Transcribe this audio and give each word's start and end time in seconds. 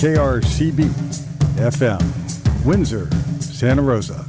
KRCB 0.00 0.88
FM, 1.56 2.00
Windsor, 2.64 3.06
Santa 3.38 3.82
Rosa. 3.82 4.24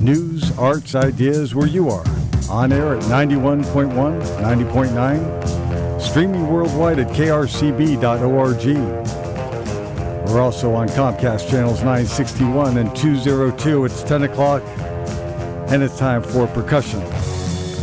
News, 0.00 0.56
arts, 0.56 0.94
ideas 0.94 1.54
where 1.54 1.66
you 1.66 1.90
are. 1.90 2.06
On 2.48 2.72
air 2.72 2.96
at 2.96 3.02
91.1, 3.02 3.92
90.9, 3.92 6.00
streaming 6.00 6.48
worldwide 6.48 6.98
at 6.98 7.08
krcb.org. 7.08 8.64
We're 10.30 10.40
also 10.40 10.72
on 10.72 10.88
Comcast 10.88 11.50
channels 11.50 11.80
961 11.80 12.78
and 12.78 12.96
202. 12.96 13.84
It's 13.84 14.02
10 14.02 14.22
o'clock, 14.22 14.62
and 15.68 15.82
it's 15.82 15.98
time 15.98 16.22
for 16.22 16.46
percussion 16.46 17.00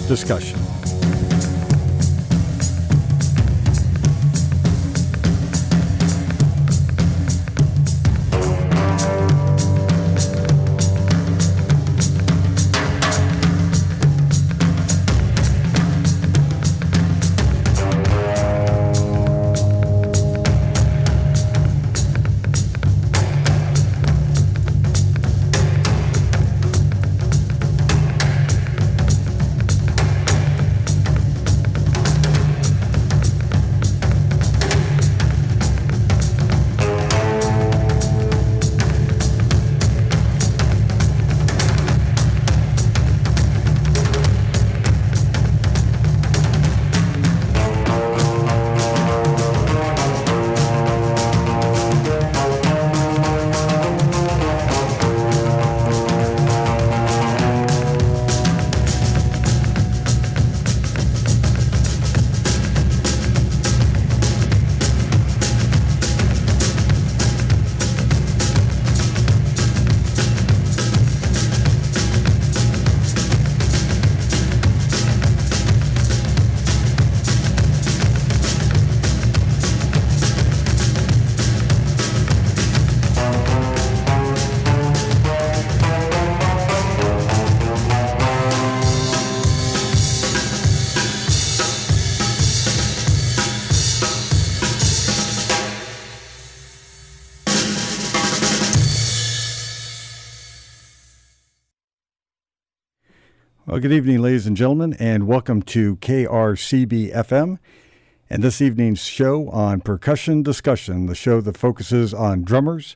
discussion. 0.08 0.63
Good 103.84 103.92
evening, 103.92 104.22
ladies 104.22 104.48
and 104.48 104.56
gentlemen, 104.56 104.96
and 104.98 105.28
welcome 105.28 105.62
to 105.62 105.98
KRCB 105.98 107.14
FM 107.14 107.60
and 108.30 108.42
this 108.42 108.62
evening's 108.62 109.04
show 109.04 109.50
on 109.50 109.82
Percussion 109.82 110.42
Discussion, 110.42 111.08
the 111.08 111.16
show 111.16 111.42
that 111.42 111.58
focuses 111.58 112.14
on 112.14 112.44
drummers, 112.44 112.96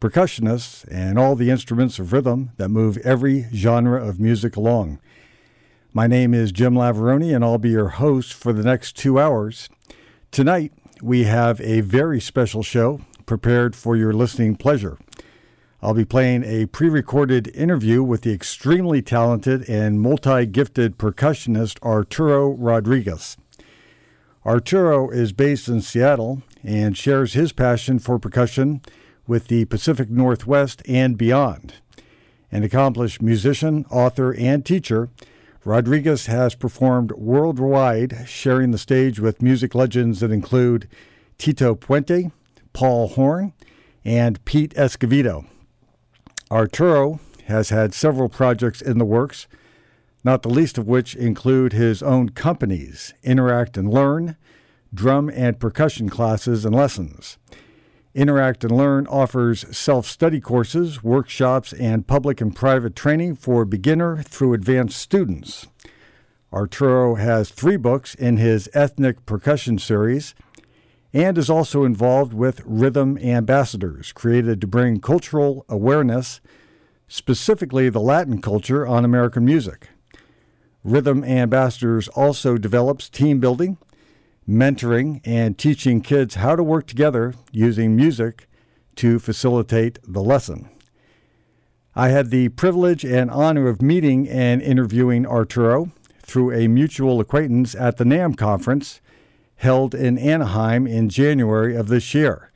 percussionists, 0.00 0.84
and 0.90 1.20
all 1.20 1.36
the 1.36 1.50
instruments 1.50 2.00
of 2.00 2.12
rhythm 2.12 2.50
that 2.56 2.68
move 2.68 2.98
every 3.04 3.46
genre 3.54 4.04
of 4.04 4.18
music 4.18 4.56
along. 4.56 4.98
My 5.92 6.08
name 6.08 6.34
is 6.34 6.50
Jim 6.50 6.74
Lavaroni, 6.74 7.32
and 7.32 7.44
I'll 7.44 7.56
be 7.56 7.70
your 7.70 7.90
host 7.90 8.34
for 8.34 8.52
the 8.52 8.64
next 8.64 8.96
two 8.96 9.20
hours. 9.20 9.68
Tonight, 10.32 10.72
we 11.00 11.22
have 11.22 11.60
a 11.60 11.80
very 11.82 12.20
special 12.20 12.64
show 12.64 13.02
prepared 13.24 13.76
for 13.76 13.94
your 13.94 14.12
listening 14.12 14.56
pleasure. 14.56 14.98
I'll 15.84 15.92
be 15.92 16.06
playing 16.06 16.44
a 16.44 16.64
pre 16.64 16.88
recorded 16.88 17.48
interview 17.48 18.02
with 18.02 18.22
the 18.22 18.32
extremely 18.32 19.02
talented 19.02 19.68
and 19.68 20.00
multi 20.00 20.46
gifted 20.46 20.96
percussionist 20.96 21.78
Arturo 21.82 22.48
Rodriguez. 22.52 23.36
Arturo 24.46 25.10
is 25.10 25.34
based 25.34 25.68
in 25.68 25.82
Seattle 25.82 26.42
and 26.62 26.96
shares 26.96 27.34
his 27.34 27.52
passion 27.52 27.98
for 27.98 28.18
percussion 28.18 28.80
with 29.26 29.48
the 29.48 29.66
Pacific 29.66 30.08
Northwest 30.08 30.80
and 30.88 31.18
beyond. 31.18 31.74
An 32.50 32.62
accomplished 32.62 33.20
musician, 33.20 33.84
author, 33.90 34.32
and 34.32 34.64
teacher, 34.64 35.10
Rodriguez 35.66 36.24
has 36.24 36.54
performed 36.54 37.12
worldwide, 37.12 38.24
sharing 38.26 38.70
the 38.70 38.78
stage 38.78 39.20
with 39.20 39.42
music 39.42 39.74
legends 39.74 40.20
that 40.20 40.32
include 40.32 40.88
Tito 41.36 41.74
Puente, 41.74 42.32
Paul 42.72 43.08
Horn, 43.08 43.52
and 44.02 44.42
Pete 44.46 44.72
Escovedo. 44.76 45.44
Arturo 46.54 47.18
has 47.46 47.70
had 47.70 47.92
several 47.92 48.28
projects 48.28 48.80
in 48.80 48.98
the 48.98 49.04
works, 49.04 49.48
not 50.22 50.42
the 50.42 50.48
least 50.48 50.78
of 50.78 50.86
which 50.86 51.16
include 51.16 51.72
his 51.72 52.00
own 52.00 52.28
companies, 52.28 53.12
Interact 53.24 53.76
and 53.76 53.92
Learn, 53.92 54.36
drum 54.94 55.28
and 55.34 55.58
percussion 55.58 56.08
classes 56.08 56.64
and 56.64 56.72
lessons. 56.72 57.38
Interact 58.14 58.62
and 58.62 58.76
Learn 58.76 59.08
offers 59.08 59.64
self 59.76 60.06
study 60.06 60.40
courses, 60.40 61.02
workshops, 61.02 61.72
and 61.72 62.06
public 62.06 62.40
and 62.40 62.54
private 62.54 62.94
training 62.94 63.34
for 63.34 63.64
beginner 63.64 64.22
through 64.22 64.54
advanced 64.54 64.96
students. 64.96 65.66
Arturo 66.52 67.16
has 67.16 67.50
three 67.50 67.76
books 67.76 68.14
in 68.14 68.36
his 68.36 68.68
ethnic 68.74 69.26
percussion 69.26 69.76
series 69.76 70.36
and 71.14 71.38
is 71.38 71.48
also 71.48 71.84
involved 71.84 72.34
with 72.34 72.60
Rhythm 72.66 73.16
Ambassadors, 73.18 74.10
created 74.12 74.60
to 74.60 74.66
bring 74.66 75.00
cultural 75.00 75.64
awareness, 75.68 76.40
specifically 77.06 77.88
the 77.88 78.00
Latin 78.00 78.42
culture, 78.42 78.84
on 78.84 79.04
American 79.04 79.44
music. 79.44 79.90
Rhythm 80.82 81.22
Ambassadors 81.22 82.08
also 82.08 82.58
develops 82.58 83.08
team 83.08 83.38
building, 83.38 83.78
mentoring, 84.46 85.20
and 85.24 85.56
teaching 85.56 86.00
kids 86.00 86.34
how 86.34 86.56
to 86.56 86.64
work 86.64 86.88
together 86.88 87.32
using 87.52 87.94
music 87.94 88.48
to 88.96 89.20
facilitate 89.20 90.00
the 90.06 90.22
lesson. 90.22 90.68
I 91.94 92.08
had 92.08 92.30
the 92.30 92.48
privilege 92.48 93.04
and 93.04 93.30
honor 93.30 93.68
of 93.68 93.80
meeting 93.80 94.28
and 94.28 94.60
interviewing 94.60 95.26
Arturo 95.26 95.92
through 96.22 96.50
a 96.52 96.66
mutual 96.66 97.20
acquaintance 97.20 97.76
at 97.76 97.98
the 97.98 98.04
NAMM 98.04 98.36
conference 98.36 99.00
held 99.56 99.94
in 99.94 100.18
Anaheim 100.18 100.86
in 100.86 101.08
January 101.08 101.74
of 101.74 101.88
this 101.88 102.14
year. 102.14 102.50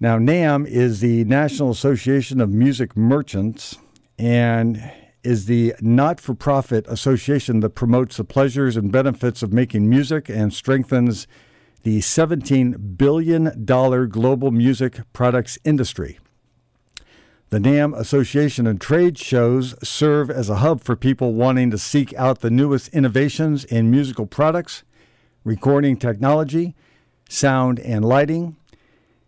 Now, 0.00 0.18
NAMM 0.18 0.66
is 0.66 1.00
the 1.00 1.24
National 1.24 1.70
Association 1.70 2.40
of 2.40 2.50
Music 2.50 2.96
Merchants 2.96 3.78
and 4.18 4.92
is 5.22 5.46
the 5.46 5.74
not 5.80 6.20
for 6.20 6.34
profit 6.34 6.86
association 6.88 7.60
that 7.60 7.70
promotes 7.70 8.18
the 8.18 8.24
pleasures 8.24 8.76
and 8.76 8.92
benefits 8.92 9.42
of 9.42 9.52
making 9.52 9.88
music 9.88 10.28
and 10.28 10.52
strengthens 10.52 11.26
the 11.82 12.00
$17 12.00 12.96
billion 12.96 13.64
global 13.64 14.50
music 14.50 15.00
products 15.12 15.58
industry. 15.64 16.18
The 17.50 17.58
NAMM 17.58 17.96
Association 17.96 18.66
and 18.66 18.80
trade 18.80 19.16
shows 19.16 19.74
serve 19.86 20.30
as 20.30 20.48
a 20.48 20.56
hub 20.56 20.82
for 20.82 20.96
people 20.96 21.34
wanting 21.34 21.70
to 21.70 21.78
seek 21.78 22.12
out 22.14 22.40
the 22.40 22.50
newest 22.50 22.88
innovations 22.88 23.64
in 23.64 23.90
musical 23.90 24.26
products 24.26 24.82
recording 25.44 25.96
technology, 25.96 26.74
sound 27.28 27.78
and 27.80 28.04
lighting, 28.04 28.56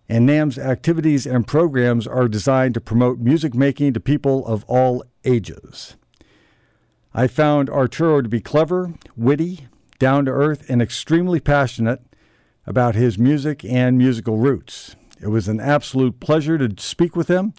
and 0.08 0.28
NAMM's 0.28 0.58
activities 0.58 1.26
and 1.26 1.46
programs 1.46 2.06
are 2.06 2.28
designed 2.28 2.74
to 2.74 2.80
promote 2.80 3.18
music 3.18 3.54
making 3.54 3.92
to 3.92 4.00
people 4.00 4.46
of 4.46 4.64
all 4.64 5.04
ages. 5.24 5.96
I 7.12 7.26
found 7.26 7.70
Arturo 7.70 8.22
to 8.22 8.28
be 8.28 8.40
clever, 8.40 8.94
witty, 9.16 9.68
down 9.98 10.24
to 10.26 10.30
earth, 10.30 10.68
and 10.68 10.80
extremely 10.80 11.40
passionate 11.40 12.02
about 12.66 12.94
his 12.94 13.18
music 13.18 13.64
and 13.64 13.96
musical 13.96 14.38
roots. 14.38 14.96
It 15.20 15.28
was 15.28 15.48
an 15.48 15.60
absolute 15.60 16.20
pleasure 16.20 16.58
to 16.58 16.82
speak 16.82 17.16
with 17.16 17.28
him 17.28 17.54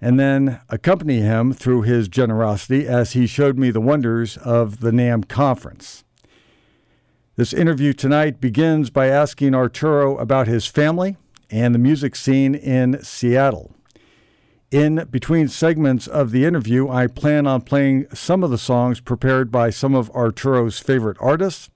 and 0.00 0.18
then 0.18 0.60
accompany 0.68 1.20
him 1.20 1.52
through 1.52 1.82
his 1.82 2.08
generosity 2.08 2.86
as 2.86 3.12
he 3.12 3.26
showed 3.26 3.58
me 3.58 3.70
the 3.70 3.80
wonders 3.80 4.36
of 4.38 4.80
the 4.80 4.90
NAMM 4.90 5.28
conference. 5.28 6.04
This 7.36 7.52
interview 7.52 7.92
tonight 7.92 8.40
begins 8.40 8.88
by 8.88 9.08
asking 9.08 9.54
Arturo 9.54 10.16
about 10.16 10.46
his 10.46 10.66
family, 10.66 11.18
and 11.50 11.74
the 11.74 11.78
music 11.78 12.16
scene 12.16 12.54
in 12.54 13.02
Seattle. 13.04 13.74
In 14.70 15.06
between 15.10 15.48
segments 15.48 16.06
of 16.06 16.30
the 16.30 16.46
interview, 16.46 16.88
I 16.88 17.08
plan 17.08 17.46
on 17.46 17.60
playing 17.60 18.06
some 18.14 18.42
of 18.42 18.50
the 18.50 18.56
songs 18.56 19.00
prepared 19.00 19.50
by 19.50 19.68
some 19.68 19.94
of 19.94 20.10
Arturo's 20.14 20.78
favorite 20.78 21.18
artists 21.20 21.68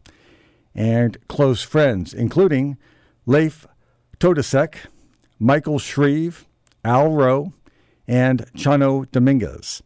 and 0.75 1.19
close 1.29 1.63
friends, 1.63 2.15
including 2.15 2.79
Leif 3.27 3.67
Totusek, 4.19 4.77
Michael 5.39 5.79
Shrieve, 5.79 6.47
Al 6.87 7.13
Rowe, 7.13 7.53
and 8.09 8.47
Chano 8.55 9.11
Dominguez. 9.13 9.83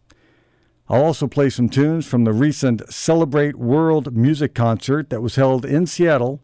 I'll 0.88 1.04
also 1.04 1.26
play 1.26 1.48
some 1.48 1.70
tunes 1.70 2.06
from 2.06 2.24
the 2.24 2.32
recent 2.32 2.92
Celebrate 2.92 3.56
World 3.56 4.14
Music 4.14 4.54
concert 4.54 5.08
that 5.08 5.22
was 5.22 5.36
held 5.36 5.64
in 5.64 5.86
Seattle 5.86 6.42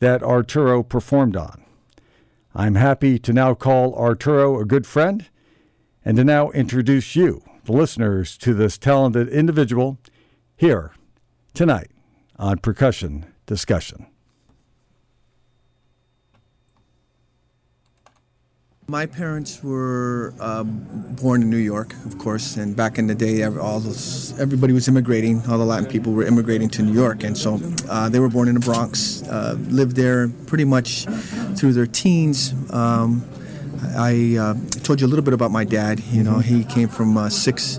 that 0.00 0.22
Arturo 0.22 0.82
performed 0.82 1.36
on. 1.36 1.64
I'm 2.54 2.74
happy 2.74 3.18
to 3.18 3.32
now 3.32 3.54
call 3.54 3.94
Arturo 3.94 4.60
a 4.60 4.66
good 4.66 4.86
friend 4.86 5.28
and 6.04 6.16
to 6.18 6.24
now 6.24 6.50
introduce 6.50 7.16
you, 7.16 7.42
the 7.64 7.72
listeners, 7.72 8.36
to 8.38 8.52
this 8.52 8.76
talented 8.76 9.28
individual 9.28 9.98
here 10.56 10.92
tonight 11.54 11.90
on 12.36 12.58
Percussion 12.58 13.26
Discussion. 13.46 14.06
My 18.90 19.06
parents 19.06 19.62
were 19.62 20.34
uh, 20.40 20.64
born 20.64 21.42
in 21.42 21.48
New 21.48 21.58
York, 21.58 21.94
of 22.06 22.18
course, 22.18 22.56
and 22.56 22.74
back 22.74 22.98
in 22.98 23.06
the 23.06 23.14
day, 23.14 23.44
all 23.44 23.78
those, 23.78 24.36
everybody 24.40 24.72
was 24.72 24.88
immigrating. 24.88 25.46
All 25.48 25.58
the 25.58 25.64
Latin 25.64 25.86
people 25.88 26.12
were 26.12 26.24
immigrating 26.24 26.68
to 26.70 26.82
New 26.82 26.92
York, 26.92 27.22
and 27.22 27.38
so 27.38 27.60
uh, 27.88 28.08
they 28.08 28.18
were 28.18 28.28
born 28.28 28.48
in 28.48 28.54
the 28.54 28.60
Bronx, 28.60 29.22
uh, 29.28 29.56
lived 29.68 29.94
there 29.94 30.28
pretty 30.48 30.64
much 30.64 31.06
through 31.54 31.74
their 31.74 31.86
teens. 31.86 32.52
Um, 32.72 33.24
I 33.96 34.36
uh, 34.36 34.54
told 34.82 35.00
you 35.00 35.06
a 35.06 35.10
little 35.10 35.24
bit 35.24 35.34
about 35.34 35.52
my 35.52 35.62
dad. 35.62 36.00
You 36.10 36.24
know, 36.24 36.40
he 36.40 36.64
came 36.64 36.88
from 36.88 37.16
uh, 37.16 37.28
six 37.28 37.78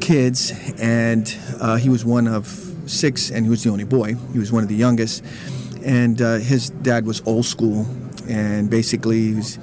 kids, 0.00 0.52
and 0.80 1.32
uh, 1.60 1.76
he 1.76 1.88
was 1.88 2.04
one 2.04 2.26
of 2.26 2.48
six, 2.86 3.30
and 3.30 3.46
he 3.46 3.48
was 3.48 3.62
the 3.62 3.70
only 3.70 3.84
boy. 3.84 4.16
He 4.32 4.40
was 4.40 4.50
one 4.50 4.64
of 4.64 4.68
the 4.68 4.74
youngest, 4.74 5.24
and 5.84 6.18
his 6.18 6.70
dad 6.70 7.06
was 7.06 7.22
old 7.26 7.44
school, 7.44 7.86
and 8.28 8.68
basically 8.68 9.28
he 9.28 9.34
was 9.34 9.58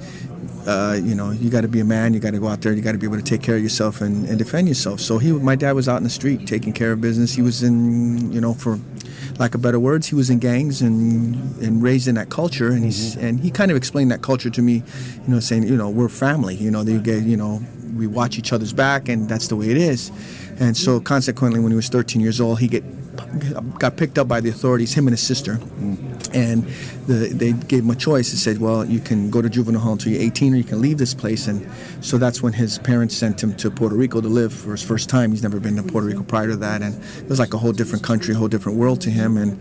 uh, 0.66 0.98
you 1.02 1.14
know, 1.14 1.30
you 1.30 1.50
got 1.50 1.62
to 1.62 1.68
be 1.68 1.80
a 1.80 1.84
man. 1.84 2.14
You 2.14 2.20
got 2.20 2.32
to 2.32 2.38
go 2.38 2.48
out 2.48 2.60
there. 2.60 2.72
You 2.72 2.82
got 2.82 2.92
to 2.92 2.98
be 2.98 3.06
able 3.06 3.16
to 3.16 3.22
take 3.22 3.42
care 3.42 3.56
of 3.56 3.62
yourself 3.62 4.00
and, 4.00 4.28
and, 4.28 4.38
defend 4.38 4.68
yourself. 4.68 5.00
So 5.00 5.18
he, 5.18 5.32
my 5.32 5.56
dad 5.56 5.72
was 5.72 5.88
out 5.88 5.96
in 5.96 6.04
the 6.04 6.10
street 6.10 6.46
taking 6.46 6.72
care 6.72 6.92
of 6.92 7.00
business. 7.00 7.34
He 7.34 7.42
was 7.42 7.62
in, 7.62 8.30
you 8.32 8.40
know, 8.40 8.54
for 8.54 8.78
lack 9.38 9.54
of 9.54 9.62
better 9.62 9.80
words, 9.80 10.06
he 10.06 10.14
was 10.14 10.28
in 10.28 10.38
gangs 10.38 10.82
and 10.82 11.34
and 11.62 11.82
raised 11.82 12.06
in 12.06 12.14
that 12.16 12.28
culture. 12.28 12.68
And 12.68 12.84
he's 12.84 13.16
mm-hmm. 13.16 13.26
and 13.26 13.40
he 13.40 13.50
kind 13.50 13.70
of 13.70 13.76
explained 13.76 14.10
that 14.10 14.22
culture 14.22 14.50
to 14.50 14.62
me, 14.62 14.74
you 14.74 15.28
know, 15.28 15.40
saying, 15.40 15.64
you 15.64 15.76
know, 15.76 15.88
we're 15.88 16.08
family. 16.08 16.54
You 16.54 16.70
know, 16.70 16.84
they 16.84 16.98
get, 16.98 17.22
you 17.22 17.36
know, 17.36 17.62
we 17.96 18.06
watch 18.06 18.38
each 18.38 18.52
other's 18.52 18.72
back, 18.72 19.08
and 19.08 19.28
that's 19.28 19.48
the 19.48 19.56
way 19.56 19.70
it 19.70 19.76
is. 19.76 20.10
And 20.58 20.76
so, 20.76 21.00
consequently, 21.00 21.60
when 21.60 21.72
he 21.72 21.76
was 21.76 21.88
13 21.88 22.20
years 22.20 22.40
old, 22.40 22.60
he 22.60 22.68
get 22.68 22.84
got 23.78 23.96
picked 23.96 24.18
up 24.18 24.28
by 24.28 24.40
the 24.40 24.48
authorities, 24.48 24.94
him 24.94 25.06
and 25.06 25.12
his 25.12 25.20
sister. 25.20 25.58
And 26.32 26.64
the, 27.06 27.30
they 27.32 27.52
gave 27.52 27.82
him 27.84 27.90
a 27.90 27.94
choice. 27.94 28.30
They 28.30 28.36
said, 28.36 28.60
"Well, 28.60 28.84
you 28.84 29.00
can 29.00 29.30
go 29.30 29.42
to 29.42 29.48
juvenile 29.48 29.82
hall 29.82 29.92
until 29.92 30.12
you're 30.12 30.22
18, 30.22 30.54
or 30.54 30.56
you 30.56 30.64
can 30.64 30.80
leave 30.80 30.98
this 30.98 31.14
place." 31.14 31.48
And 31.48 31.68
so 32.04 32.18
that's 32.18 32.42
when 32.42 32.52
his 32.52 32.78
parents 32.78 33.16
sent 33.16 33.42
him 33.42 33.54
to 33.56 33.70
Puerto 33.70 33.96
Rico 33.96 34.20
to 34.20 34.28
live 34.28 34.52
for 34.52 34.72
his 34.72 34.82
first 34.82 35.08
time. 35.08 35.30
He's 35.30 35.42
never 35.42 35.58
been 35.60 35.76
to 35.76 35.82
Puerto 35.82 36.06
Rico 36.06 36.22
prior 36.22 36.48
to 36.48 36.56
that, 36.56 36.82
and 36.82 36.94
it 37.18 37.28
was 37.28 37.38
like 37.38 37.54
a 37.54 37.58
whole 37.58 37.72
different 37.72 38.04
country, 38.04 38.34
a 38.34 38.38
whole 38.38 38.48
different 38.48 38.78
world 38.78 39.00
to 39.02 39.10
him. 39.10 39.36
And 39.36 39.60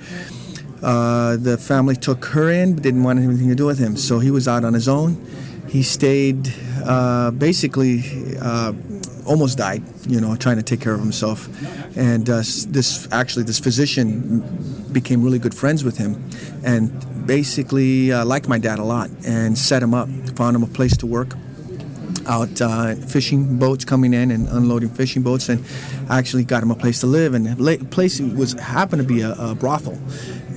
uh, 0.83 1.37
the 1.37 1.57
family 1.57 1.95
took 1.95 2.25
her 2.25 2.49
in, 2.49 2.75
but 2.75 2.83
didn't 2.83 3.03
want 3.03 3.19
anything 3.19 3.49
to 3.49 3.55
do 3.55 3.65
with 3.65 3.79
him. 3.79 3.97
So 3.97 4.19
he 4.19 4.31
was 4.31 4.47
out 4.47 4.63
on 4.63 4.73
his 4.73 4.87
own. 4.87 5.25
He 5.67 5.83
stayed 5.83 6.53
uh, 6.85 7.31
basically. 7.31 8.03
Uh, 8.39 8.73
almost 9.29 9.59
died, 9.59 9.83
you 10.07 10.19
know, 10.19 10.35
trying 10.35 10.57
to 10.57 10.63
take 10.63 10.81
care 10.81 10.93
of 10.93 10.99
himself. 10.99 11.47
And 11.95 12.27
uh, 12.29 12.37
this 12.37 13.07
actually, 13.11 13.43
this 13.43 13.59
physician 13.59 14.41
became 14.91 15.23
really 15.23 15.39
good 15.39 15.53
friends 15.53 15.83
with 15.83 15.97
him, 15.97 16.21
and 16.65 16.91
basically 17.27 18.11
uh, 18.11 18.25
liked 18.25 18.47
my 18.49 18.57
dad 18.57 18.79
a 18.79 18.83
lot, 18.83 19.09
and 19.25 19.57
set 19.57 19.83
him 19.83 19.93
up, 19.93 20.09
found 20.35 20.55
him 20.55 20.63
a 20.63 20.67
place 20.67 20.97
to 20.97 21.05
work 21.05 21.35
out 22.27 22.61
uh, 22.61 22.95
fishing 22.95 23.57
boats 23.57 23.85
coming 23.85 24.13
in 24.13 24.29
and 24.31 24.47
unloading 24.49 24.89
fishing 24.89 25.21
boats, 25.21 25.47
and 25.47 25.63
actually 26.09 26.43
got 26.43 26.63
him 26.63 26.71
a 26.71 26.75
place 26.75 26.99
to 27.01 27.07
live. 27.07 27.35
And 27.35 27.45
the 27.45 27.85
place 27.91 28.19
was 28.19 28.53
happened 28.53 29.01
to 29.01 29.07
be 29.07 29.21
a, 29.21 29.33
a 29.33 29.55
brothel, 29.55 29.97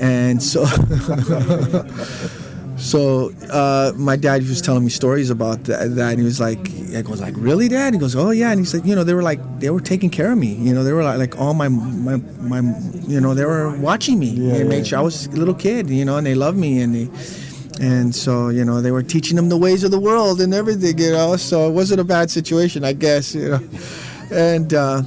and 0.01 0.43
so. 0.43 0.65
So 2.83 3.33
uh, 3.49 3.93
my 3.97 4.17
dad 4.17 4.43
was 4.43 4.61
telling 4.61 4.83
me 4.83 4.91
stories 4.91 5.31
about 5.31 5.63
that, 5.65 5.95
that, 5.95 6.11
and 6.11 6.19
he 6.19 6.25
was 6.25 6.41
like, 6.41 6.59
I 6.93 7.03
goes 7.03 7.21
like, 7.21 7.35
really, 7.37 7.69
Dad? 7.69 7.95
He 7.95 8.01
goes, 8.01 8.17
oh 8.17 8.31
yeah, 8.31 8.51
and 8.51 8.59
he 8.59 8.67
said, 8.67 8.85
you 8.85 8.97
know, 8.97 9.05
they 9.05 9.15
were 9.15 9.23
like, 9.23 9.39
they 9.61 9.71
were 9.71 9.81
taking 9.81 10.11
care 10.11 10.33
of 10.33 10.37
me, 10.37 10.55
you 10.55 10.75
know, 10.75 10.83
they 10.83 10.93
were 10.93 11.05
like, 11.05 11.17
like 11.17 11.39
all 11.39 11.55
my, 11.55 11.69
my, 11.69 12.17
my, 12.41 12.61
you 13.07 13.21
know, 13.21 13.35
they 13.35 13.45
were 13.45 13.71
watching 13.77 14.19
me. 14.19 14.31
Yeah, 14.31 14.55
they 14.55 14.65
made 14.65 14.89
sure 14.89 14.99
I 14.99 15.03
was 15.03 15.27
a 15.27 15.31
little 15.31 15.55
kid, 15.55 15.91
you 15.91 16.05
know, 16.05 16.17
and 16.17 16.27
they 16.27 16.35
loved 16.35 16.59
me, 16.59 16.83
and 16.83 16.93
they, 16.93 17.09
and 17.81 18.13
so 18.15 18.49
you 18.49 18.65
know, 18.65 18.81
they 18.81 18.91
were 18.91 19.03
teaching 19.05 19.37
them 19.37 19.49
the 19.49 19.57
ways 19.57 19.85
of 19.85 19.93
the 19.93 20.01
world 20.01 20.41
and 20.41 20.53
everything, 20.53 20.99
you 20.99 21.13
know. 21.13 21.37
So 21.37 21.69
it 21.69 21.73
wasn't 21.73 22.01
a 22.01 22.05
bad 22.05 22.33
situation, 22.33 22.85
I 22.85 22.95
guess, 22.95 23.33
you 23.33 23.51
know, 23.51 23.61
and 24.33 24.75
uh, 24.75 25.03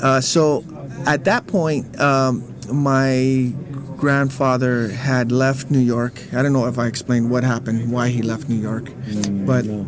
uh, 0.00 0.20
so 0.20 0.64
at 1.06 1.24
that 1.24 1.48
point, 1.48 2.00
um, 2.00 2.53
my 2.72 3.52
grandfather 3.96 4.88
had 4.88 5.32
left 5.32 5.70
New 5.70 5.78
York. 5.78 6.20
I 6.32 6.42
don't 6.42 6.52
know 6.52 6.66
if 6.66 6.78
I 6.78 6.86
explained 6.86 7.30
what 7.30 7.44
happened, 7.44 7.90
why 7.90 8.08
he 8.08 8.22
left 8.22 8.48
New 8.48 8.60
York, 8.60 8.84
mm, 8.84 9.46
but 9.46 9.64
no. 9.64 9.86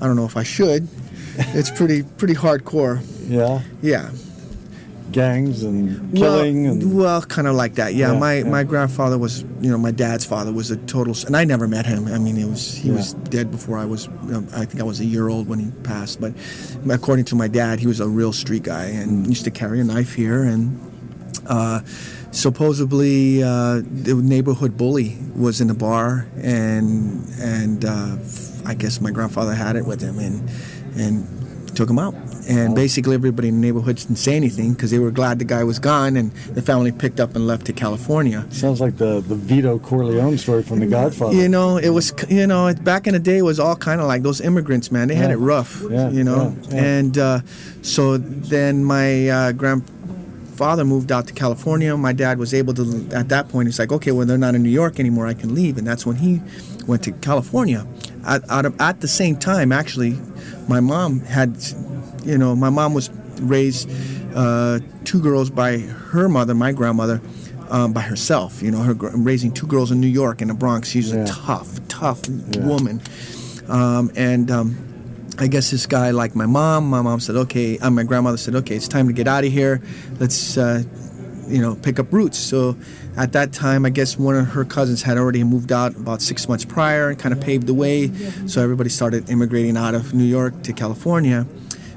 I 0.00 0.06
don't 0.06 0.16
know 0.16 0.24
if 0.24 0.36
I 0.36 0.42
should. 0.42 0.88
It's 1.36 1.70
pretty 1.70 2.02
pretty 2.02 2.34
hardcore. 2.34 3.00
Yeah. 3.28 3.62
Yeah. 3.80 4.10
Gangs 5.12 5.62
and 5.62 6.16
killing 6.16 6.64
well, 6.64 6.72
and 6.72 6.96
well, 6.96 7.22
kind 7.22 7.46
of 7.46 7.54
like 7.54 7.74
that. 7.74 7.94
Yeah, 7.94 8.12
yeah 8.12 8.18
my 8.18 8.38
yeah. 8.38 8.44
my 8.44 8.64
grandfather 8.64 9.18
was, 9.18 9.42
you 9.60 9.70
know, 9.70 9.76
my 9.76 9.90
dad's 9.90 10.24
father 10.24 10.52
was 10.52 10.70
a 10.70 10.76
total, 10.76 11.14
and 11.26 11.36
I 11.36 11.44
never 11.44 11.68
met 11.68 11.84
him. 11.84 12.08
I 12.08 12.18
mean, 12.18 12.36
he 12.36 12.46
was 12.46 12.76
he 12.76 12.88
yeah. 12.88 12.96
was 12.96 13.12
dead 13.14 13.50
before 13.50 13.78
I 13.78 13.84
was. 13.84 14.06
You 14.24 14.40
know, 14.40 14.46
I 14.54 14.64
think 14.64 14.80
I 14.80 14.84
was 14.84 15.00
a 15.00 15.04
year 15.04 15.28
old 15.28 15.48
when 15.48 15.58
he 15.58 15.70
passed. 15.82 16.20
But 16.20 16.32
according 16.90 17.26
to 17.26 17.36
my 17.36 17.46
dad, 17.46 17.78
he 17.78 17.86
was 17.86 18.00
a 18.00 18.08
real 18.08 18.32
street 18.32 18.62
guy 18.62 18.86
and 18.86 19.26
mm. 19.26 19.28
used 19.28 19.44
to 19.44 19.50
carry 19.50 19.80
a 19.80 19.84
knife 19.84 20.14
here 20.14 20.42
and. 20.42 20.91
Uh, 21.46 21.80
supposedly 22.32 23.42
uh, 23.42 23.82
the 23.84 24.14
neighborhood 24.14 24.76
bully 24.76 25.18
was 25.36 25.60
in 25.60 25.68
the 25.68 25.74
bar, 25.74 26.26
and 26.36 27.28
and 27.40 27.84
uh, 27.84 28.16
I 28.66 28.74
guess 28.74 29.00
my 29.00 29.10
grandfather 29.10 29.54
had 29.54 29.76
it 29.76 29.86
with 29.86 30.00
him, 30.00 30.18
and 30.18 30.50
and 30.96 31.76
took 31.76 31.88
him 31.88 31.98
out. 31.98 32.14
And 32.48 32.74
basically, 32.74 33.14
everybody 33.14 33.48
in 33.48 33.60
the 33.60 33.60
neighborhood 33.60 33.96
didn't 33.96 34.16
say 34.16 34.34
anything 34.34 34.72
because 34.72 34.90
they 34.90 34.98
were 34.98 35.12
glad 35.12 35.38
the 35.38 35.44
guy 35.44 35.62
was 35.62 35.78
gone, 35.78 36.16
and 36.16 36.32
the 36.54 36.62
family 36.62 36.90
picked 36.90 37.20
up 37.20 37.36
and 37.36 37.46
left 37.46 37.66
to 37.66 37.72
California. 37.72 38.44
Sounds 38.50 38.80
like 38.80 38.96
the 38.96 39.20
the 39.20 39.36
Vito 39.36 39.78
Corleone 39.78 40.36
story 40.38 40.62
from 40.62 40.80
The 40.80 40.86
Godfather. 40.86 41.34
You 41.34 41.48
know, 41.48 41.76
it 41.76 41.90
was 41.90 42.12
you 42.28 42.46
know 42.46 42.74
back 42.74 43.06
in 43.06 43.14
the 43.14 43.20
day 43.20 43.38
it 43.38 43.42
was 43.42 43.60
all 43.60 43.76
kind 43.76 44.00
of 44.00 44.08
like 44.08 44.22
those 44.22 44.40
immigrants, 44.40 44.90
man. 44.90 45.08
They 45.08 45.14
yeah. 45.14 45.22
had 45.22 45.30
it 45.30 45.36
rough, 45.36 45.82
yeah, 45.88 46.10
you 46.10 46.24
know. 46.24 46.56
Yeah, 46.68 46.84
and 46.84 47.18
uh, 47.18 47.40
so 47.82 48.16
then 48.18 48.84
my 48.84 49.28
uh, 49.28 49.52
grand 49.52 49.84
father 50.52 50.84
moved 50.84 51.10
out 51.10 51.26
to 51.26 51.34
California. 51.34 51.96
My 51.96 52.12
dad 52.12 52.38
was 52.38 52.54
able 52.54 52.74
to, 52.74 53.08
at 53.12 53.28
that 53.30 53.48
point, 53.48 53.68
he's 53.68 53.78
like, 53.78 53.92
okay, 53.92 54.12
well, 54.12 54.26
they're 54.26 54.38
not 54.38 54.54
in 54.54 54.62
New 54.62 54.70
York 54.70 55.00
anymore. 55.00 55.26
I 55.26 55.34
can 55.34 55.54
leave. 55.54 55.78
And 55.78 55.86
that's 55.86 56.06
when 56.06 56.16
he 56.16 56.40
went 56.86 57.02
to 57.04 57.12
California. 57.12 57.86
At, 58.24 58.48
at, 58.50 58.80
at 58.80 59.00
the 59.00 59.08
same 59.08 59.36
time, 59.36 59.72
actually, 59.72 60.18
my 60.68 60.80
mom 60.80 61.20
had, 61.20 61.56
you 62.24 62.38
know, 62.38 62.54
my 62.54 62.70
mom 62.70 62.94
was 62.94 63.10
raised 63.40 63.90
uh, 64.34 64.78
two 65.04 65.20
girls 65.20 65.50
by 65.50 65.78
her 65.78 66.28
mother, 66.28 66.54
my 66.54 66.72
grandmother, 66.72 67.20
um, 67.68 67.92
by 67.92 68.02
herself. 68.02 68.62
You 68.62 68.70
know, 68.70 68.82
her 68.82 68.94
raising 68.94 69.52
two 69.52 69.66
girls 69.66 69.90
in 69.90 70.00
New 70.00 70.06
York 70.06 70.42
in 70.42 70.48
the 70.48 70.54
Bronx. 70.54 70.88
She's 70.88 71.12
yeah. 71.12 71.24
a 71.24 71.26
tough, 71.26 71.88
tough 71.88 72.22
yeah. 72.28 72.66
woman. 72.66 73.00
Um, 73.68 74.10
and 74.16 74.50
um, 74.50 74.91
I 75.38 75.46
guess 75.46 75.70
this 75.70 75.86
guy 75.86 76.10
like 76.10 76.34
my 76.34 76.46
mom. 76.46 76.88
My 76.88 77.02
mom 77.02 77.20
said, 77.20 77.36
"Okay." 77.36 77.78
Uh, 77.78 77.90
my 77.90 78.02
grandmother 78.02 78.36
said, 78.36 78.54
"Okay, 78.56 78.76
it's 78.76 78.88
time 78.88 79.06
to 79.06 79.12
get 79.12 79.26
out 79.26 79.44
of 79.44 79.52
here. 79.52 79.80
Let's, 80.20 80.56
uh, 80.56 80.82
you 81.48 81.60
know, 81.60 81.74
pick 81.74 81.98
up 81.98 82.12
roots." 82.12 82.38
So, 82.38 82.76
at 83.16 83.32
that 83.32 83.52
time, 83.52 83.84
I 83.84 83.90
guess 83.90 84.18
one 84.18 84.36
of 84.36 84.46
her 84.48 84.64
cousins 84.64 85.02
had 85.02 85.18
already 85.18 85.44
moved 85.44 85.72
out 85.72 85.94
about 85.96 86.22
six 86.22 86.48
months 86.48 86.64
prior 86.64 87.10
and 87.10 87.18
kind 87.18 87.32
of 87.32 87.40
paved 87.40 87.66
the 87.66 87.74
way. 87.74 88.10
So 88.46 88.62
everybody 88.62 88.90
started 88.90 89.28
immigrating 89.28 89.76
out 89.76 89.94
of 89.94 90.14
New 90.14 90.24
York 90.24 90.62
to 90.64 90.72
California. 90.72 91.46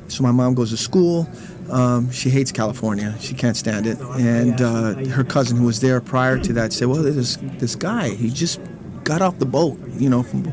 So 0.07 0.23
my 0.23 0.31
mom 0.31 0.55
goes 0.55 0.71
to 0.71 0.77
school. 0.77 1.27
Um, 1.69 2.11
she 2.11 2.29
hates 2.29 2.51
California. 2.51 3.15
She 3.19 3.33
can't 3.33 3.57
stand 3.57 3.87
it. 3.87 3.97
And 4.19 4.61
uh, 4.61 4.93
her 5.09 5.23
cousin, 5.23 5.57
who 5.57 5.65
was 5.65 5.79
there 5.79 5.99
prior 6.01 6.37
to 6.37 6.53
that, 6.53 6.73
said, 6.73 6.87
"Well, 6.87 7.01
there's 7.01 7.37
this 7.37 7.75
guy. 7.75 8.09
He 8.09 8.29
just 8.29 8.59
got 9.03 9.21
off 9.21 9.39
the 9.39 9.45
boat, 9.45 9.79
you 9.97 10.09
know, 10.09 10.23
from 10.23 10.43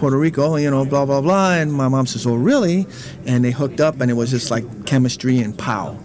Puerto 0.00 0.16
Rico, 0.16 0.56
you 0.56 0.70
know, 0.70 0.86
blah, 0.86 1.04
blah, 1.04 1.20
blah. 1.20 1.52
And 1.52 1.70
my 1.70 1.86
mom 1.86 2.06
says, 2.06 2.26
oh, 2.26 2.34
really? 2.34 2.86
And 3.26 3.44
they 3.44 3.50
hooked 3.50 3.82
up, 3.82 4.00
and 4.00 4.10
it 4.10 4.14
was 4.14 4.30
just 4.30 4.50
like 4.50 4.86
chemistry 4.86 5.40
and 5.40 5.56
pow. 5.56 5.98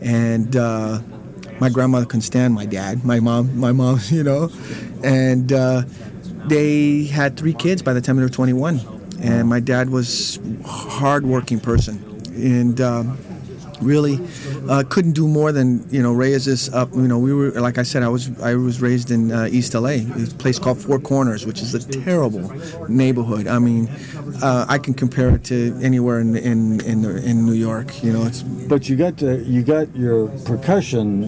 And 0.00 0.56
uh, 0.56 1.00
my 1.60 1.68
grandmother 1.68 2.06
couldn't 2.06 2.22
stand 2.22 2.54
my 2.54 2.64
dad, 2.64 3.04
my 3.04 3.20
mom, 3.20 3.58
my 3.60 3.72
mom, 3.72 4.00
you 4.08 4.22
know. 4.22 4.48
And 5.04 5.52
uh, 5.52 5.82
they 6.46 7.04
had 7.04 7.36
three 7.36 7.52
kids 7.52 7.82
by 7.82 7.92
the 7.92 8.00
time 8.00 8.16
they 8.16 8.22
were 8.22 8.30
21, 8.30 8.80
and 9.20 9.46
my 9.46 9.60
dad 9.60 9.90
was 9.90 10.40
hardworking 10.64 11.60
person, 11.60 12.02
and. 12.34 12.80
Um, 12.80 13.18
really 13.82 14.18
uh, 14.68 14.82
couldn't 14.88 15.12
do 15.12 15.26
more 15.28 15.52
than 15.52 15.86
you 15.90 16.02
know 16.02 16.12
raise 16.12 16.46
us 16.48 16.72
up. 16.72 16.92
You 16.94 17.08
know, 17.08 17.18
we 17.18 17.32
were 17.32 17.50
like 17.52 17.78
I 17.78 17.82
said, 17.82 18.02
I 18.02 18.08
was 18.08 18.30
I 18.40 18.54
was 18.54 18.80
raised 18.80 19.10
in 19.10 19.32
uh, 19.32 19.48
East 19.50 19.74
LA, 19.74 19.90
a 19.90 20.26
place 20.38 20.58
called 20.58 20.78
Four 20.78 20.98
Corners, 20.98 21.46
which 21.46 21.60
is 21.62 21.74
a 21.74 21.80
terrible 22.02 22.52
neighborhood. 22.88 23.46
I 23.46 23.58
mean, 23.58 23.88
uh, 24.42 24.66
I 24.68 24.78
can 24.78 24.94
compare 24.94 25.30
it 25.34 25.44
to 25.44 25.78
anywhere 25.82 26.20
in 26.20 26.36
in 26.36 26.80
in, 26.82 27.04
in 27.04 27.46
New 27.46 27.52
York. 27.54 28.02
You 28.02 28.12
know, 28.12 28.24
it's. 28.24 28.42
But 28.42 28.88
you 28.88 28.96
got 28.96 29.16
to, 29.18 29.42
you 29.44 29.62
got 29.62 29.94
your 29.94 30.28
percussion 30.44 31.24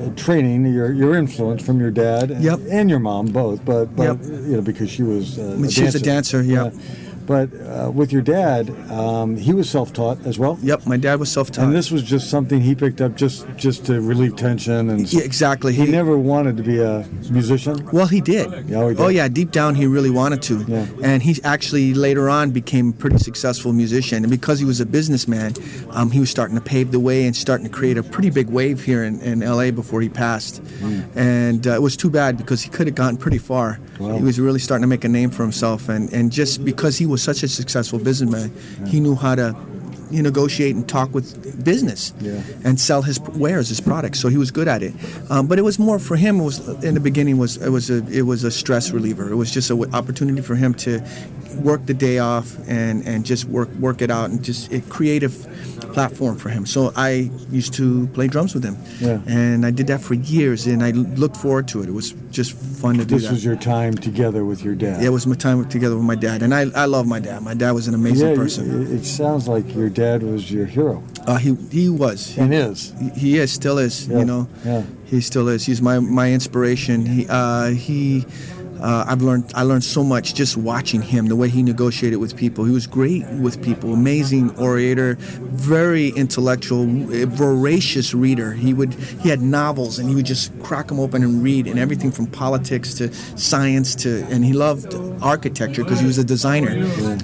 uh, 0.00 0.14
training, 0.14 0.66
your 0.72 0.92
your 0.92 1.16
influence 1.16 1.64
from 1.64 1.80
your 1.80 1.90
dad 1.90 2.30
Yep. 2.40 2.60
and 2.70 2.88
your 2.90 2.98
mom 3.00 3.26
both, 3.26 3.64
but, 3.64 3.86
but 3.96 4.02
Yep. 4.04 4.18
you 4.22 4.56
know 4.56 4.62
because 4.62 4.90
she 4.90 5.02
was 5.02 5.38
uh, 5.38 5.68
She 5.68 5.82
was 5.82 5.94
a 5.94 6.00
dancer, 6.00 6.42
yeah. 6.42 6.70
But 7.26 7.50
uh, 7.54 7.90
with 7.92 8.12
your 8.12 8.22
dad, 8.22 8.70
um, 8.90 9.36
he 9.36 9.52
was 9.52 9.68
self-taught 9.68 10.24
as 10.26 10.38
well. 10.38 10.58
Yep, 10.62 10.86
my 10.86 10.96
dad 10.96 11.18
was 11.18 11.30
self-taught. 11.30 11.64
And 11.64 11.74
this 11.74 11.90
was 11.90 12.02
just 12.02 12.30
something 12.30 12.60
he 12.60 12.74
picked 12.74 13.00
up 13.00 13.16
just 13.16 13.46
just 13.56 13.84
to 13.86 14.00
relieve 14.00 14.36
tension 14.36 14.90
and 14.90 15.12
yeah, 15.12 15.22
exactly. 15.22 15.72
he 15.72 15.86
never 15.86 16.18
wanted 16.18 16.56
to 16.56 16.62
be 16.62 16.80
a 16.80 17.06
musician. 17.30 17.88
Well, 17.92 18.06
he 18.06 18.20
did. 18.20 18.50
Yeah, 18.68 18.88
he 18.88 18.94
did. 18.94 19.00
Oh, 19.00 19.08
yeah. 19.08 19.28
Deep 19.28 19.50
down, 19.50 19.74
he 19.74 19.86
really 19.86 20.10
wanted 20.10 20.42
to. 20.42 20.64
Yeah. 20.66 20.86
And 21.02 21.22
he 21.22 21.36
actually 21.44 21.94
later 21.94 22.28
on 22.28 22.50
became 22.50 22.90
a 22.90 22.92
pretty 22.92 23.18
successful 23.18 23.72
musician. 23.72 24.24
And 24.24 24.30
because 24.30 24.58
he 24.58 24.64
was 24.64 24.80
a 24.80 24.86
businessman, 24.86 25.54
um, 25.90 26.10
he 26.10 26.20
was 26.20 26.30
starting 26.30 26.56
to 26.56 26.62
pave 26.62 26.92
the 26.92 27.00
way 27.00 27.26
and 27.26 27.34
starting 27.34 27.66
to 27.66 27.72
create 27.72 27.98
a 27.98 28.02
pretty 28.02 28.30
big 28.30 28.48
wave 28.48 28.84
here 28.84 29.04
in, 29.04 29.20
in 29.20 29.40
LA 29.40 29.70
before 29.70 30.00
he 30.00 30.08
passed. 30.08 30.58
Hmm. 30.58 31.00
And 31.18 31.66
uh, 31.66 31.72
it 31.72 31.82
was 31.82 31.96
too 31.96 32.10
bad 32.10 32.36
because 32.36 32.62
he 32.62 32.70
could 32.70 32.86
have 32.86 32.96
gotten 32.96 33.16
pretty 33.16 33.38
far. 33.38 33.78
Wow. 33.98 34.16
He 34.16 34.22
was 34.22 34.38
really 34.38 34.60
starting 34.60 34.82
to 34.82 34.88
make 34.88 35.04
a 35.04 35.08
name 35.08 35.30
for 35.30 35.42
himself. 35.42 35.88
And, 35.88 36.12
and 36.12 36.30
just 36.30 36.64
because 36.64 36.98
he 36.98 37.06
was 37.06 37.15
such 37.22 37.42
a 37.42 37.48
successful 37.48 37.98
businessman, 37.98 38.52
he 38.86 39.00
knew 39.00 39.14
how 39.14 39.34
to. 39.34 39.54
You 40.08 40.22
negotiate 40.22 40.76
and 40.76 40.88
talk 40.88 41.12
with 41.12 41.64
business, 41.64 42.12
Yeah. 42.20 42.40
and 42.62 42.78
sell 42.78 43.02
his 43.02 43.18
wares, 43.18 43.70
his 43.70 43.80
products. 43.80 44.20
So 44.20 44.28
he 44.28 44.36
was 44.38 44.52
good 44.52 44.68
at 44.68 44.80
it. 44.80 44.94
Um, 45.28 45.48
but 45.48 45.58
it 45.58 45.62
was 45.62 45.80
more 45.80 45.98
for 45.98 46.14
him. 46.14 46.38
It 46.38 46.44
was 46.44 46.58
in 46.84 46.94
the 46.94 47.00
beginning 47.00 47.38
was 47.38 47.56
it 47.56 47.70
was 47.70 47.90
a 47.90 48.06
it 48.06 48.22
was 48.22 48.44
a 48.44 48.52
stress 48.52 48.92
reliever. 48.92 49.28
It 49.28 49.34
was 49.34 49.50
just 49.50 49.68
an 49.68 49.92
opportunity 49.92 50.42
for 50.42 50.54
him 50.54 50.74
to 50.74 51.00
work 51.62 51.86
the 51.86 51.94
day 51.94 52.18
off 52.18 52.56
and 52.68 53.06
and 53.06 53.24
just 53.26 53.44
work 53.46 53.68
work 53.80 54.02
it 54.02 54.10
out 54.10 54.30
and 54.30 54.42
just 54.44 54.72
a 54.72 54.80
creative 54.82 55.34
platform 55.92 56.36
for 56.36 56.50
him. 56.50 56.66
So 56.66 56.92
I 56.94 57.30
used 57.50 57.72
to 57.74 58.06
play 58.08 58.28
drums 58.28 58.52
with 58.54 58.64
him, 58.64 58.76
Yeah. 59.00 59.20
and 59.26 59.64
I 59.64 59.70
did 59.70 59.86
that 59.86 60.00
for 60.02 60.14
years, 60.14 60.66
and 60.66 60.82
I 60.82 60.90
looked 60.90 61.36
forward 61.38 61.68
to 61.68 61.82
it. 61.82 61.88
It 61.88 61.92
was 61.94 62.12
just 62.30 62.52
fun 62.52 62.98
to 62.98 63.04
do 63.04 63.14
This 63.14 63.24
that. 63.24 63.32
was 63.32 63.44
your 63.44 63.56
time 63.56 63.94
together 63.94 64.44
with 64.44 64.62
your 64.62 64.74
dad. 64.74 65.00
Yeah, 65.00 65.08
it 65.08 65.12
was 65.12 65.26
my 65.26 65.36
time 65.36 65.64
together 65.68 65.96
with 65.96 66.04
my 66.04 66.14
dad, 66.16 66.42
and 66.42 66.52
I, 66.54 66.66
I 66.74 66.84
love 66.84 67.06
my 67.06 67.18
dad. 67.20 67.42
My 67.42 67.54
dad 67.54 67.70
was 67.72 67.88
an 67.88 67.94
amazing 67.94 68.28
yeah, 68.30 68.36
person. 68.36 68.92
It, 68.94 69.04
sounds 69.06 69.48
like 69.48 69.74
your 69.74 69.88
dad 69.88 70.22
was 70.22 70.50
your 70.50 70.66
hero 70.66 71.02
Uh, 71.26 71.36
he 71.38 71.54
he 71.70 71.88
was. 71.88 72.36
and 72.36 72.52
is. 72.52 72.92
He- 73.00 73.20
he 73.20 73.38
is 73.38 73.50
still 73.50 73.78
is 73.78 74.06
Yeah, 74.06 74.18
you 74.18 74.24
know 74.26 74.48
yeah. 74.66 74.82
he 75.06 75.20
still 75.22 75.48
is 75.48 75.64
he's 75.64 75.80
my 75.80 75.98
my 76.00 76.30
inspiration 76.32 77.06
he 77.06 77.26
uh, 77.28 77.68
he 77.70 78.26
uh, 78.80 79.04
I've 79.08 79.22
learned 79.22 79.52
I 79.54 79.62
learned 79.62 79.84
so 79.84 80.02
much 80.02 80.34
just 80.34 80.56
watching 80.56 81.02
him 81.02 81.26
the 81.26 81.36
way 81.36 81.48
he 81.48 81.62
negotiated 81.62 82.18
with 82.18 82.36
people. 82.36 82.64
He 82.64 82.72
was 82.72 82.86
great 82.86 83.26
with 83.26 83.62
people 83.62 83.92
amazing 83.92 84.56
orator 84.58 85.16
very 85.56 86.08
intellectual 86.08 86.86
voracious 87.26 88.14
reader. 88.14 88.52
He 88.52 88.74
would 88.74 88.94
he 88.94 89.28
had 89.28 89.40
novels 89.40 89.98
and 89.98 90.08
he 90.08 90.14
would 90.14 90.26
just 90.26 90.56
crack 90.62 90.88
them 90.88 91.00
open 91.00 91.22
and 91.22 91.42
read 91.42 91.66
and 91.66 91.78
everything 91.78 92.10
from 92.10 92.26
politics 92.26 92.94
to 92.94 93.12
science 93.36 93.94
to 93.96 94.24
and 94.26 94.44
he 94.44 94.52
loved 94.52 94.94
architecture 95.22 95.82
because 95.82 96.00
he 96.00 96.06
was 96.06 96.18
a 96.18 96.24
designer. 96.24 96.72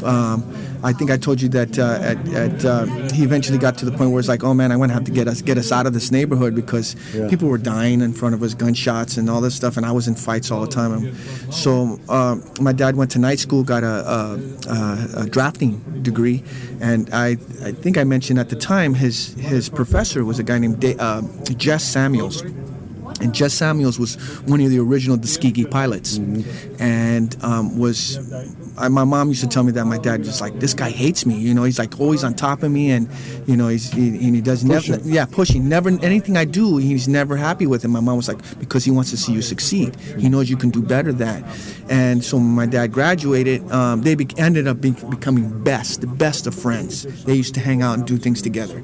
Um, 0.05 0.43
I 0.85 0.93
think 0.93 1.11
I 1.11 1.17
told 1.17 1.41
you 1.41 1.49
that 1.51 1.79
uh, 1.79 1.99
at, 2.01 2.29
at 2.35 2.65
uh, 2.65 2.85
he 3.13 3.23
eventually 3.23 3.59
got 3.59 3.79
to 3.79 3.85
the 3.85 3.93
point 3.93 4.11
where 4.11 4.19
it's 4.19 4.29
like, 4.29 4.43
oh 4.43 4.53
man, 4.55 4.73
I 4.73 4.77
want 4.77 4.91
to 4.91 4.95
have 4.95 5.05
to 5.05 5.13
get 5.13 5.29
us 5.29 5.41
get 5.43 5.57
us 5.59 5.71
out 5.71 5.87
of 5.87 5.93
this 5.93 6.11
neighborhood 6.11 6.55
because 6.55 6.97
Yeah. 7.15 7.29
people 7.29 7.49
were 7.49 7.59
dying 7.59 8.01
in 8.01 8.13
front 8.13 8.35
of 8.35 8.43
us, 8.43 8.55
gunshots 8.55 9.17
and 9.17 9.31
all 9.31 9.41
this 9.41 9.55
stuff, 9.55 9.77
and 9.77 9.87
I 9.87 9.93
was 9.93 10.09
in 10.09 10.15
fights 10.17 10.51
all 10.51 10.61
the 10.61 10.67
time. 10.81 10.93
And 10.93 11.55
so 11.55 11.99
uh, 12.09 12.37
my 12.61 12.73
dad 12.73 12.97
went 12.97 13.11
to 13.13 13.19
night 13.19 13.39
school, 13.39 13.63
got 13.63 13.85
a, 13.85 13.97
a, 14.17 14.41
a, 14.69 15.09
a 15.23 15.27
drafting 15.27 15.79
degree, 16.03 16.43
and 16.81 17.09
I 17.13 17.37
I 17.65 17.73
think 17.73 17.97
I 17.97 18.05
mentioned 18.05 18.39
at 18.41 18.49
the 18.49 18.57
time 18.57 18.95
his 18.95 19.35
his 19.35 19.69
professor 19.69 20.25
was 20.25 20.39
a 20.39 20.43
guy 20.43 20.59
named 20.59 20.85
uh, 20.85 21.23
Jess 21.57 21.85
Samuels. 21.85 22.43
And 23.21 23.33
Jess 23.33 23.55
Samuels 23.55 24.01
was 24.01 24.17
one 24.49 24.61
of 24.63 24.71
the 24.71 24.81
original 24.81 25.17
Tuskegee 25.17 25.67
pilots, 25.67 26.19
and 26.81 27.37
um, 27.45 27.79
was 27.79 28.17
I, 28.79 28.89
my 28.89 29.05
mom 29.05 29.29
used 29.29 29.43
to 29.43 29.49
tell 29.49 29.63
me 29.63 29.73
that 29.73 29.85
my 29.85 29.99
dad 29.99 30.25
just 30.25 30.41
like 30.41 30.59
this 30.61 30.75
guy 30.75 30.91
hates 30.91 31.27
me. 31.27 31.39
You 31.39 31.55
know, 31.55 31.65
he's 31.65 31.79
like 31.79 31.99
always 32.01 32.25
on 32.25 32.35
top 32.35 32.63
of 32.63 32.71
me, 32.71 32.91
and 32.91 33.09
you 33.47 33.57
know 33.57 33.69
he's 33.69 33.91
he, 33.91 34.09
and 34.09 34.35
he 34.35 34.41
does 34.41 34.65
never 34.65 34.99
yeah 35.05 35.25
pushing 35.25 35.69
never 35.69 35.89
anything 36.03 36.37
I 36.37 36.45
do 36.45 36.79
he's 36.79 37.09
never 37.09 37.37
happy 37.37 37.67
with. 37.67 37.85
And 37.85 37.93
my 37.93 38.01
mom 38.01 38.17
was 38.17 38.29
like 38.29 38.39
because 38.59 38.85
he 38.85 38.91
wants 38.91 39.11
to 39.11 39.17
see 39.17 39.33
you 39.33 39.43
succeed. 39.43 39.97
He 40.19 40.29
knows 40.29 40.51
you 40.51 40.57
can 40.57 40.71
do 40.71 40.83
better 40.83 41.13
than. 41.13 41.45
And 41.89 42.25
so 42.25 42.37
when 42.37 42.47
my 42.47 42.67
dad 42.67 42.93
graduated, 42.93 43.71
um, 43.71 44.03
they 44.03 44.15
be, 44.15 44.29
ended 44.39 44.67
up 44.67 44.81
being, 44.81 44.97
becoming 45.11 45.63
best, 45.63 46.01
the 46.01 46.07
best 46.07 46.47
of 46.47 46.55
friends. 46.55 47.03
They 47.25 47.35
used 47.35 47.55
to 47.55 47.61
hang 47.61 47.83
out 47.83 47.99
and 47.99 48.07
do 48.07 48.17
things 48.17 48.41
together, 48.43 48.79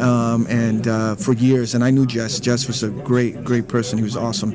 um, 0.00 0.46
and 0.48 0.86
uh, 0.86 1.16
for 1.16 1.32
years. 1.32 1.74
And 1.74 1.84
I 1.84 1.90
knew 1.90 2.06
Jess. 2.06 2.40
Jess 2.40 2.66
was 2.66 2.82
a 2.82 2.90
great 2.90 3.44
great 3.44 3.68
person. 3.68 3.98
He 3.98 4.04
was 4.04 4.16
awesome. 4.16 4.54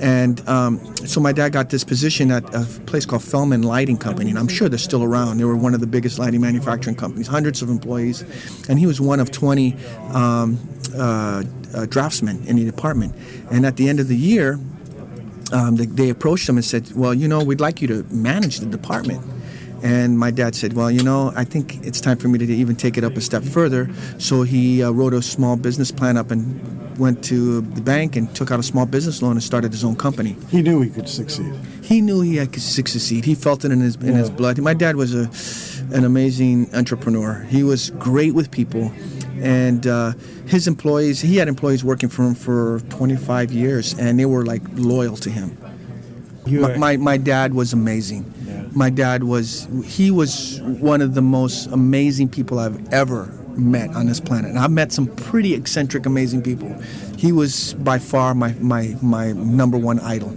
And 0.00 0.46
um, 0.48 0.96
so 0.96 1.20
my 1.20 1.32
dad 1.32 1.52
got 1.52 1.70
this 1.70 1.84
position 1.84 2.30
at 2.30 2.44
a 2.54 2.64
place 2.86 3.06
called 3.06 3.22
Fellman 3.22 3.64
Lighting 3.64 3.96
Company, 3.96 4.15
and 4.24 4.38
I'm 4.38 4.48
sure 4.48 4.68
they're 4.68 4.78
still 4.78 5.04
around. 5.04 5.38
They 5.38 5.44
were 5.44 5.56
one 5.56 5.74
of 5.74 5.80
the 5.80 5.86
biggest 5.86 6.18
lighting 6.18 6.40
manufacturing 6.40 6.96
companies, 6.96 7.26
hundreds 7.26 7.62
of 7.62 7.68
employees, 7.68 8.22
and 8.68 8.78
he 8.78 8.86
was 8.86 9.00
one 9.00 9.20
of 9.20 9.30
20 9.30 9.76
um, 10.12 10.58
uh, 10.94 11.42
uh, 11.74 11.86
draftsmen 11.86 12.44
in 12.46 12.56
the 12.56 12.64
department. 12.64 13.14
And 13.50 13.66
at 13.66 13.76
the 13.76 13.88
end 13.88 14.00
of 14.00 14.08
the 14.08 14.16
year, 14.16 14.58
um, 15.52 15.76
they, 15.76 15.86
they 15.86 16.10
approached 16.10 16.48
him 16.48 16.56
and 16.56 16.64
said, 16.64 16.92
"Well, 16.94 17.14
you 17.14 17.28
know, 17.28 17.44
we'd 17.44 17.60
like 17.60 17.80
you 17.80 17.88
to 17.88 18.02
manage 18.10 18.58
the 18.58 18.66
department." 18.66 19.24
And 19.82 20.18
my 20.18 20.30
dad 20.30 20.54
said, 20.54 20.72
"Well, 20.72 20.90
you 20.90 21.02
know, 21.02 21.32
I 21.36 21.44
think 21.44 21.86
it's 21.86 22.00
time 22.00 22.16
for 22.18 22.28
me 22.28 22.38
to 22.38 22.46
even 22.46 22.76
take 22.76 22.96
it 22.96 23.04
up 23.04 23.16
a 23.16 23.20
step 23.20 23.44
further." 23.44 23.88
So 24.18 24.42
he 24.42 24.82
uh, 24.82 24.90
wrote 24.90 25.14
a 25.14 25.22
small 25.22 25.56
business 25.56 25.92
plan 25.92 26.16
up 26.16 26.30
and 26.30 26.98
went 26.98 27.22
to 27.24 27.60
the 27.60 27.82
bank 27.82 28.16
and 28.16 28.34
took 28.34 28.50
out 28.50 28.58
a 28.58 28.62
small 28.62 28.86
business 28.86 29.22
loan 29.22 29.32
and 29.32 29.42
started 29.42 29.72
his 29.72 29.84
own 29.84 29.96
company. 29.96 30.36
He 30.50 30.62
knew 30.62 30.80
he 30.80 30.90
could 30.90 31.08
succeed. 31.08 31.54
He 31.86 32.00
knew 32.00 32.20
he 32.20 32.36
had 32.36 32.52
to 32.52 32.60
succeed. 32.60 33.24
He 33.24 33.36
felt 33.36 33.64
it 33.64 33.70
in 33.70 33.80
his 33.80 33.94
in 33.96 34.14
his 34.14 34.28
blood. 34.28 34.58
My 34.58 34.74
dad 34.74 34.96
was 34.96 35.14
a 35.14 35.30
an 35.96 36.04
amazing 36.04 36.74
entrepreneur. 36.74 37.46
He 37.48 37.62
was 37.62 37.90
great 37.90 38.34
with 38.34 38.50
people, 38.50 38.90
and 39.40 39.86
uh, 39.86 40.14
his 40.46 40.66
employees. 40.66 41.20
He 41.20 41.36
had 41.36 41.46
employees 41.46 41.84
working 41.84 42.08
for 42.08 42.24
him 42.24 42.34
for 42.34 42.80
25 42.90 43.52
years, 43.52 43.96
and 43.96 44.18
they 44.18 44.26
were 44.26 44.44
like 44.44 44.62
loyal 44.74 45.16
to 45.18 45.30
him. 45.30 45.56
My, 46.46 46.76
my, 46.76 46.96
my 46.96 47.16
dad 47.16 47.54
was 47.54 47.72
amazing. 47.72 48.32
Yeah. 48.44 48.64
My 48.72 48.90
dad 48.90 49.24
was 49.24 49.68
he 49.84 50.10
was 50.10 50.60
one 50.62 51.00
of 51.00 51.14
the 51.14 51.22
most 51.22 51.66
amazing 51.66 52.28
people 52.28 52.58
I've 52.58 52.92
ever 52.92 53.32
met 53.58 53.94
on 53.94 54.06
this 54.06 54.20
planet. 54.20 54.50
And 54.50 54.58
I've 54.58 54.70
met 54.70 54.92
some 54.92 55.06
pretty 55.16 55.54
eccentric, 55.54 56.06
amazing 56.06 56.42
people. 56.42 56.72
He 57.16 57.32
was 57.32 57.74
by 57.74 57.98
far 57.98 58.34
my, 58.34 58.54
my, 58.60 58.96
my 59.02 59.32
number 59.32 59.78
one 59.78 59.98
idol. 60.00 60.36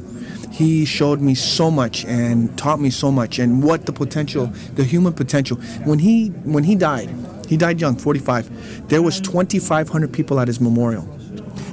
He 0.59 0.83
showed 0.83 1.21
me 1.21 1.35
so 1.35 1.71
much 1.71 2.03
and 2.03 2.57
taught 2.57 2.81
me 2.81 2.89
so 2.89 3.13
much 3.13 3.39
and 3.39 3.63
what 3.63 3.85
the 3.85 3.93
potential, 3.93 4.47
the 4.75 4.83
human 4.83 5.13
potential. 5.13 5.55
When 5.85 5.99
he 5.99 6.27
when 6.43 6.65
he 6.65 6.75
died, 6.75 7.09
he 7.47 7.55
died 7.55 7.79
young, 7.79 7.95
45. 7.95 8.89
There 8.89 9.01
was 9.01 9.21
2,500 9.21 10.11
people 10.11 10.37
at 10.37 10.49
his 10.49 10.59
memorial. 10.59 11.07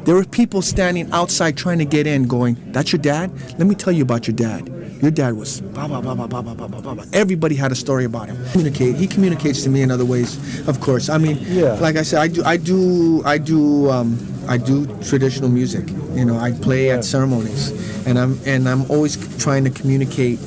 There 0.05 0.15
were 0.15 0.25
people 0.25 0.63
standing 0.63 1.11
outside 1.11 1.57
trying 1.57 1.79
to 1.79 1.85
get 1.85 2.07
in, 2.07 2.29
going, 2.29 2.57
"That's 2.71 2.93
your 2.93 3.03
dad? 3.03 3.33
Let 3.59 3.67
me 3.67 3.75
tell 3.75 3.93
you 3.93 4.05
about 4.05 4.29
your 4.29 4.37
dad. 4.37 4.71
Your 5.03 5.11
dad 5.11 5.35
was 5.37 5.61
blah 5.61 5.87
blah 5.89 6.01
blah 6.01 6.15
blah 6.15 6.27
blah 6.27 6.43
blah 6.43 6.55
blah 6.55 6.67
blah." 6.81 6.95
blah." 6.95 7.05
Everybody 7.13 7.55
had 7.55 7.71
a 7.73 7.75
story 7.75 8.05
about 8.05 8.29
him. 8.29 8.37
Communicate. 8.53 8.97
He 8.97 9.07
communicates 9.07 9.63
to 9.65 9.71
me 9.71 9.83
in 9.83 9.91
other 9.91 10.05
ways, 10.05 10.39
of 10.69 10.81
course. 10.81 11.09
I 11.09 11.19
mean, 11.19 11.39
Yeah. 11.51 11.75
like 11.81 11.97
I 11.97 12.03
said, 12.03 12.21
I 12.21 12.29
do, 12.29 12.43
I 12.45 12.57
do, 12.57 13.23
I 13.25 13.39
do, 13.39 13.91
um, 13.91 14.19
I 14.49 14.57
do 14.57 14.87
traditional 15.03 15.49
music. 15.51 15.85
You 16.15 16.25
know, 16.25 16.39
I 16.39 16.53
play 16.53 16.87
Yeah. 16.87 16.95
at 16.97 17.05
ceremonies, 17.05 17.73
and 18.07 18.19
I'm 18.19 18.39
and 18.47 18.69
I'm 18.69 18.85
always 18.91 19.17
trying 19.39 19.65
to 19.65 19.71
communicate. 19.71 20.39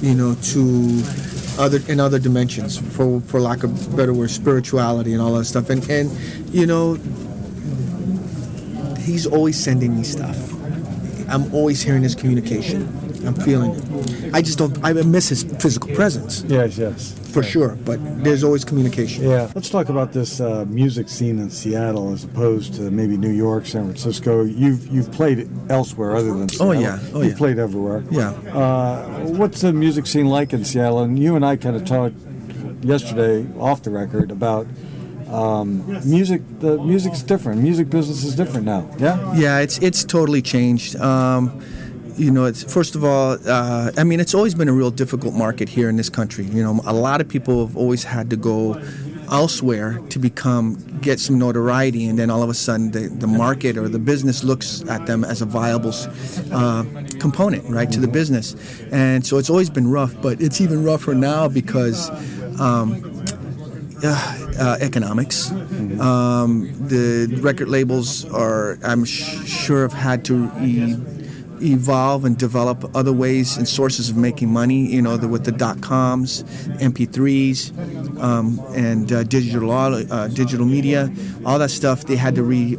You 0.00 0.14
know, 0.14 0.36
to 0.54 1.02
other 1.58 1.80
in 1.88 1.98
other 1.98 2.20
dimensions, 2.20 2.76
for 2.76 3.20
for 3.26 3.40
lack 3.40 3.64
of 3.64 3.96
better 3.96 4.14
word, 4.14 4.30
spirituality 4.30 5.12
and 5.12 5.20
all 5.20 5.34
that 5.34 5.44
stuff. 5.46 5.70
And 5.70 5.82
and 5.90 6.08
you 6.52 6.66
know, 6.66 6.96
he's 9.00 9.26
always 9.26 9.56
sending 9.58 9.96
me 9.96 10.04
stuff. 10.04 10.36
I'm 11.28 11.52
always 11.52 11.82
hearing 11.82 12.02
his 12.04 12.14
communication. 12.14 12.86
I'm 13.28 13.34
feeling 13.34 13.72
it. 13.74 14.34
I 14.34 14.40
just 14.42 14.58
don't. 14.58 14.76
I 14.84 14.92
miss 14.94 15.28
his 15.28 15.42
physical 15.44 15.94
presence 15.94 16.42
Yes, 16.48 16.78
yes. 16.78 17.12
for 17.32 17.42
sure. 17.42 17.76
But 17.84 17.98
there's 18.24 18.42
always 18.42 18.64
communication. 18.64 19.24
Yeah. 19.28 19.50
Let's 19.54 19.70
talk 19.70 19.88
about 19.90 20.12
this 20.12 20.40
uh, 20.40 20.64
music 20.68 21.08
scene 21.08 21.38
in 21.38 21.50
Seattle 21.50 22.12
as 22.12 22.24
opposed 22.24 22.74
to 22.74 22.90
maybe 22.90 23.16
New 23.16 23.30
York, 23.30 23.66
San 23.66 23.84
Francisco. 23.84 24.42
You've 24.44 24.86
you've 24.88 25.12
played 25.12 25.48
elsewhere 25.70 26.16
other 26.16 26.32
than 26.34 26.48
Seattle. 26.48 26.68
Oh, 26.68 26.72
yeah. 26.72 26.98
Oh, 27.12 27.20
yeah. 27.20 27.26
you've 27.28 27.36
played 27.38 27.58
everywhere. 27.58 28.02
Yeah. 28.10 28.30
Uh, 28.52 29.06
what's 29.40 29.60
the 29.60 29.72
music 29.72 30.06
scene 30.06 30.26
like 30.26 30.52
in 30.52 30.64
Seattle? 30.64 31.00
And 31.00 31.18
you 31.18 31.36
and 31.36 31.44
I 31.44 31.56
kind 31.56 31.76
of 31.76 31.84
talked 31.84 32.16
yesterday 32.82 33.46
off 33.58 33.82
the 33.82 33.90
record 33.90 34.30
about 34.30 34.66
um, 35.28 35.84
music. 36.08 36.40
The 36.60 36.78
music's 36.78 37.22
different. 37.22 37.60
Music 37.62 37.90
business 37.90 38.24
is 38.24 38.34
different 38.34 38.64
now. 38.64 38.88
Yeah. 38.98 39.34
Yeah, 39.34 39.58
it's 39.60 39.78
it's 39.78 40.02
totally 40.04 40.40
changed. 40.42 40.96
Um, 40.96 41.60
you 42.18 42.30
know, 42.30 42.44
it's 42.44 42.62
first 42.64 42.94
of 42.94 43.04
all, 43.04 43.38
uh, 43.46 43.92
I 43.96 44.04
mean, 44.04 44.20
it's 44.20 44.34
always 44.34 44.54
been 44.54 44.68
a 44.68 44.72
real 44.72 44.90
difficult 44.90 45.34
market 45.34 45.68
here 45.68 45.88
in 45.88 45.96
this 45.96 46.08
country. 46.10 46.44
You 46.44 46.62
know, 46.62 46.80
a 46.84 46.92
lot 46.92 47.20
of 47.20 47.28
people 47.28 47.66
have 47.66 47.76
always 47.76 48.04
had 48.04 48.28
to 48.30 48.36
go 48.36 48.80
elsewhere 49.30 49.98
to 50.08 50.18
become 50.18 50.76
get 51.00 51.20
some 51.20 51.38
notoriety, 51.38 52.06
and 52.06 52.18
then 52.18 52.30
all 52.30 52.42
of 52.42 52.50
a 52.50 52.54
sudden, 52.54 52.90
the, 52.90 53.08
the 53.08 53.26
market 53.26 53.76
or 53.76 53.88
the 53.88 53.98
business 53.98 54.42
looks 54.42 54.82
at 54.88 55.06
them 55.06 55.22
as 55.24 55.42
a 55.42 55.46
viable 55.46 55.92
uh, 56.52 56.84
component, 57.20 57.64
right, 57.68 57.90
to 57.92 58.00
the 58.00 58.08
business. 58.08 58.56
And 58.90 59.24
so 59.24 59.38
it's 59.38 59.50
always 59.50 59.70
been 59.70 59.88
rough, 59.88 60.20
but 60.20 60.40
it's 60.40 60.60
even 60.60 60.84
rougher 60.84 61.14
now 61.14 61.48
because. 61.48 62.10
Um, 62.60 63.04
uh, 64.00 64.48
uh, 64.60 64.76
economics. 64.80 65.50
Um, 65.50 66.70
the 66.88 67.38
record 67.40 67.68
labels 67.68 68.24
are, 68.26 68.78
I'm 68.84 69.04
sh- 69.04 69.44
sure, 69.44 69.82
have 69.82 69.92
had 69.92 70.24
to 70.26 70.50
e- 70.62 70.94
evolve 71.62 72.24
and 72.24 72.36
develop 72.36 72.94
other 72.94 73.12
ways 73.12 73.56
and 73.56 73.68
sources 73.68 74.10
of 74.10 74.16
making 74.16 74.50
money. 74.50 74.86
You 74.86 75.02
know, 75.02 75.16
the, 75.16 75.28
with 75.28 75.44
the 75.44 75.52
dot 75.52 75.80
coms, 75.80 76.42
MP3s, 76.80 78.20
um, 78.20 78.60
and 78.74 79.12
uh, 79.12 79.24
digital 79.24 79.70
uh, 79.70 80.28
digital 80.28 80.66
media, 80.66 81.12
all 81.44 81.58
that 81.58 81.70
stuff. 81.70 82.04
They 82.04 82.16
had 82.16 82.34
to 82.36 82.42
re 82.42 82.76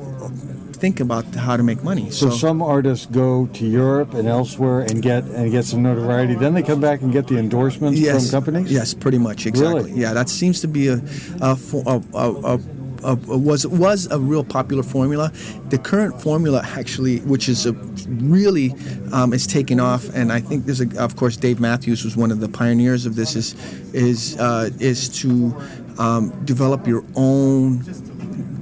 think 0.80 1.00
about 1.00 1.26
how 1.36 1.58
to 1.58 1.64
make 1.64 1.84
money. 1.84 2.10
So, 2.10 2.30
some 2.30 2.62
artists 2.62 3.06
go 3.06 3.48
to 3.48 3.66
Europe 3.66 4.14
and 4.14 4.28
elsewhere 4.28 4.82
and 4.82 5.02
get 5.02 5.24
and 5.26 5.52
get 5.52 5.66
some 5.66 5.84
notoriety. 5.84 6.36
Then 6.36 6.54
they 6.54 6.64
come 6.64 6.80
back 6.80 7.02
and 7.02 7.12
get 7.12 7.28
the 7.28 7.38
endorsements 7.38 8.00
yes, 8.00 8.32
from 8.32 8.32
companies. 8.32 8.72
Yes, 8.72 8.94
pretty 8.94 9.18
much, 9.18 9.46
exactly. 9.46 9.92
Really? 9.92 10.02
Yeah, 10.02 10.14
that 10.14 10.30
seems 10.30 10.62
to 10.62 10.68
be 10.68 10.88
a, 10.88 11.02
a, 11.42 11.58
a, 11.86 12.02
a, 12.16 12.60
a 13.04 13.16
was 13.16 13.66
was 13.68 14.08
a 14.12 14.20
real 14.20 14.44
popular 14.44 14.84
formula. 14.84 15.32
The 15.70 15.78
current 15.78 16.22
formula, 16.22 16.62
actually, 16.66 17.20
which 17.22 17.50
is 17.50 17.66
a 17.66 17.74
really 17.74 18.74
um, 19.12 19.34
is 19.34 19.48
taking 19.48 19.80
off, 19.80 20.10
and 20.16 20.32
I 20.32 20.40
think 20.40 20.66
there's 20.66 20.82
a, 20.82 21.02
of 21.02 21.16
course, 21.16 21.38
Dave 21.38 21.60
Matthews 21.60 22.04
was 22.04 22.16
one 22.16 22.32
of 22.32 22.40
the 22.40 22.50
pioneers 22.50 23.06
of 23.06 23.16
this. 23.16 23.36
Is 23.36 23.56
is 23.94 24.38
uh, 24.38 24.70
is 24.80 25.10
to 25.22 25.56
um, 25.98 26.46
develop 26.46 26.88
your 26.88 27.04
own 27.16 27.84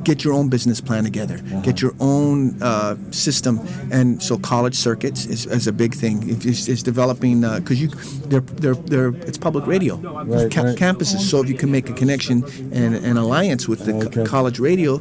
get 0.09 0.23
your 0.25 0.33
own 0.39 0.47
business 0.55 0.79
plan 0.87 1.03
together, 1.11 1.37
get 1.67 1.81
your 1.83 1.93
own 1.99 2.37
uh, 2.69 2.95
system, 3.11 3.53
and 3.97 4.07
so 4.27 4.33
college 4.53 4.75
circuits 4.87 5.21
is, 5.33 5.45
is 5.57 5.67
a 5.67 5.75
big 5.83 5.93
thing. 6.01 6.15
It's, 6.29 6.67
it's 6.71 6.83
developing 6.91 7.41
because 7.59 7.79
you, 7.81 7.89
they're, 8.31 8.45
they're, 8.63 8.79
they're, 8.91 9.11
it's 9.29 9.37
public 9.37 9.65
radio, 9.67 9.95
Right, 9.97 10.51
Ca- 10.55 10.63
right. 10.63 10.77
campuses. 10.83 11.19
So 11.31 11.35
if 11.43 11.47
you 11.51 11.55
can 11.61 11.69
make 11.77 11.87
a 11.89 11.93
connection 12.01 12.35
and 12.79 12.95
an 13.09 13.17
alliance 13.17 13.63
with 13.71 13.81
the 13.87 13.93
co- 14.09 14.25
college 14.35 14.57
radio, 14.69 14.91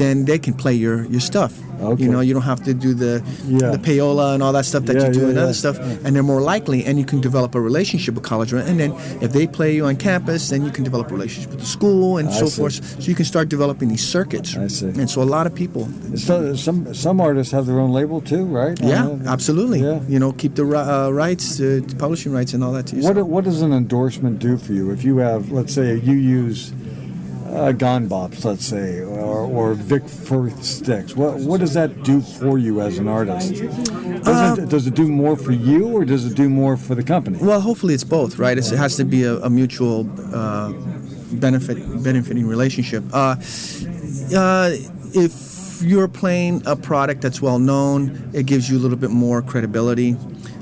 then 0.00 0.24
they 0.24 0.38
can 0.38 0.54
play 0.54 0.74
your, 0.84 1.04
your 1.14 1.20
stuff. 1.20 1.52
Okay. 1.80 2.02
You 2.02 2.10
know, 2.10 2.20
you 2.26 2.34
don't 2.34 2.48
have 2.54 2.62
to 2.64 2.74
do 2.74 2.90
the 3.04 3.22
Yeah. 3.46 3.70
the 3.76 3.78
payola 3.88 4.26
and 4.34 4.42
all 4.42 4.52
that 4.58 4.66
stuff 4.66 4.84
that 4.86 4.96
Yeah, 4.96 5.06
you 5.06 5.12
do 5.12 5.20
yeah, 5.20 5.28
and 5.32 5.38
other 5.38 5.54
stuff, 5.54 5.76
and 6.04 6.08
they're 6.14 6.24
more 6.34 6.42
likely, 6.54 6.78
and 6.88 6.98
you 6.98 7.04
can 7.12 7.20
develop 7.20 7.54
a 7.54 7.60
relationship 7.70 8.12
with 8.16 8.24
college. 8.24 8.50
radio. 8.52 8.66
And 8.70 8.76
then 8.82 8.90
if 9.26 9.30
they 9.36 9.46
play 9.46 9.70
you 9.76 9.84
on 9.90 9.94
campus, 9.96 10.48
then 10.50 10.60
you 10.66 10.72
can 10.76 10.82
develop 10.82 11.06
a 11.12 11.14
relationship 11.18 11.50
with 11.52 11.60
the 11.60 11.70
school 11.78 12.18
and 12.18 12.26
I 12.28 12.32
so 12.32 12.46
see. 12.46 12.58
forth. 12.60 12.76
So 13.00 13.06
you 13.10 13.14
can 13.20 13.24
start 13.34 13.46
developing 13.48 13.88
these 13.94 14.04
circuits. 14.16 14.47
I 14.56 14.68
see. 14.68 14.86
And 14.86 15.08
so 15.10 15.22
a 15.22 15.30
lot 15.36 15.46
of 15.46 15.54
people, 15.54 15.88
So, 16.16 16.54
some 16.56 16.94
some 16.94 17.20
artists 17.20 17.52
have 17.52 17.66
their 17.66 17.78
own 17.80 17.92
label 17.92 18.20
too, 18.20 18.44
right? 18.44 18.78
yeah, 18.82 19.06
Uh, 19.06 19.18
absolutely. 19.26 19.80
Yeah. 19.80 20.00
You 20.08 20.18
know, 20.18 20.32
keep 20.32 20.54
the 20.54 20.64
uh, 20.64 21.10
rights, 21.10 21.60
uh, 21.60 21.80
publishing 21.98 22.32
rights, 22.32 22.54
and 22.54 22.62
all 22.64 22.72
that 22.72 22.86
too. 22.86 23.00
What 23.02 23.16
what 23.26 23.44
does 23.44 23.62
an 23.62 23.72
endorsement 23.72 24.38
do 24.38 24.56
for 24.56 24.72
you 24.72 24.90
if 24.92 25.04
you 25.04 25.18
have, 25.18 25.50
let's 25.52 25.72
say, 25.74 25.96
you 25.98 26.14
use 26.14 26.72
uh, 27.50 27.72
Gon 27.72 28.08
Bops, 28.08 28.44
let's 28.44 28.66
say, 28.66 29.00
or, 29.00 29.38
or 29.56 29.74
Vic 29.74 30.04
Firth 30.06 30.62
sticks? 30.62 31.16
What 31.16 31.32
what 31.48 31.60
does 31.60 31.72
that 31.74 31.90
do 32.04 32.20
for 32.20 32.58
you 32.58 32.80
as 32.80 32.98
an 32.98 33.08
artist? 33.08 33.54
Does, 34.24 34.58
it, 34.58 34.68
does 34.68 34.86
it 34.86 34.94
do 34.94 35.08
more 35.08 35.36
for 35.36 35.52
you, 35.52 35.88
or 35.96 36.04
does 36.04 36.24
it 36.26 36.34
do 36.34 36.48
more 36.48 36.76
for 36.76 36.94
the 36.94 37.02
company? 37.02 37.38
Well, 37.40 37.60
hopefully 37.60 37.94
it's 37.94 38.04
both, 38.04 38.38
right? 38.38 38.58
It's, 38.58 38.72
it 38.72 38.76
has 38.78 38.96
to 38.96 39.04
be 39.04 39.22
a, 39.24 39.36
a 39.40 39.48
mutual 39.48 40.06
uh, 40.34 40.72
benefit, 41.32 41.78
benefiting 42.02 42.46
relationship. 42.46 43.04
Uh, 43.12 43.36
uh, 44.34 44.70
if 45.14 45.82
you're 45.82 46.08
playing 46.08 46.62
a 46.66 46.76
product 46.76 47.20
that's 47.20 47.40
well 47.40 47.58
known, 47.58 48.30
it 48.32 48.46
gives 48.46 48.70
you 48.70 48.76
a 48.78 48.80
little 48.80 48.96
bit 48.96 49.10
more 49.10 49.42
credibility. 49.42 50.16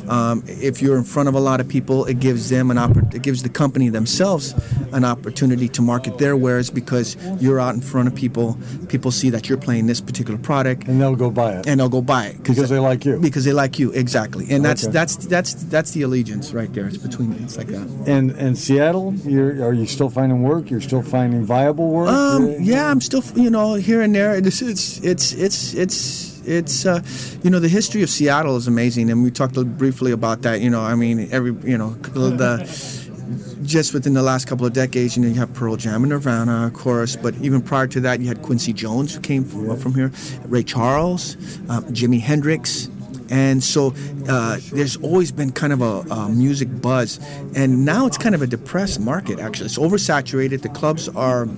Um, 0.09 0.43
if 0.47 0.81
you're 0.83 0.97
in 0.97 1.05
front 1.05 1.29
of 1.29 1.35
a 1.35 1.41
lot 1.41 1.61
of 1.61 1.69
people, 1.69 2.05
it 2.05 2.21
gives 2.21 2.49
them 2.51 2.71
an 2.71 2.77
oppor- 2.77 3.13
it 3.15 3.23
gives 3.23 3.43
the 3.43 3.49
company 3.49 3.89
themselves 3.89 4.55
an 4.93 5.05
opportunity 5.05 5.69
to 5.71 5.83
market 5.83 6.19
their 6.19 6.37
wares 6.37 6.71
because 6.71 7.17
you're 7.41 7.59
out 7.61 7.75
in 7.75 7.81
front 7.81 8.09
of 8.09 8.15
people. 8.15 8.57
People 8.89 9.11
see 9.11 9.31
that 9.31 9.49
you're 9.49 9.59
playing 9.59 9.87
this 9.87 10.01
particular 10.01 10.39
product, 10.39 10.87
And 10.89 11.01
they'll 11.01 11.17
go 11.17 11.31
buy 11.31 11.55
it. 11.59 11.67
and 11.67 11.81
they'll 11.81 11.89
go 11.89 12.03
buy 12.03 12.27
it 12.27 12.37
Because 12.43 12.69
they 12.69 12.79
like 12.79 13.05
you. 13.05 13.19
Because 13.19 13.45
they 13.45 13.53
like 13.53 13.79
you, 13.79 13.91
exactly. 13.93 14.47
And 14.51 14.65
that's 14.65 14.85
Okay. 14.85 14.93
that's 14.93 15.17
that's 15.17 15.55
that's 15.65 15.91
the 15.93 16.03
allegiance 16.03 16.53
right 16.53 16.73
there. 16.73 16.87
It's 16.87 16.97
between 16.99 17.33
it's 17.45 17.57
like 17.57 17.69
that. 17.69 17.87
And 18.07 18.31
and 18.33 18.57
Seattle, 18.57 19.15
you're 19.25 19.65
are 19.65 19.73
you 19.73 19.87
still 19.87 20.11
finding 20.11 20.43
work? 20.43 20.71
You're 20.71 20.81
still 20.81 21.03
finding 21.03 21.45
viable 21.45 21.89
work? 21.91 22.09
Um, 22.09 22.55
yeah, 22.61 22.91
I'm 22.91 23.01
still, 23.01 23.23
you 23.35 23.51
know, 23.51 23.75
here 23.75 24.01
and 24.03 24.15
there. 24.15 24.35
It's 24.37 24.63
it's 24.63 24.99
it's 25.01 25.33
it's 25.33 25.75
it's 25.75 26.26
it's 26.47 26.87
uh, 26.87 27.03
you 27.43 27.51
know 27.51 27.59
the 27.59 27.69
history 27.69 28.03
of 28.03 28.11
Seattle 28.11 28.57
is 28.57 28.67
amazing, 28.69 29.11
and 29.11 29.23
we 29.23 29.31
talked 29.31 29.55
briefly 29.77 30.13
about 30.13 30.43
that. 30.43 30.61
You 30.61 30.71
know, 30.71 30.81
I 30.81 30.95
mean, 30.95 31.29
every 31.31 31.53
you 31.69 31.77
know 31.77 31.91
the 31.91 32.67
just 33.63 33.93
within 33.93 34.15
the 34.15 34.23
last 34.23 34.47
couple 34.47 34.65
of 34.65 34.73
decades, 34.73 35.17
you 35.17 35.23
know, 35.23 35.29
you 35.29 35.35
have 35.35 35.53
Pearl 35.53 35.77
Jam 35.77 36.05
and 36.05 36.11
Nirvana, 36.11 36.67
of 36.67 36.75
course, 36.75 37.17
but 37.17 37.35
even 37.37 37.61
prior 37.61 37.87
to 37.89 38.01
that, 38.01 38.21
you 38.21 38.29
had 38.29 38.43
Quincy 38.43 38.73
Jones 38.73 39.15
who 39.15 39.21
came 39.21 39.45
from, 39.45 39.77
from 39.77 39.95
here, 39.95 40.13
Ray 40.45 40.63
Charles, 40.63 41.37
um, 41.69 41.85
Jimi 41.87 42.21
Hendrix. 42.21 42.89
And 43.29 43.63
so 43.65 43.93
uh, 44.29 44.59
there's 44.73 44.97
always 44.99 45.33
been 45.33 45.51
kind 45.51 45.73
of 45.73 45.83
a, 45.83 46.15
a 46.15 46.29
music 46.29 46.69
buzz. 46.81 47.19
And 47.57 47.85
now 47.85 48.07
it's 48.07 48.17
kind 48.17 48.37
of 48.37 48.43
a 48.43 48.47
depressed 48.47 49.01
market, 49.01 49.41
actually. 49.41 49.67
It's 49.67 49.79
oversaturated. 49.79 50.63
The 50.63 50.69
clubs 50.69 51.09
are 51.09 51.49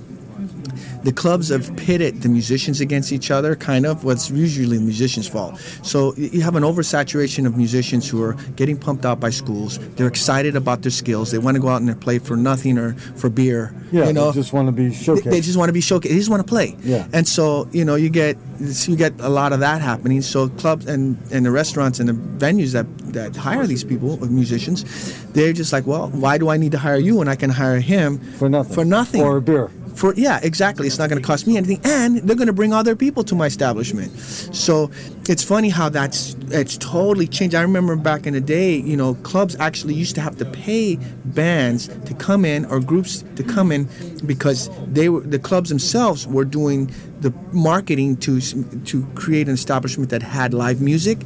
the 1.03 1.13
clubs 1.13 1.49
have 1.49 1.75
pitted 1.77 2.21
the 2.21 2.29
musicians 2.29 2.81
against 2.81 3.11
each 3.11 3.31
other, 3.31 3.55
kind 3.55 3.85
of. 3.85 4.03
What's 4.03 4.29
usually 4.29 4.77
the 4.77 4.83
musicians' 4.83 5.27
fault. 5.27 5.59
So 5.83 6.13
you 6.15 6.41
have 6.41 6.55
an 6.55 6.63
oversaturation 6.63 7.45
of 7.45 7.57
musicians 7.57 8.09
who 8.09 8.21
are 8.23 8.33
getting 8.55 8.77
pumped 8.77 9.05
out 9.05 9.19
by 9.19 9.29
schools. 9.29 9.79
They're 9.95 10.07
excited 10.07 10.55
about 10.55 10.81
their 10.81 10.91
skills. 10.91 11.31
They 11.31 11.37
want 11.37 11.55
to 11.55 11.61
go 11.61 11.69
out 11.69 11.81
and 11.81 11.99
play 12.01 12.19
for 12.19 12.35
nothing 12.35 12.77
or 12.77 12.93
for 13.15 13.29
beer. 13.29 13.73
yeah, 13.91 14.07
you 14.07 14.13
know, 14.13 14.31
they 14.31 14.39
just 14.39 14.53
want 14.53 14.67
to 14.67 14.71
be 14.71 14.89
they, 14.89 14.95
showcased. 14.95 15.23
they 15.23 15.41
just 15.41 15.57
want 15.57 15.69
to 15.69 15.73
be 15.73 15.81
showcased. 15.81 16.09
They 16.09 16.15
just 16.15 16.29
want 16.29 16.45
to 16.45 16.49
play. 16.49 16.75
Yeah. 16.83 17.07
And 17.13 17.27
so 17.27 17.67
you 17.71 17.85
know 17.85 17.95
you 17.95 18.09
get 18.09 18.37
you 18.59 18.95
get 18.95 19.13
a 19.19 19.29
lot 19.29 19.53
of 19.53 19.61
that 19.61 19.81
happening. 19.81 20.21
So 20.21 20.49
clubs 20.49 20.85
and, 20.85 21.17
and 21.31 21.45
the 21.45 21.51
restaurants 21.51 21.99
and 21.99 22.09
the 22.09 22.13
venues 22.13 22.73
that 22.73 22.85
that 23.13 23.35
hire 23.35 23.65
these 23.65 23.83
people, 23.83 24.21
uh, 24.23 24.27
musicians, 24.27 24.83
they're 25.31 25.53
just 25.53 25.73
like, 25.73 25.87
well, 25.87 26.09
why 26.09 26.37
do 26.37 26.49
I 26.49 26.57
need 26.57 26.71
to 26.73 26.77
hire 26.77 26.97
you 26.97 27.15
when 27.17 27.27
I 27.27 27.35
can 27.35 27.49
hire 27.49 27.79
him 27.79 28.19
for 28.37 28.49
nothing. 28.49 28.75
For 28.75 28.85
nothing. 28.85 29.21
Or 29.21 29.37
a 29.37 29.41
beer. 29.41 29.71
For 29.99 30.13
yeah, 30.15 30.39
exactly. 30.41 30.87
It's 30.87 30.97
not 30.97 31.09
going 31.09 31.21
to 31.21 31.27
cost 31.27 31.45
me 31.45 31.57
anything, 31.57 31.81
and 31.83 32.19
they're 32.19 32.37
going 32.37 32.47
to 32.47 32.53
bring 32.53 32.71
other 32.71 32.95
people 32.95 33.21
to 33.25 33.35
my 33.35 33.47
establishment. 33.47 34.17
So 34.17 34.89
it's 35.27 35.43
funny 35.43 35.67
how 35.67 35.89
that's 35.89 36.37
it's 36.51 36.77
totally 36.77 37.27
changed. 37.27 37.53
I 37.53 37.61
remember 37.61 37.97
back 37.97 38.25
in 38.25 38.33
the 38.33 38.39
day, 38.39 38.77
you 38.77 38.95
know, 38.95 39.15
clubs 39.15 39.57
actually 39.59 39.95
used 39.95 40.15
to 40.15 40.21
have 40.21 40.37
to 40.37 40.45
pay 40.45 40.95
bands 41.25 41.89
to 42.05 42.13
come 42.13 42.45
in 42.45 42.63
or 42.63 42.79
groups 42.79 43.25
to 43.35 43.43
come 43.43 43.73
in 43.73 43.89
because 44.25 44.69
they 44.87 45.09
were 45.09 45.19
the 45.19 45.37
clubs 45.37 45.67
themselves 45.67 46.25
were 46.25 46.45
doing 46.45 46.89
the 47.19 47.33
marketing 47.51 48.15
to 48.17 48.39
to 48.39 49.05
create 49.15 49.49
an 49.49 49.53
establishment 49.53 50.11
that 50.11 50.21
had 50.21 50.53
live 50.53 50.79
music, 50.79 51.19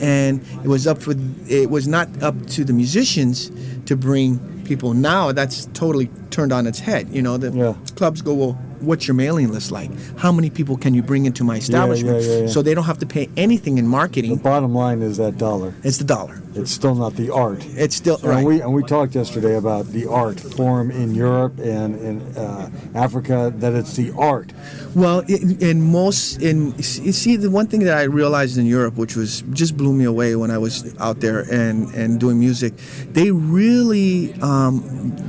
and 0.00 0.40
it 0.62 0.68
was 0.68 0.86
up 0.86 1.02
for 1.02 1.14
it 1.48 1.70
was 1.70 1.88
not 1.88 2.06
up 2.22 2.46
to 2.46 2.62
the 2.62 2.72
musicians 2.72 3.50
to 3.86 3.96
bring 3.96 4.38
people. 4.64 4.94
Now 4.94 5.32
that's 5.32 5.66
totally 5.74 6.08
turned 6.30 6.52
on 6.52 6.66
its 6.66 6.78
head. 6.80 7.08
You 7.10 7.22
know, 7.22 7.36
the 7.36 7.50
Yeah. 7.52 7.74
clubs 7.96 8.22
go, 8.22 8.34
well, 8.34 8.58
what's 8.80 9.06
your 9.06 9.14
mailing 9.14 9.52
list 9.52 9.70
like? 9.70 9.90
How 10.18 10.32
many 10.32 10.50
people 10.50 10.76
can 10.76 10.94
you 10.94 11.02
bring 11.02 11.24
into 11.26 11.44
my 11.44 11.56
establishment? 11.56 12.22
yeah, 12.24 12.38
yeah. 12.40 12.46
So 12.48 12.62
they 12.62 12.74
don't 12.74 12.84
have 12.84 12.98
to 12.98 13.06
pay 13.06 13.28
anything 13.36 13.78
in 13.78 13.86
marketing. 13.86 14.30
The 14.36 14.42
bottom 14.42 14.74
line 14.74 15.02
is 15.02 15.16
that 15.18 15.38
dollar. 15.38 15.74
It's 15.84 15.98
the 15.98 16.04
dollar. 16.04 16.40
It's 16.54 16.70
still 16.70 16.94
not 16.94 17.14
the 17.14 17.30
art. 17.30 17.64
It's 17.70 17.96
still 17.96 18.16
And 18.16 18.24
right. 18.24 18.44
we 18.44 18.60
and 18.60 18.72
we 18.72 18.82
talked 18.82 19.14
yesterday 19.14 19.56
about 19.56 19.86
the 19.86 20.06
art 20.08 20.38
form 20.38 20.90
in 20.90 21.14
Europe 21.14 21.58
and 21.58 21.96
in 21.96 22.20
uh, 22.36 22.70
Africa. 22.94 23.52
That 23.56 23.74
it's 23.74 23.96
the 23.96 24.12
art. 24.16 24.52
Well, 24.94 25.20
in, 25.20 25.60
in 25.60 25.80
most, 25.80 26.42
in 26.42 26.74
you 26.76 27.12
see, 27.12 27.36
the 27.36 27.50
one 27.50 27.66
thing 27.66 27.80
that 27.84 27.96
I 27.96 28.02
realized 28.02 28.58
in 28.58 28.66
Europe, 28.66 28.96
which 28.96 29.16
was 29.16 29.42
just 29.52 29.76
blew 29.76 29.92
me 29.92 30.04
away 30.04 30.36
when 30.36 30.50
I 30.50 30.58
was 30.58 30.94
out 30.98 31.20
there 31.20 31.40
and 31.40 31.88
and 31.94 32.20
doing 32.20 32.38
music, 32.38 32.74
they 33.12 33.30
really 33.30 34.34
um, 34.42 34.82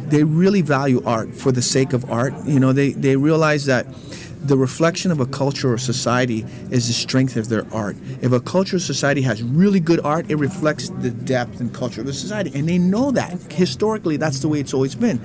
they 0.09 0.23
really 0.23 0.61
value 0.61 1.01
art 1.05 1.33
for 1.33 1.51
the 1.51 1.61
sake 1.61 1.93
of 1.93 2.09
art. 2.11 2.33
You 2.45 2.59
know, 2.59 2.73
they 2.73 2.91
they 2.91 3.15
realize 3.15 3.65
that. 3.65 3.85
The 4.43 4.57
reflection 4.57 5.09
of 5.09 5.21
a 5.21 5.25
culture 5.25 5.71
or 5.71 5.77
society 5.77 6.45
is 6.69 6.87
the 6.87 6.93
strength 6.93 7.37
of 7.37 7.47
their 7.47 7.65
art. 7.73 7.95
If 8.21 8.33
a 8.33 8.41
culture 8.41 8.75
or 8.75 8.79
society 8.79 9.21
has 9.21 9.41
really 9.41 9.79
good 9.79 10.01
art, 10.01 10.29
it 10.29 10.35
reflects 10.35 10.89
the 10.89 11.11
depth 11.11 11.61
and 11.61 11.73
culture 11.73 12.01
of 12.01 12.07
the 12.07 12.13
society, 12.13 12.51
and 12.53 12.67
they 12.67 12.77
know 12.77 13.11
that 13.11 13.39
historically. 13.53 14.17
That's 14.17 14.39
the 14.39 14.49
way 14.49 14.59
it's 14.59 14.73
always 14.73 14.95
been. 14.95 15.21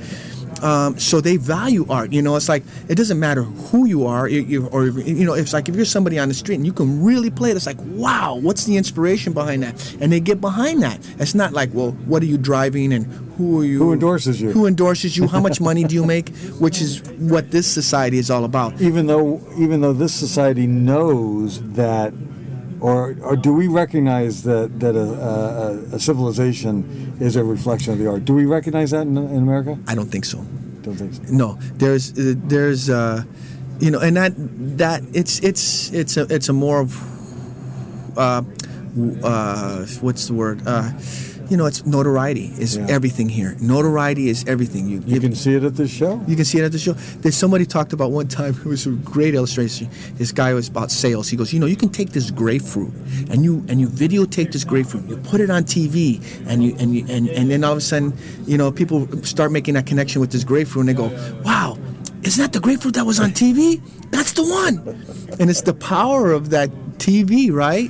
Um, 0.63 0.99
so 0.99 1.21
they 1.21 1.37
value 1.37 1.87
art. 1.89 2.13
You 2.13 2.23
know, 2.23 2.37
it's 2.37 2.49
like 2.49 2.65
it 2.89 2.95
doesn't 2.97 3.19
matter 3.19 3.43
who 3.43 3.87
you 3.87 4.07
are, 4.07 4.29
you, 4.29 4.41
you, 4.41 4.67
or 4.69 4.87
you 4.87 5.25
know, 5.25 5.35
it's 5.35 5.53
like 5.53 5.69
if 5.69 5.77
you're 5.77 5.85
somebody 5.85 6.19
on 6.19 6.29
the 6.29 6.35
street 6.35 6.57
and 6.57 6.67
you 6.67 6.73
can 6.73 7.03
really 7.03 7.31
play 7.31 7.51
it. 7.51 7.57
It's 7.57 7.67
like, 7.67 7.79
wow, 7.81 8.37
what's 8.37 8.65
the 8.65 8.77
inspiration 8.77 9.33
behind 9.33 9.63
that? 9.63 9.97
And 10.01 10.13
they 10.13 10.21
get 10.21 10.41
behind 10.41 10.83
that. 10.83 10.99
It's 11.19 11.35
not 11.35 11.53
like, 11.53 11.71
well, 11.73 11.93
what 12.07 12.23
are 12.23 12.27
you 12.27 12.39
driving 12.39 12.93
and 12.93 13.07
who 13.37 13.61
are 13.61 13.65
you? 13.65 13.79
Who 13.79 13.93
endorses 13.93 14.41
you? 14.41 14.51
Who 14.53 14.67
endorses 14.67 15.17
you? 15.17 15.29
How 15.29 15.41
much 15.41 15.61
money 15.61 15.85
do 15.85 15.95
you 15.95 16.05
make? 16.05 16.31
Which 16.59 16.81
is 16.81 17.03
what 17.19 17.51
this 17.51 17.67
society 17.67 18.19
is 18.19 18.31
all 18.31 18.45
about. 18.45 18.81
Even 18.81 19.07
though 19.07 19.41
even 19.59 19.81
though 19.81 19.93
this 19.93 20.15
society 20.15 20.67
knows 20.67 21.61
that. 21.73 22.13
Or, 22.81 23.17
or 23.23 23.37
do 23.37 23.53
we 23.53 23.67
recognize 23.67 24.45
that, 24.45 24.79
that 24.81 24.95
a, 24.95 25.01
a, 25.01 25.97
a 25.97 26.01
civilization 26.01 27.17
is 27.21 27.37
a 27.37 27.43
reflection 27.43 27.93
of 27.93 27.99
the 27.99 28.09
art? 28.09 28.25
Do 28.25 28.35
we 28.35 28.47
recognize 28.47 28.93
that 28.93 29.03
in, 29.03 29.17
in 29.17 29.39
America? 29.39 29.79
I 29.87 29.95
don't 29.95 30.11
think 30.11 30.25
so. 30.25 30.39
Don't 30.83 30.95
think 30.95 31.15
so. 31.15 31.23
No, 31.33 31.59
there's 31.75 32.17
uh, 32.17 32.35
there's 32.37 32.89
uh, 32.89 33.25
you 33.81 33.91
know, 33.91 34.01
and 34.01 34.17
that 34.17 34.33
that 34.79 35.03
it's 35.13 35.41
it's 35.41 35.93
it's 35.93 36.17
a 36.17 36.33
it's 36.33 36.49
a 36.49 36.53
more 36.53 36.81
of 36.81 38.17
uh, 38.17 38.43
uh, 39.23 39.87
what's 40.01 40.27
the 40.29 40.35
word? 40.35 40.63
Uh, 40.67 40.93
you 41.49 41.57
know, 41.57 41.67
it's 41.67 41.85
notoriety 41.87 42.53
is 42.59 42.77
Yeah. 42.77 42.87
everything 42.89 43.29
here. 43.29 43.57
Notoriety 43.61 44.29
is 44.29 44.45
everything. 44.47 44.89
You 44.89 45.03
You 45.07 45.21
can 45.21 45.35
see 45.35 45.55
it 45.55 45.65
at 45.65 45.77
this 45.77 45.91
show. 45.91 46.21
you 46.27 46.37
can 46.37 46.45
see 46.45 46.59
it 46.59 46.65
at 46.65 46.73
the 46.73 46.79
show. 46.79 46.95
There's 47.23 47.37
somebody 47.37 47.65
talked 47.67 47.93
about 47.93 48.11
one 48.13 48.29
time. 48.29 48.55
It 48.65 48.69
was 48.69 48.87
a 48.87 48.91
great 48.91 49.35
illustration. 49.35 49.89
This 50.17 50.33
guy 50.33 50.53
was 50.55 50.69
about 50.69 50.91
sales. 50.91 51.29
He 51.29 51.37
goes, 51.37 51.53
you 51.53 51.61
know, 51.61 51.67
you 51.67 51.77
can 51.77 51.89
take 51.89 52.11
this 52.13 52.31
grapefruit 52.31 52.93
and 53.31 53.45
you 53.45 53.65
and 53.69 53.81
you 53.81 53.89
videotape 53.89 54.53
this 54.53 54.65
grapefruit. 54.65 55.09
You 55.09 55.17
put 55.17 55.41
it 55.41 55.51
on 55.51 55.65
TV, 55.65 56.21
and 56.47 56.63
you 56.65 56.75
and 56.79 56.95
you 56.95 57.05
and, 57.09 57.29
and 57.29 57.51
then 57.51 57.65
all 57.65 57.73
of 57.73 57.79
a 57.79 57.81
sudden, 57.81 58.13
you 58.47 58.57
know, 58.59 58.71
people 58.71 59.09
start 59.25 59.51
making 59.53 59.75
that 59.75 59.87
connection 59.87 60.21
with 60.21 60.31
this 60.31 60.45
grapefruit, 60.45 60.87
and 60.87 60.89
they 60.91 60.95
go, 60.95 61.09
wow. 61.45 61.79
Isn't 62.25 62.43
that 62.43 62.53
the 62.53 62.61
grapefruit 62.61 62.95
that 62.95 63.07
was 63.07 63.21
on 63.21 63.31
TV? 63.31 63.81
That's 64.11 64.33
the 64.33 64.43
one. 64.43 64.83
And 65.39 65.49
it's 65.49 65.63
the 65.63 65.73
power 65.73 66.33
of 66.33 66.51
that 66.51 66.69
TV, 66.99 67.51
right? 67.53 67.89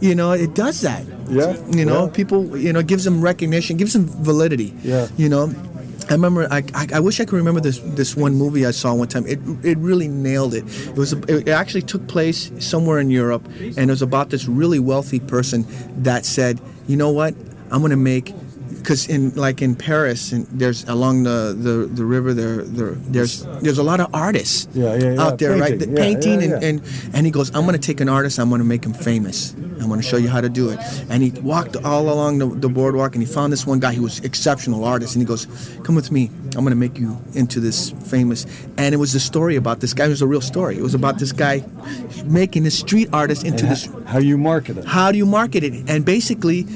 You 0.00 0.14
know, 0.14 0.32
it 0.32 0.54
does 0.54 0.80
that. 0.82 1.04
Yeah, 1.28 1.56
You 1.70 1.84
know, 1.84 2.06
yeah. 2.06 2.12
people, 2.12 2.56
you 2.56 2.72
know, 2.72 2.82
gives 2.82 3.04
them 3.04 3.20
recognition, 3.20 3.76
gives 3.76 3.92
them 3.92 4.06
validity. 4.06 4.72
Yeah. 4.82 5.08
You 5.16 5.28
know, 5.28 5.52
I 6.08 6.12
remember. 6.12 6.46
I, 6.50 6.62
I, 6.74 6.86
I 6.94 7.00
wish 7.00 7.20
I 7.20 7.24
could 7.24 7.36
remember 7.36 7.60
this 7.60 7.80
this 7.80 8.16
one 8.16 8.34
movie 8.34 8.64
I 8.64 8.70
saw 8.70 8.94
one 8.94 9.08
time. 9.08 9.26
It 9.26 9.40
it 9.62 9.76
really 9.78 10.08
nailed 10.08 10.54
it. 10.54 10.64
It 10.88 10.96
was 10.96 11.12
it 11.12 11.48
actually 11.48 11.82
took 11.82 12.06
place 12.08 12.50
somewhere 12.60 12.98
in 12.98 13.10
Europe, 13.10 13.44
and 13.60 13.78
it 13.78 13.90
was 13.90 14.00
about 14.02 14.30
this 14.30 14.46
really 14.48 14.78
wealthy 14.78 15.20
person 15.20 15.66
that 16.02 16.24
said, 16.24 16.60
you 16.86 16.96
know 16.96 17.10
what, 17.10 17.34
I'm 17.70 17.82
gonna 17.82 17.96
make. 17.96 18.32
Because 18.78 19.06
in 19.08 19.34
like 19.34 19.60
in 19.62 19.74
Paris, 19.76 20.32
and 20.32 20.46
there's 20.60 20.84
along 20.88 21.24
the, 21.24 21.54
the, 21.58 21.86
the 21.92 22.04
river 22.04 22.32
there, 22.32 22.62
there 22.62 22.92
there's 23.12 23.44
there's 23.60 23.78
a 23.78 23.82
lot 23.82 24.00
of 24.00 24.08
artists 24.14 24.66
Yeah, 24.72 24.94
yeah, 24.96 25.12
yeah. 25.14 25.22
out 25.22 25.38
there, 25.38 25.56
right? 25.56 25.78
Painting. 25.78 25.78
The 25.78 26.00
Yeah, 26.00 26.06
painting 26.06 26.42
and, 26.42 26.62
and 26.64 26.82
and 27.14 27.26
he 27.26 27.32
goes, 27.32 27.48
I'm 27.54 27.62
going 27.66 27.78
to 27.78 27.86
take 27.86 28.00
an 28.00 28.08
artist, 28.08 28.38
I'm 28.38 28.48
going 28.48 28.60
to 28.60 28.64
make 28.74 28.84
him 28.84 28.94
famous. 28.94 29.54
I'm 29.80 29.86
going 29.88 30.00
to 30.00 30.06
show 30.06 30.16
you 30.16 30.28
how 30.28 30.40
to 30.40 30.48
do 30.48 30.70
it. 30.70 30.78
And 31.08 31.22
he 31.22 31.30
walked 31.40 31.76
all 31.76 32.08
along 32.10 32.38
the, 32.38 32.46
the 32.46 32.68
boardwalk 32.68 33.14
and 33.14 33.22
he 33.22 33.32
found 33.32 33.52
this 33.52 33.64
one 33.66 33.78
guy 33.78 33.92
who 33.94 34.02
was 34.02 34.18
exceptional 34.20 34.84
artist. 34.84 35.14
And 35.14 35.22
he 35.22 35.26
goes, 35.26 35.46
Come 35.84 35.94
with 35.94 36.10
me. 36.10 36.30
I'm 36.56 36.64
going 36.66 36.70
to 36.70 36.82
make 36.86 36.98
you 36.98 37.16
into 37.34 37.60
this 37.60 37.90
famous. 38.10 38.44
And 38.76 38.92
it 38.94 38.98
was 38.98 39.14
a 39.14 39.20
story 39.20 39.54
about 39.56 39.78
this 39.80 39.94
guy. 39.94 40.06
It 40.06 40.08
was 40.08 40.22
a 40.22 40.26
real 40.26 40.40
story. 40.40 40.76
It 40.76 40.82
was 40.82 40.94
about 40.94 41.18
this 41.20 41.30
guy 41.32 41.62
making 42.24 42.64
this 42.64 42.78
street 42.78 43.08
artist 43.12 43.44
into 43.44 43.64
And 43.64 43.72
this 43.72 43.86
ho- 43.86 44.02
how 44.06 44.18
you 44.18 44.36
market 44.36 44.78
it. 44.78 44.84
how 44.84 45.12
do 45.12 45.18
you 45.18 45.26
market 45.26 45.62
it? 45.62 45.88
And 45.88 46.04
basically, 46.04 46.66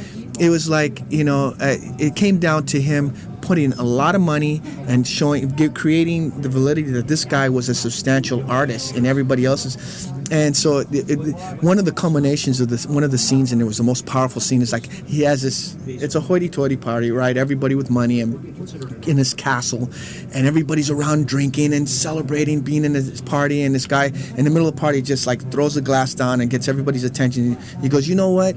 it 0.43 0.51
was 0.51 0.69
like 0.69 1.03
you 1.09 1.25
know, 1.25 1.55
uh, 1.61 1.77
it 1.99 2.17
came 2.17 2.39
down 2.39 2.67
to 2.67 2.81
him 2.81 3.15
putting 3.43 3.73
a 3.75 3.83
lot 3.83 4.15
of 4.15 4.21
money 4.21 4.63
and 4.87 5.07
showing, 5.07 5.51
creating 5.75 6.31
the 6.43 6.49
validity 6.49 6.91
that 6.91 7.09
this 7.09 7.25
guy 7.25 7.49
was 7.49 7.69
a 7.69 7.75
substantial 7.75 8.49
artist 8.51 8.97
and 8.97 9.05
everybody 9.07 9.45
else's. 9.45 10.09
And 10.31 10.57
so, 10.57 10.79
it, 10.79 11.11
it, 11.11 11.19
one 11.63 11.79
of 11.79 11.85
the 11.85 11.93
culminations 11.93 12.61
of 12.61 12.69
this, 12.69 12.87
one 12.87 13.05
of 13.05 13.11
the 13.11 13.19
scenes, 13.19 13.53
and 13.53 13.61
it 13.61 13.67
was 13.67 13.77
the 13.77 13.85
most 13.85 14.07
powerful 14.07 14.41
scene, 14.41 14.63
is 14.63 14.73
like 14.73 14.91
he 15.07 15.23
has 15.23 15.43
this. 15.43 15.77
It's 15.87 16.15
a 16.15 16.21
hoity-toity 16.21 16.79
party, 16.79 17.11
right? 17.11 17.37
Everybody 17.37 17.75
with 17.75 17.91
money 17.91 18.21
and 18.21 18.33
in 19.07 19.19
his 19.19 19.35
castle, 19.35 19.91
and 20.33 20.47
everybody's 20.47 20.89
around 20.89 21.27
drinking 21.27 21.75
and 21.75 21.87
celebrating 21.87 22.63
being 22.63 22.85
in 22.85 22.95
this 22.95 23.21
party. 23.21 23.63
And 23.63 23.75
this 23.75 23.87
guy 23.87 24.07
in 24.07 24.45
the 24.45 24.51
middle 24.51 24.69
of 24.69 24.75
the 24.75 24.81
party 24.81 25.03
just 25.03 25.27
like 25.27 25.51
throws 25.51 25.75
the 25.75 25.83
glass 25.83 26.15
down 26.15 26.41
and 26.41 26.49
gets 26.49 26.67
everybody's 26.67 27.05
attention. 27.05 27.59
He 27.83 27.91
goes, 27.91 28.09
"You 28.09 28.15
know 28.15 28.31
what? 28.31 28.57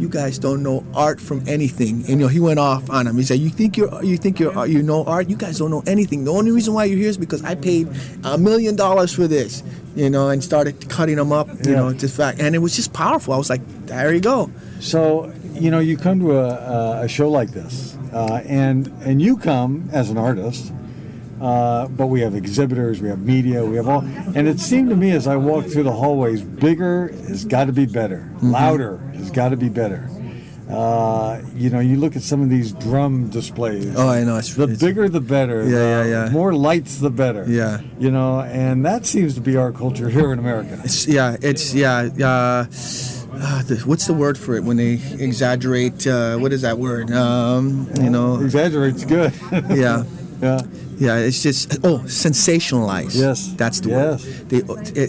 You 0.00 0.08
guys 0.08 0.38
don't 0.38 0.62
know 0.62 0.84
art 0.94 1.20
from 1.20 1.42
anything." 1.46 1.96
And 2.00 2.08
you 2.08 2.16
know, 2.16 2.28
he 2.28 2.40
went 2.40 2.58
off 2.58 2.88
on 2.90 3.06
him. 3.06 3.16
He 3.16 3.22
said, 3.24 3.38
"You 3.38 3.50
think 3.50 3.76
you're, 3.76 4.02
you 4.02 4.16
think 4.16 4.40
you're, 4.40 4.66
you 4.66 4.82
know 4.82 5.04
art? 5.04 5.28
You 5.28 5.36
guys 5.36 5.58
don't 5.58 5.70
know 5.70 5.82
anything. 5.86 6.24
The 6.24 6.32
only 6.32 6.50
reason 6.50 6.74
why 6.74 6.84
you're 6.84 6.98
here 6.98 7.10
is 7.10 7.18
because 7.18 7.42
I 7.44 7.54
paid 7.54 7.88
a 8.24 8.38
million 8.38 8.76
dollars 8.76 9.12
for 9.14 9.26
this." 9.28 9.62
You 9.96 10.08
know, 10.08 10.28
and 10.30 10.42
started 10.42 10.88
cutting 10.88 11.16
them 11.16 11.32
up. 11.32 11.48
You 11.66 11.72
Yeah. 11.72 11.76
know, 11.76 11.92
just 11.92 12.16
fact, 12.16 12.40
and 12.40 12.54
it 12.54 12.58
was 12.60 12.74
just 12.76 12.92
powerful. 12.92 13.34
I 13.34 13.38
was 13.38 13.50
like, 13.50 13.60
"There 13.86 14.14
you 14.14 14.20
go." 14.20 14.50
So 14.80 15.32
you 15.54 15.70
know, 15.70 15.80
you 15.80 15.96
come 15.96 16.20
to 16.20 16.38
a, 16.38 17.02
a 17.04 17.08
show 17.08 17.28
like 17.28 17.50
this, 17.50 17.96
uh, 18.12 18.40
and 18.46 18.86
and 19.04 19.20
you 19.20 19.36
come 19.36 19.88
as 19.92 20.08
an 20.08 20.16
artist, 20.16 20.72
uh, 21.40 21.88
but 21.88 22.06
we 22.08 22.20
have 22.20 22.34
exhibitors, 22.34 23.00
we 23.00 23.08
have 23.08 23.20
media, 23.20 23.64
we 23.64 23.76
have 23.76 23.88
all, 23.88 24.00
and 24.02 24.46
it 24.48 24.60
seemed 24.60 24.90
to 24.90 24.96
me 24.96 25.10
as 25.12 25.26
I 25.26 25.36
walked 25.36 25.70
through 25.70 25.84
the 25.84 25.92
hallways, 25.92 26.42
bigger 26.42 27.08
has 27.28 27.44
got 27.44 27.64
to 27.66 27.72
be 27.72 27.86
better, 27.86 28.28
Mm-hmm. 28.36 28.50
louder 28.52 28.98
has 29.16 29.30
got 29.30 29.48
to 29.50 29.56
be 29.56 29.68
better. 29.68 30.08
Uh, 30.68 31.42
you 31.56 31.68
know, 31.68 31.80
you 31.80 31.96
look 31.96 32.14
at 32.14 32.22
some 32.22 32.40
of 32.42 32.48
these 32.48 32.70
drum 32.72 33.28
displays. 33.28 33.92
Oh, 33.96 34.08
I 34.08 34.22
know. 34.22 34.36
It's, 34.36 34.54
The 34.54 34.62
it's- 34.64 34.78
bigger 34.80 35.08
the 35.08 35.20
better. 35.20 35.64
Yeah, 35.64 36.02
the 36.04 36.08
yeah, 36.08 36.24
yeah. 36.26 36.30
More 36.30 36.52
lights 36.54 36.98
the 37.00 37.10
better. 37.10 37.44
Yeah. 37.48 37.80
You 37.98 38.12
know, 38.12 38.40
and 38.42 38.86
that 38.86 39.04
seems 39.04 39.34
to 39.34 39.40
be 39.40 39.56
our 39.56 39.72
culture 39.72 40.08
here 40.08 40.32
in 40.32 40.38
America. 40.38 40.80
It's, 40.84 41.08
yeah, 41.08 41.36
it's 41.42 41.74
yeah. 41.74 42.08
Uh, 42.20 42.66
uh, 43.32 43.62
the, 43.64 43.82
what's 43.84 44.06
the 44.06 44.14
word 44.14 44.38
for 44.38 44.54
it 44.54 44.62
when 44.62 44.76
they 44.76 44.92
exaggerate? 45.18 46.06
Uh, 46.06 46.36
what 46.38 46.52
is 46.52 46.62
that 46.62 46.78
word? 46.78 47.10
Um, 47.10 47.88
you 48.00 48.10
know, 48.10 48.38
Exaggerate's 48.40 49.04
good. 49.04 49.32
yeah, 49.70 50.04
yeah. 50.40 50.60
Yeah. 51.00 51.16
It's 51.16 51.42
just 51.42 51.78
oh, 51.84 51.98
sensationalized. 52.06 53.16
Yes. 53.18 53.52
that's 53.56 53.80
the 53.80 53.90
Yes. 53.90 54.24
word. 54.24 54.48
They, 54.50 54.58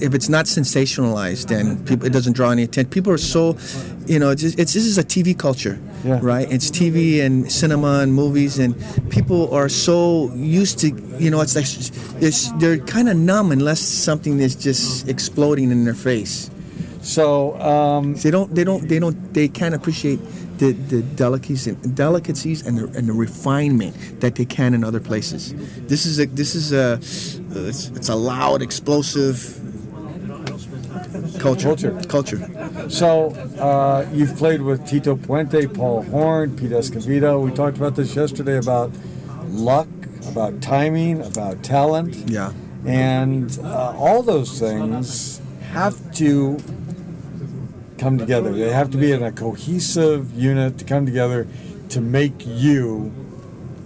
if 0.07 0.13
it's 0.13 0.29
not 0.29 0.45
sensationalized, 0.45 1.47
then 1.47 1.83
people, 1.85 2.07
it 2.07 2.13
doesn't 2.13 2.33
draw 2.33 2.49
any 2.51 2.63
attention. 2.63 2.89
People 2.89 3.11
are 3.13 3.17
so, 3.35 3.57
you 4.07 4.17
know, 4.19 4.29
it's, 4.31 4.43
it's 4.43 4.73
this 4.73 4.85
is 4.85 4.97
a 4.97 5.03
TV 5.03 5.37
culture, 5.37 5.77
Yeah. 6.03 6.19
right? 6.21 6.47
It's 6.51 6.71
TV 6.71 7.21
and 7.25 7.51
cinema 7.51 7.99
and 8.03 8.13
movies, 8.13 8.57
and 8.59 8.73
people 9.09 9.53
are 9.53 9.69
so 9.69 10.31
used 10.35 10.79
to, 10.79 10.87
you 11.19 11.29
know, 11.31 11.41
it's 11.41 11.55
like 11.55 11.65
it's, 12.21 12.51
they're 12.59 12.77
kind 12.79 13.07
of 13.09 13.17
numb 13.17 13.51
unless 13.51 13.79
something 13.81 14.39
is 14.39 14.55
just 14.55 15.07
exploding 15.07 15.71
in 15.71 15.85
their 15.85 15.93
face. 16.11 16.49
So, 17.03 17.59
um, 17.59 18.13
They 18.15 18.29
don't. 18.31 18.53
They 18.53 18.63
don't. 18.63 18.87
They 18.87 18.99
don't. 18.99 19.33
They 19.33 19.47
can't 19.47 19.73
appreciate 19.73 20.19
the, 20.61 20.71
the 20.73 21.01
delicacies 21.01 21.67
and 21.67 21.95
delicacies 21.95 22.65
and 22.65 22.77
the, 22.77 22.85
and 22.97 23.09
the 23.09 23.13
refinement 23.13 23.93
that 24.21 24.35
they 24.35 24.45
can 24.45 24.73
in 24.73 24.83
other 24.83 24.99
places. 24.99 25.53
This 25.87 26.05
is 26.05 26.19
a. 26.19 26.25
This 26.27 26.53
is 26.55 26.71
a. 26.71 26.93
It's, 27.01 27.87
it's 27.97 28.09
a 28.09 28.15
loud, 28.15 28.61
explosive 28.61 29.59
culture. 31.39 31.67
Culture. 31.67 32.01
Culture. 32.07 32.89
So 32.89 33.31
uh, 33.59 34.07
you've 34.13 34.35
played 34.37 34.61
with 34.61 34.85
Tito 34.87 35.15
Puente, 35.15 35.65
Paul 35.73 36.03
Horn, 36.03 36.55
Pete 36.55 36.71
Escovedo. 36.71 37.43
We 37.43 37.51
talked 37.51 37.77
about 37.77 37.95
this 37.95 38.15
yesterday 38.15 38.57
about 38.57 38.91
luck, 39.49 39.87
about 40.27 40.61
timing, 40.61 41.21
about 41.21 41.63
talent, 41.63 42.15
Yeah. 42.29 42.53
and 42.85 43.57
uh, 43.63 43.95
all 43.97 44.21
those 44.21 44.59
things 44.59 45.41
have 45.71 46.13
to 46.15 46.57
come 48.01 48.17
together. 48.17 48.51
They 48.51 48.71
have 48.71 48.89
to 48.91 48.97
be 48.97 49.11
in 49.11 49.23
a 49.23 49.31
cohesive 49.31 50.33
unit 50.33 50.79
to 50.79 50.85
come 50.85 51.05
together 51.05 51.47
to 51.89 52.01
make 52.01 52.45
you 52.45 53.13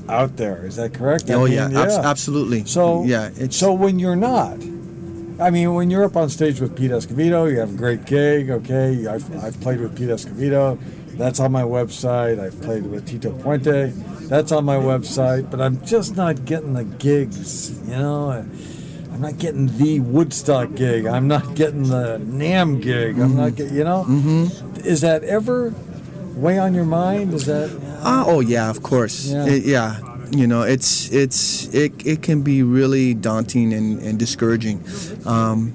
out 0.08 0.38
there. 0.38 0.66
Is 0.66 0.78
that 0.78 0.94
correct? 0.94 1.30
I 1.30 1.34
oh 1.34 1.44
mean, 1.46 1.54
yeah. 1.54 1.70
Abs- 1.82 1.98
absolutely. 1.98 2.66
So 2.66 3.04
yeah. 3.04 3.30
It's 3.36 3.58
so 3.58 3.74
when 3.74 4.00
you're 4.00 4.16
not, 4.16 4.58
I 5.40 5.50
mean, 5.50 5.74
when 5.74 5.90
you're 5.90 6.06
up 6.06 6.16
on 6.16 6.30
stage 6.30 6.62
with 6.62 6.78
Pete 6.78 6.92
Escovedo, 6.92 7.52
you 7.52 7.60
have 7.60 7.74
a 7.74 7.78
great 7.78 8.06
gig. 8.06 8.50
Okay, 8.50 9.06
I've, 9.06 9.44
I've 9.44 9.60
played 9.60 9.82
with 9.82 9.98
Pete 9.98 10.10
Escovedo. 10.10 10.80
That's 11.18 11.40
on 11.40 11.52
my 11.52 11.64
website. 11.64 12.40
I've 12.40 12.60
played 12.62 12.86
with 12.86 13.08
Tito 13.08 13.32
Puente. 13.32 13.94
That's 14.28 14.52
on 14.52 14.66
my 14.66 14.76
website. 14.76 15.50
But 15.50 15.62
I'm 15.62 15.84
just 15.86 16.16
not 16.16 16.46
getting 16.46 16.74
the 16.74 16.84
gigs. 16.84 17.72
You 17.88 17.96
know, 17.96 18.46
I'm 19.16 19.22
not 19.22 19.38
getting 19.38 19.68
the 19.78 20.02
Woodstock 20.02 20.76
gig. 20.76 21.06
I'm 21.06 21.30
not 21.30 21.56
getting 21.56 21.84
the 21.84 22.20
NAMM 22.20 22.82
gig. 22.82 23.18
I'm 23.18 23.38
not 23.38 23.56
getting. 23.56 23.74
You 23.78 23.86
know, 23.86 24.04
Mm-hmm. 24.04 24.76
is 24.86 25.00
that 25.02 25.24
ever 25.24 25.74
weigh 26.36 26.60
on 26.60 26.74
your 26.74 26.84
mind? 26.84 27.34
Is 27.34 27.46
that? 27.46 27.70
Uh, 28.04 28.26
oh 28.28 28.42
yeah, 28.42 28.70
of 28.70 28.84
course. 28.84 29.28
Yeah. 29.32 29.46
It- 29.48 29.64
yeah. 29.66 30.00
You 30.32 30.48
know, 30.48 30.64
it's 30.64 31.10
it's 31.14 31.68
it, 31.74 31.94
it 32.06 32.22
can 32.24 32.42
be 32.42 32.62
really 32.64 33.14
daunting 33.14 33.72
and, 33.74 34.02
and 34.02 34.20
discouraging. 34.20 34.84
Um, 35.26 35.72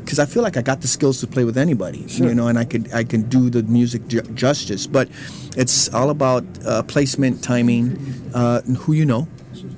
because 0.00 0.18
I 0.18 0.26
feel 0.26 0.42
like 0.42 0.56
I 0.56 0.62
got 0.62 0.80
the 0.82 0.88
skills 0.88 1.20
to 1.20 1.26
play 1.26 1.44
with 1.44 1.58
anybody, 1.58 2.06
Sure. 2.08 2.28
you 2.28 2.34
know, 2.34 2.46
and 2.48 2.58
I 2.58 2.64
could 2.64 2.92
I 2.94 3.04
can 3.04 3.22
do 3.28 3.50
the 3.50 3.62
music 3.64 4.06
ju- 4.08 4.22
justice. 4.34 4.86
But 4.86 5.08
it's 5.56 5.92
all 5.92 6.10
about 6.10 6.44
uh, 6.64 6.82
placement, 6.84 7.42
timing, 7.42 7.98
uh, 8.34 8.60
who 8.62 8.92
you 8.92 9.04
know 9.04 9.26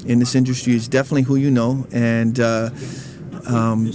in 0.06 0.18
this 0.18 0.34
industry 0.34 0.74
is 0.74 0.88
definitely 0.88 1.22
who 1.22 1.36
you 1.36 1.50
know, 1.50 1.86
and 1.92 2.40
uh, 2.40 2.70
um, 3.48 3.92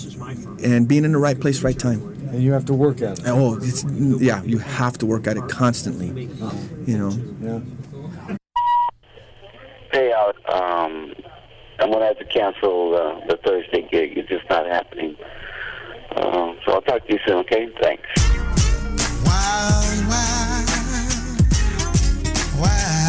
and 0.63 0.87
being 0.87 1.05
in 1.05 1.11
the 1.11 1.17
right 1.17 1.39
place, 1.39 1.63
right 1.63 1.77
time. 1.77 2.01
And 2.31 2.41
you 2.41 2.53
have 2.53 2.65
to 2.65 2.73
work 2.73 3.01
at 3.01 3.19
it. 3.19 3.25
Oh, 3.27 3.57
it's, 3.61 3.83
yeah, 3.83 4.41
you 4.43 4.59
have 4.59 4.97
to 4.99 5.05
work 5.05 5.27
at 5.27 5.37
it 5.37 5.47
constantly. 5.49 6.29
You 6.85 6.97
know. 6.97 7.11
Yeah. 7.41 7.59
payout. 9.91 10.35
Um, 10.49 11.13
I'm 11.79 11.91
gonna 11.91 12.05
have 12.05 12.19
to 12.19 12.25
cancel 12.25 12.95
uh, 12.95 13.25
the 13.27 13.37
Thursday 13.45 13.87
gig. 13.91 14.17
It's 14.17 14.29
just 14.29 14.49
not 14.49 14.65
happening. 14.65 15.15
Um, 16.15 16.57
so 16.65 16.73
I'll 16.73 16.81
talk 16.81 17.05
to 17.07 17.13
you 17.13 17.19
soon. 17.25 17.37
Okay? 17.37 17.69
Thanks. 17.81 18.07
Wild, 19.25 20.07
wild, 20.07 20.69
wild, 22.59 23.00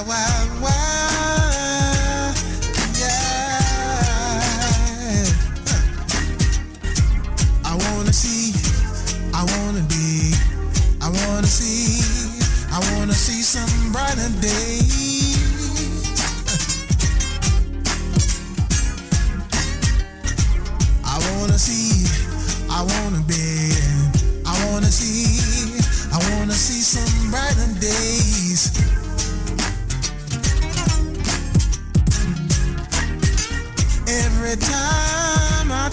I 0.00 0.02
wanna 21.36 21.58
see, 21.58 22.06
I 22.70 22.82
wanna 22.82 23.22
be, 23.26 23.74
I 24.46 24.66
wanna 24.66 24.86
see, 24.86 25.78
I 26.10 26.18
wanna 26.32 26.54
see 26.54 26.80
some 26.80 27.30
brighter 27.30 27.68
days. 27.80 28.99
Time 34.56 35.70
I 35.70 35.88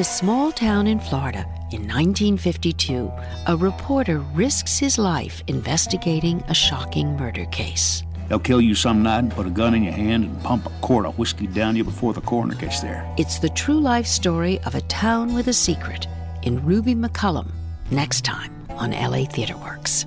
a 0.00 0.04
small 0.04 0.50
town 0.50 0.86
in 0.86 0.98
Florida 0.98 1.40
in 1.72 1.86
1952, 1.86 3.12
a 3.48 3.54
reporter 3.54 4.20
risks 4.32 4.78
his 4.78 4.96
life 4.96 5.42
investigating 5.46 6.42
a 6.48 6.54
shocking 6.54 7.14
murder 7.18 7.44
case. 7.46 8.02
They'll 8.26 8.38
kill 8.38 8.62
you 8.62 8.74
some 8.74 9.02
night 9.02 9.18
and 9.18 9.30
put 9.30 9.46
a 9.46 9.50
gun 9.50 9.74
in 9.74 9.82
your 9.82 9.92
hand 9.92 10.24
and 10.24 10.42
pump 10.42 10.64
a 10.64 10.70
quart 10.80 11.04
of 11.04 11.18
whiskey 11.18 11.48
down 11.48 11.76
you 11.76 11.84
before 11.84 12.14
the 12.14 12.22
coroner 12.22 12.54
gets 12.54 12.80
there. 12.80 13.06
It's 13.18 13.40
the 13.40 13.50
true 13.50 13.78
life 13.78 14.06
story 14.06 14.58
of 14.60 14.74
a 14.74 14.80
town 14.82 15.34
with 15.34 15.48
a 15.48 15.52
secret 15.52 16.06
in 16.42 16.64
Ruby 16.64 16.94
McCollum, 16.94 17.50
next 17.90 18.24
time 18.24 18.54
on 18.70 18.92
LA 18.92 19.26
Theater 19.26 19.58
Works. 19.58 20.06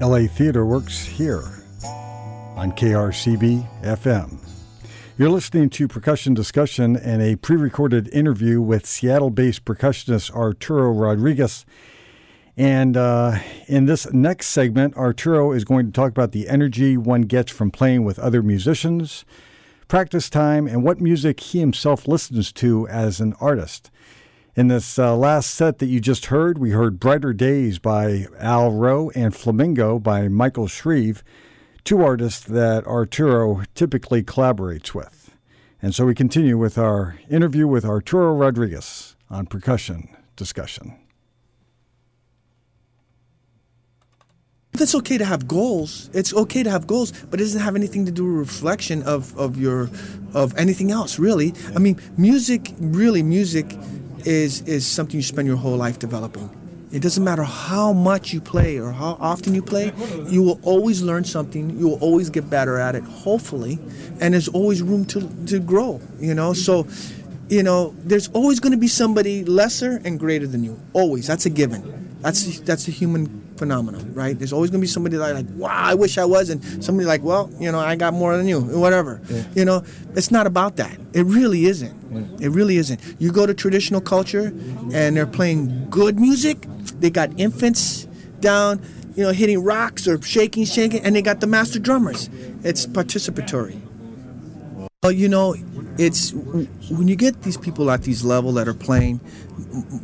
LA 0.00 0.28
Theater 0.28 0.64
Works 0.64 1.04
here 1.04 1.42
on 2.54 2.70
KRCB 2.70 3.66
FM. 3.82 4.47
You're 5.18 5.30
listening 5.30 5.68
to 5.70 5.88
Percussion 5.88 6.32
Discussion 6.34 6.96
and 6.96 7.20
a 7.20 7.34
pre 7.34 7.56
recorded 7.56 8.08
interview 8.10 8.60
with 8.60 8.86
Seattle 8.86 9.30
based 9.30 9.64
percussionist 9.64 10.30
Arturo 10.30 10.92
Rodriguez. 10.92 11.66
And 12.56 12.96
uh, 12.96 13.40
in 13.66 13.86
this 13.86 14.12
next 14.12 14.50
segment, 14.50 14.96
Arturo 14.96 15.50
is 15.50 15.64
going 15.64 15.86
to 15.86 15.92
talk 15.92 16.10
about 16.10 16.30
the 16.30 16.48
energy 16.48 16.96
one 16.96 17.22
gets 17.22 17.50
from 17.50 17.72
playing 17.72 18.04
with 18.04 18.20
other 18.20 18.44
musicians, 18.44 19.24
practice 19.88 20.30
time, 20.30 20.68
and 20.68 20.84
what 20.84 21.00
music 21.00 21.40
he 21.40 21.58
himself 21.58 22.06
listens 22.06 22.52
to 22.52 22.86
as 22.86 23.18
an 23.18 23.34
artist. 23.40 23.90
In 24.54 24.68
this 24.68 25.00
uh, 25.00 25.16
last 25.16 25.50
set 25.50 25.80
that 25.80 25.86
you 25.86 25.98
just 25.98 26.26
heard, 26.26 26.58
we 26.58 26.70
heard 26.70 27.00
Brighter 27.00 27.32
Days 27.32 27.80
by 27.80 28.26
Al 28.38 28.70
Rowe 28.70 29.10
and 29.16 29.34
Flamingo 29.34 29.98
by 29.98 30.28
Michael 30.28 30.68
Shrieve 30.68 31.24
two 31.88 32.04
artists 32.04 32.44
that 32.44 32.86
Arturo 32.86 33.62
typically 33.74 34.22
collaborates 34.22 34.92
with. 34.92 35.34
And 35.80 35.94
so 35.94 36.04
we 36.04 36.14
continue 36.14 36.58
with 36.58 36.76
our 36.76 37.18
interview 37.30 37.66
with 37.66 37.86
Arturo 37.86 38.34
Rodriguez 38.34 39.16
on 39.30 39.46
percussion 39.46 40.14
discussion. 40.36 40.98
It's 44.74 44.94
okay 44.96 45.16
to 45.16 45.24
have 45.24 45.48
goals. 45.48 46.10
It's 46.12 46.34
okay 46.34 46.62
to 46.62 46.70
have 46.70 46.86
goals, 46.86 47.10
but 47.30 47.40
it 47.40 47.44
doesn't 47.44 47.62
have 47.62 47.74
anything 47.74 48.04
to 48.04 48.12
do 48.12 48.22
with 48.24 48.38
reflection 48.38 49.02
of, 49.04 49.34
of 49.38 49.56
your 49.56 49.88
of 50.34 50.54
anything 50.58 50.90
else, 50.90 51.18
really. 51.18 51.54
I 51.74 51.78
mean, 51.78 51.98
music, 52.18 52.74
really, 52.78 53.22
music 53.22 53.64
is 54.26 54.60
is 54.68 54.86
something 54.86 55.16
you 55.16 55.22
spend 55.22 55.48
your 55.48 55.56
whole 55.56 55.78
life 55.78 55.98
developing. 55.98 56.57
It 56.90 57.00
doesn't 57.02 57.22
matter 57.22 57.42
how 57.42 57.92
much 57.92 58.32
you 58.32 58.40
play 58.40 58.78
or 58.78 58.92
how 58.92 59.18
often 59.20 59.54
you 59.54 59.62
play, 59.62 59.92
you 60.26 60.42
will 60.42 60.58
always 60.62 61.02
learn 61.02 61.24
something. 61.24 61.78
You 61.78 61.88
will 61.88 61.98
always 62.00 62.30
get 62.30 62.48
better 62.48 62.78
at 62.78 62.94
it, 62.94 63.04
hopefully, 63.04 63.78
and 64.20 64.32
there's 64.32 64.48
always 64.48 64.82
room 64.82 65.04
to, 65.06 65.28
to 65.46 65.58
grow, 65.60 66.00
you 66.18 66.34
know? 66.34 66.54
So, 66.54 66.86
you 67.48 67.62
know, 67.62 67.94
there's 68.04 68.28
always 68.28 68.60
going 68.60 68.72
to 68.72 68.78
be 68.78 68.88
somebody 68.88 69.44
lesser 69.44 70.00
and 70.04 70.18
greater 70.18 70.46
than 70.46 70.64
you. 70.64 70.80
Always. 70.92 71.26
That's 71.26 71.46
a 71.46 71.50
given. 71.50 72.16
That's, 72.20 72.60
that's 72.60 72.88
a 72.88 72.90
human 72.90 73.47
phenomenon, 73.58 74.14
right? 74.14 74.38
There's 74.38 74.52
always 74.52 74.70
going 74.70 74.80
to 74.80 74.84
be 74.84 74.88
somebody 74.88 75.16
like, 75.16 75.46
wow, 75.50 75.68
I 75.70 75.94
wish 75.94 76.16
I 76.16 76.24
was, 76.24 76.48
and 76.48 76.62
somebody 76.82 77.06
like, 77.06 77.22
well, 77.22 77.50
you 77.58 77.70
know, 77.72 77.78
I 77.78 77.96
got 77.96 78.14
more 78.14 78.36
than 78.36 78.46
you, 78.46 78.60
whatever. 78.60 79.20
Yeah. 79.28 79.42
You 79.54 79.64
know, 79.64 79.84
it's 80.14 80.30
not 80.30 80.46
about 80.46 80.76
that. 80.76 80.98
It 81.12 81.26
really 81.26 81.66
isn't. 81.66 81.94
Yeah. 82.12 82.46
It 82.46 82.50
really 82.50 82.76
isn't. 82.76 83.00
You 83.18 83.32
go 83.32 83.44
to 83.46 83.54
traditional 83.54 84.00
culture, 84.00 84.52
and 84.92 85.16
they're 85.16 85.26
playing 85.26 85.90
good 85.90 86.18
music. 86.18 86.66
They 87.00 87.10
got 87.10 87.38
infants 87.38 88.06
down, 88.40 88.80
you 89.14 89.24
know, 89.24 89.32
hitting 89.32 89.62
rocks 89.62 90.06
or 90.06 90.22
shaking, 90.22 90.64
shaking, 90.64 91.00
and 91.04 91.14
they 91.16 91.22
got 91.22 91.40
the 91.40 91.46
master 91.46 91.78
drummers. 91.78 92.30
It's 92.62 92.86
participatory. 92.86 93.80
Well, 95.04 95.12
you 95.12 95.28
know, 95.28 95.54
it's 95.96 96.32
when 96.32 97.06
you 97.06 97.14
get 97.14 97.42
these 97.42 97.56
people 97.56 97.88
at 97.92 98.02
these 98.02 98.24
level 98.24 98.50
that 98.54 98.66
are 98.66 98.74
playing, 98.74 99.20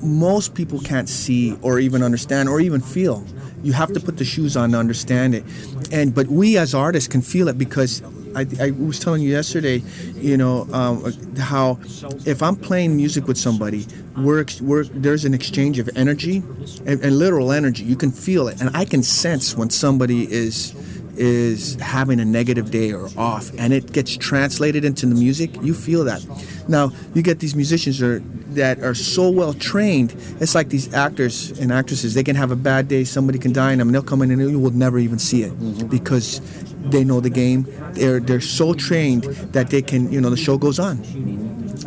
most 0.00 0.54
people 0.54 0.78
can't 0.78 1.08
see 1.08 1.58
or 1.62 1.80
even 1.80 2.04
understand 2.04 2.48
or 2.48 2.60
even 2.60 2.80
feel 2.80 3.26
you 3.64 3.72
have 3.72 3.92
to 3.94 3.98
put 3.98 4.18
the 4.18 4.24
shoes 4.24 4.56
on 4.56 4.70
to 4.72 4.78
understand 4.78 5.34
it. 5.34 5.42
And 5.90 6.14
but 6.14 6.28
we 6.28 6.58
as 6.58 6.74
artists 6.74 7.08
can 7.08 7.22
feel 7.22 7.48
it 7.48 7.58
because 7.58 8.02
I, 8.36 8.46
I 8.60 8.70
was 8.72 9.00
telling 9.00 9.22
you 9.22 9.30
yesterday, 9.30 9.82
you 10.14 10.36
know, 10.36 10.68
um, 10.72 11.12
how 11.38 11.80
if 12.26 12.42
I'm 12.42 12.54
playing 12.54 12.96
music 12.96 13.26
with 13.26 13.38
somebody, 13.38 13.86
we're, 14.16 14.44
we're, 14.60 14.84
there's 14.84 15.24
an 15.24 15.34
exchange 15.34 15.78
of 15.78 15.88
energy 15.96 16.42
and, 16.86 17.00
and 17.02 17.18
literal 17.18 17.52
energy. 17.52 17.84
You 17.84 17.96
can 17.96 18.12
feel 18.12 18.48
it, 18.48 18.60
and 18.60 18.76
I 18.76 18.84
can 18.84 19.02
sense 19.02 19.56
when 19.56 19.70
somebody 19.70 20.30
is 20.30 20.72
is 21.16 21.76
having 21.76 22.20
a 22.20 22.24
negative 22.24 22.70
day 22.70 22.92
or 22.92 23.08
off 23.16 23.50
and 23.58 23.72
it 23.72 23.92
gets 23.92 24.16
translated 24.16 24.84
into 24.84 25.06
the 25.06 25.14
music 25.14 25.50
you 25.62 25.74
feel 25.74 26.04
that. 26.04 26.24
Now 26.68 26.92
you 27.14 27.22
get 27.22 27.40
these 27.40 27.54
musicians 27.54 27.98
that 27.98 28.06
are, 28.06 28.18
that 28.54 28.80
are 28.80 28.94
so 28.94 29.30
well 29.30 29.54
trained 29.54 30.14
it's 30.40 30.54
like 30.54 30.68
these 30.68 30.92
actors 30.94 31.50
and 31.58 31.72
actresses 31.72 32.14
they 32.14 32.24
can 32.24 32.36
have 32.36 32.50
a 32.50 32.56
bad 32.56 32.88
day 32.88 33.04
somebody 33.04 33.38
can 33.38 33.52
die 33.52 33.72
in 33.72 33.78
them 33.78 33.88
and 33.88 33.94
they'll 33.94 34.02
come 34.02 34.22
in 34.22 34.30
and 34.30 34.40
you 34.40 34.58
will 34.58 34.70
never 34.70 34.98
even 34.98 35.18
see 35.18 35.42
it 35.42 35.52
mm-hmm. 35.52 35.86
because 35.88 36.40
they 36.84 37.04
know 37.04 37.20
the 37.20 37.30
game. 37.30 37.66
They're 37.92 38.20
they're 38.20 38.40
so 38.40 38.74
trained 38.74 39.24
that 39.52 39.70
they 39.70 39.82
can 39.82 40.12
you 40.12 40.20
know 40.20 40.30
the 40.30 40.36
show 40.36 40.58
goes 40.58 40.78
on. 40.78 40.98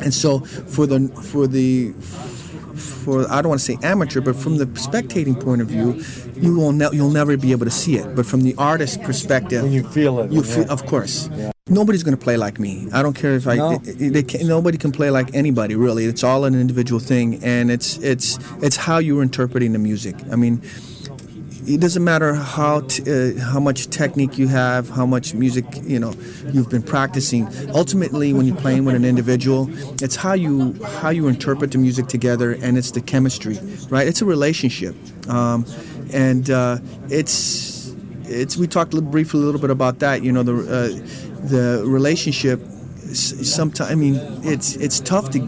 And 0.02 0.14
so 0.14 0.40
for 0.40 0.86
the 0.86 1.08
for 1.24 1.48
the 1.48 1.94
for 2.78 3.30
I 3.32 3.42
don't 3.42 3.50
want 3.50 3.62
to 3.62 3.66
say 3.66 3.78
amateur, 3.84 4.22
but 4.22 4.36
from 4.36 4.58
the 4.58 4.66
spectating 4.68 5.42
point 5.42 5.62
of 5.62 5.68
view, 5.68 6.02
you 6.42 6.56
will 6.56 6.72
ne- 6.72 6.90
you'll 6.94 7.12
never 7.12 7.38
be 7.38 7.52
able 7.52 7.66
to 7.66 7.72
see 7.72 7.96
it. 7.98 8.16
But 8.16 8.26
from 8.26 8.42
the 8.42 8.56
artist 8.58 9.02
perspective, 9.04 9.64
When 9.64 9.72
you 9.74 9.84
feel 9.90 10.20
it, 10.20 10.32
you 10.32 10.44
yeah. 10.44 10.56
feel, 10.56 10.72
of 10.72 10.86
course. 10.86 11.30
Nobody's 11.70 12.02
going 12.02 12.16
to 12.16 12.24
play 12.24 12.38
like 12.38 12.60
me. 12.60 12.88
I 12.94 13.02
don't 13.02 13.14
care 13.14 13.36
if 13.36 13.46
I. 13.46 13.56
No. 13.58 13.78
they 13.80 14.24
can, 14.24 14.48
nobody 14.48 14.78
can 14.78 14.94
play 14.94 15.10
like 15.10 15.36
anybody. 15.36 15.76
Really, 15.76 16.06
it's 16.06 16.24
all 16.24 16.46
an 16.46 16.56
individual 16.56 17.02
thing, 17.02 17.44
and 17.44 17.70
it's 17.70 17.98
it's 17.98 18.40
it's 18.62 18.78
how 18.78 19.00
you're 19.00 19.22
interpreting 19.22 19.74
the 19.74 19.80
music. 19.80 20.16
I 20.32 20.38
mean, 20.38 20.62
it 21.68 21.82
doesn't 21.82 22.04
matter 22.04 22.34
how 22.34 22.82
t- 22.82 23.04
uh, 23.12 23.40
how 23.42 23.60
much 23.60 23.88
technique 23.88 24.38
you 24.38 24.48
have, 24.48 24.90
how 24.90 25.06
much 25.06 25.34
music 25.34 25.66
you 25.84 26.00
know 26.00 26.14
you've 26.54 26.70
been 26.70 26.82
practicing. 26.82 27.48
Ultimately, 27.74 28.32
when 28.34 28.46
you're 28.46 28.56
playing 28.56 28.86
with 28.86 28.96
an 28.96 29.04
individual, 29.04 29.70
it's 30.02 30.16
how 30.16 30.34
you 30.34 30.74
how 31.02 31.10
you 31.10 31.28
interpret 31.28 31.72
the 31.72 31.78
music 31.78 32.08
together, 32.08 32.54
and 32.54 32.78
it's 32.78 32.92
the 32.92 33.02
chemistry, 33.02 33.60
right? 33.90 34.08
It's 34.08 34.22
a 34.22 34.26
relationship, 34.26 34.96
um, 35.28 35.66
and 36.14 36.50
uh, 36.50 36.78
it's 37.10 37.94
it's. 38.24 38.56
We 38.56 38.68
talked 38.68 38.92
briefly 39.12 39.42
a 39.42 39.44
little 39.44 39.62
bit 39.62 39.70
about 39.70 40.00
that. 40.00 40.24
You 40.24 40.32
know, 40.32 40.44
the 40.44 40.56
uh, 40.56 41.48
the 41.48 41.84
relationship. 41.86 42.62
Sometimes 43.14 43.92
I 43.92 43.96
mean, 43.96 44.16
it's 44.44 44.76
it's 44.78 45.02
tough 45.02 45.32
to. 45.32 45.40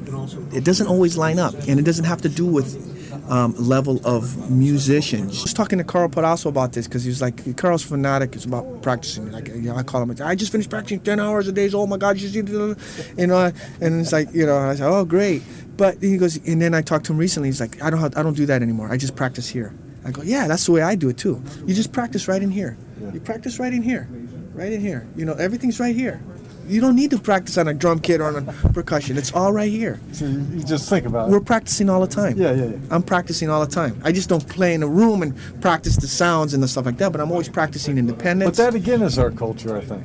It 0.53 0.65
doesn't 0.65 0.87
always 0.87 1.17
line 1.17 1.39
up, 1.39 1.53
and 1.67 1.79
it 1.79 1.83
doesn't 1.83 2.05
have 2.05 2.21
to 2.23 2.29
do 2.29 2.45
with 2.45 2.98
um, 3.29 3.53
level 3.57 4.01
of 4.05 4.49
musicians. 4.49 5.39
I 5.39 5.43
was 5.43 5.53
talking 5.53 5.77
to 5.77 5.83
Carl 5.83 6.09
Perazzo 6.09 6.47
about 6.47 6.73
this 6.73 6.87
because 6.87 7.03
he 7.03 7.09
was 7.09 7.21
like, 7.21 7.55
Carl's 7.57 7.83
fanatic 7.83 8.35
is 8.35 8.45
about 8.45 8.81
practicing. 8.81 9.31
Like, 9.31 9.47
you 9.47 9.61
know, 9.61 9.75
I 9.75 9.83
call 9.83 10.01
him, 10.01 10.15
I 10.23 10.35
just 10.35 10.51
finished 10.51 10.69
practicing 10.69 10.99
10 10.99 11.19
hours 11.19 11.47
a 11.47 11.51
day. 11.51 11.69
Oh 11.73 11.85
my 11.85 11.97
God, 11.97 12.19
you 12.19 12.29
you 12.29 13.27
know, 13.27 13.51
and 13.81 14.01
it's 14.01 14.11
like, 14.11 14.33
you 14.33 14.45
know, 14.45 14.57
I 14.57 14.75
said, 14.75 14.87
oh, 14.87 15.05
great. 15.05 15.43
But 15.77 16.01
he 16.01 16.17
goes, 16.17 16.35
and 16.45 16.61
then 16.61 16.73
I 16.73 16.81
talked 16.81 17.05
to 17.05 17.13
him 17.13 17.19
recently. 17.19 17.49
He's 17.49 17.61
like, 17.61 17.81
I 17.81 17.89
don't, 17.89 17.99
have, 17.99 18.17
I 18.17 18.23
don't 18.23 18.35
do 18.35 18.45
that 18.47 18.61
anymore. 18.61 18.91
I 18.91 18.97
just 18.97 19.15
practice 19.15 19.47
here. 19.47 19.73
I 20.03 20.11
go, 20.11 20.23
yeah, 20.23 20.47
that's 20.47 20.65
the 20.65 20.71
way 20.71 20.81
I 20.81 20.95
do 20.95 21.09
it 21.09 21.17
too. 21.17 21.41
You 21.65 21.75
just 21.75 21.91
practice 21.91 22.27
right 22.27 22.41
in 22.41 22.51
here. 22.51 22.77
You 23.13 23.19
practice 23.19 23.59
right 23.59 23.73
in 23.73 23.81
here, 23.81 24.07
right 24.53 24.71
in 24.71 24.81
here. 24.81 25.07
You 25.15 25.25
know, 25.25 25.33
everything's 25.33 25.79
right 25.79 25.95
here. 25.95 26.21
You 26.69 26.81
don't 26.81 26.95
need 26.95 27.09
to 27.11 27.17
practice 27.19 27.57
on 27.57 27.67
a 27.67 27.73
drum 27.73 27.99
kit 27.99 28.21
or 28.21 28.25
on 28.25 28.47
a 28.47 28.53
percussion. 28.73 29.17
It's 29.17 29.33
all 29.33 29.51
right 29.51 29.71
here. 29.71 29.99
So 30.11 30.25
you 30.25 30.63
just 30.63 30.87
think 30.89 31.05
about 31.07 31.27
it. 31.29 31.31
We're 31.31 31.39
practicing 31.41 31.89
all 31.89 31.99
the 32.01 32.07
time. 32.07 32.37
Yeah, 32.37 32.51
yeah, 32.53 32.65
yeah. 32.65 32.77
I'm 32.91 33.01
practicing 33.01 33.49
all 33.49 33.65
the 33.65 33.71
time. 33.71 33.99
I 34.03 34.11
just 34.11 34.29
don't 34.29 34.47
play 34.47 34.73
in 34.75 34.83
a 34.83 34.87
room 34.87 35.23
and 35.23 35.33
practice 35.61 35.95
the 35.95 36.07
sounds 36.07 36.53
and 36.53 36.61
the 36.61 36.67
stuff 36.67 36.85
like 36.85 36.97
that, 36.97 37.11
but 37.11 37.21
I'm 37.21 37.31
always 37.31 37.49
practicing 37.49 37.97
independence. 37.97 38.57
But 38.57 38.63
that 38.71 38.75
again 38.75 39.01
is 39.01 39.17
our 39.17 39.31
culture, 39.31 39.75
I 39.75 39.81
think. 39.81 40.03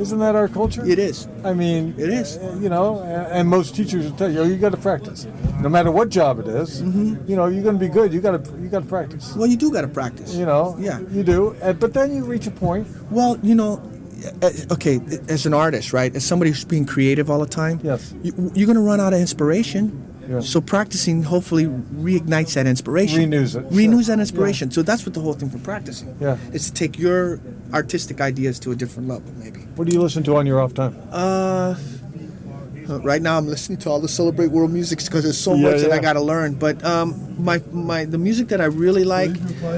Isn't 0.00 0.20
that 0.20 0.36
our 0.36 0.46
culture? 0.46 0.86
it 0.86 0.98
is. 1.00 1.26
I 1.44 1.52
mean, 1.54 1.92
It 1.98 2.08
is. 2.10 2.36
uh, 2.38 2.56
You 2.60 2.68
know, 2.68 3.00
and 3.02 3.48
most 3.48 3.74
teachers 3.74 4.04
will 4.08 4.16
tell 4.16 4.30
you, 4.30 4.38
oh, 4.40 4.44
you 4.44 4.56
got 4.56 4.70
to 4.70 4.76
practice. 4.78 5.26
No 5.60 5.68
matter 5.68 5.90
what 5.90 6.08
job 6.08 6.38
it 6.38 6.46
is, 6.46 6.80
Mm-hmm. 6.82 7.28
you 7.28 7.34
know, 7.34 7.48
you're 7.48 7.64
going 7.64 7.74
to 7.74 7.80
be 7.84 7.88
good. 7.92 8.12
You 8.14 8.20
got 8.20 8.44
to, 8.44 8.50
you 8.62 8.68
got 8.68 8.82
to 8.84 8.88
practice. 8.88 9.34
Well, 9.34 9.48
you 9.48 9.56
do 9.56 9.72
got 9.72 9.82
to 9.82 9.88
practice. 9.88 10.34
You 10.36 10.46
know, 10.46 10.76
Yeah. 10.78 11.00
you 11.10 11.24
do. 11.24 11.56
But 11.80 11.92
then 11.94 12.14
you 12.14 12.24
reach 12.24 12.46
a 12.46 12.52
point. 12.52 12.86
Well, 13.10 13.38
you 13.42 13.56
know, 13.56 13.82
okay, 14.70 15.00
as 15.28 15.46
an 15.46 15.54
artist, 15.54 15.92
right? 15.92 16.14
As 16.14 16.24
somebody 16.24 16.50
who's 16.50 16.64
being 16.64 16.86
creative 16.86 17.30
all 17.30 17.38
the 17.40 17.46
time, 17.46 17.80
Yes. 17.82 18.14
you, 18.22 18.32
you're 18.54 18.66
going 18.66 18.76
to 18.76 18.82
run 18.82 19.00
out 19.00 19.12
of 19.12 19.20
inspiration. 19.20 20.04
Yeah. 20.28 20.40
So 20.40 20.60
practicing 20.60 21.22
hopefully 21.22 21.64
reignites 21.64 22.52
that 22.54 22.66
inspiration. 22.66 23.18
Renews 23.20 23.56
it, 23.56 23.64
Renews 23.70 24.06
sure. 24.06 24.16
that 24.16 24.20
inspiration. 24.20 24.70
So 24.70 24.82
that's 24.82 25.06
what 25.06 25.14
the 25.14 25.20
whole 25.20 25.32
thing 25.32 25.48
for 25.48 25.58
practicing. 25.58 26.14
Yeah. 26.20 26.36
Is 26.52 26.66
to 26.66 26.74
take 26.74 26.98
your 26.98 27.40
artistic 27.72 28.20
ideas 28.20 28.58
to 28.60 28.72
a 28.72 28.76
different 28.76 29.08
level, 29.08 29.32
maybe. 29.38 29.60
What 29.76 29.88
do 29.88 29.94
you 29.94 30.02
listen 30.02 30.22
to 30.24 30.36
on 30.36 30.46
your 30.46 30.60
off 30.60 30.74
time? 30.74 30.94
Uh, 31.10 31.76
right 32.88 33.20
now 33.20 33.36
I'm 33.38 33.46
listening 33.46 33.78
to 33.80 33.90
all 33.90 34.00
the 34.00 34.08
celebrate 34.08 34.48
world 34.48 34.70
music 34.70 34.98
because 35.04 35.22
there's 35.22 35.38
so 35.38 35.54
Yeah, 35.54 35.70
much 35.70 35.80
that 35.82 35.92
I 35.92 35.98
got 35.98 36.14
to 36.14 36.20
learn. 36.20 36.54
But 36.54 36.82
um, 36.84 37.36
my 37.42 37.62
my 37.72 38.04
the 38.04 38.18
music 38.18 38.48
that 38.48 38.60
I 38.60 38.66
really 38.66 39.04
like, 39.04 39.30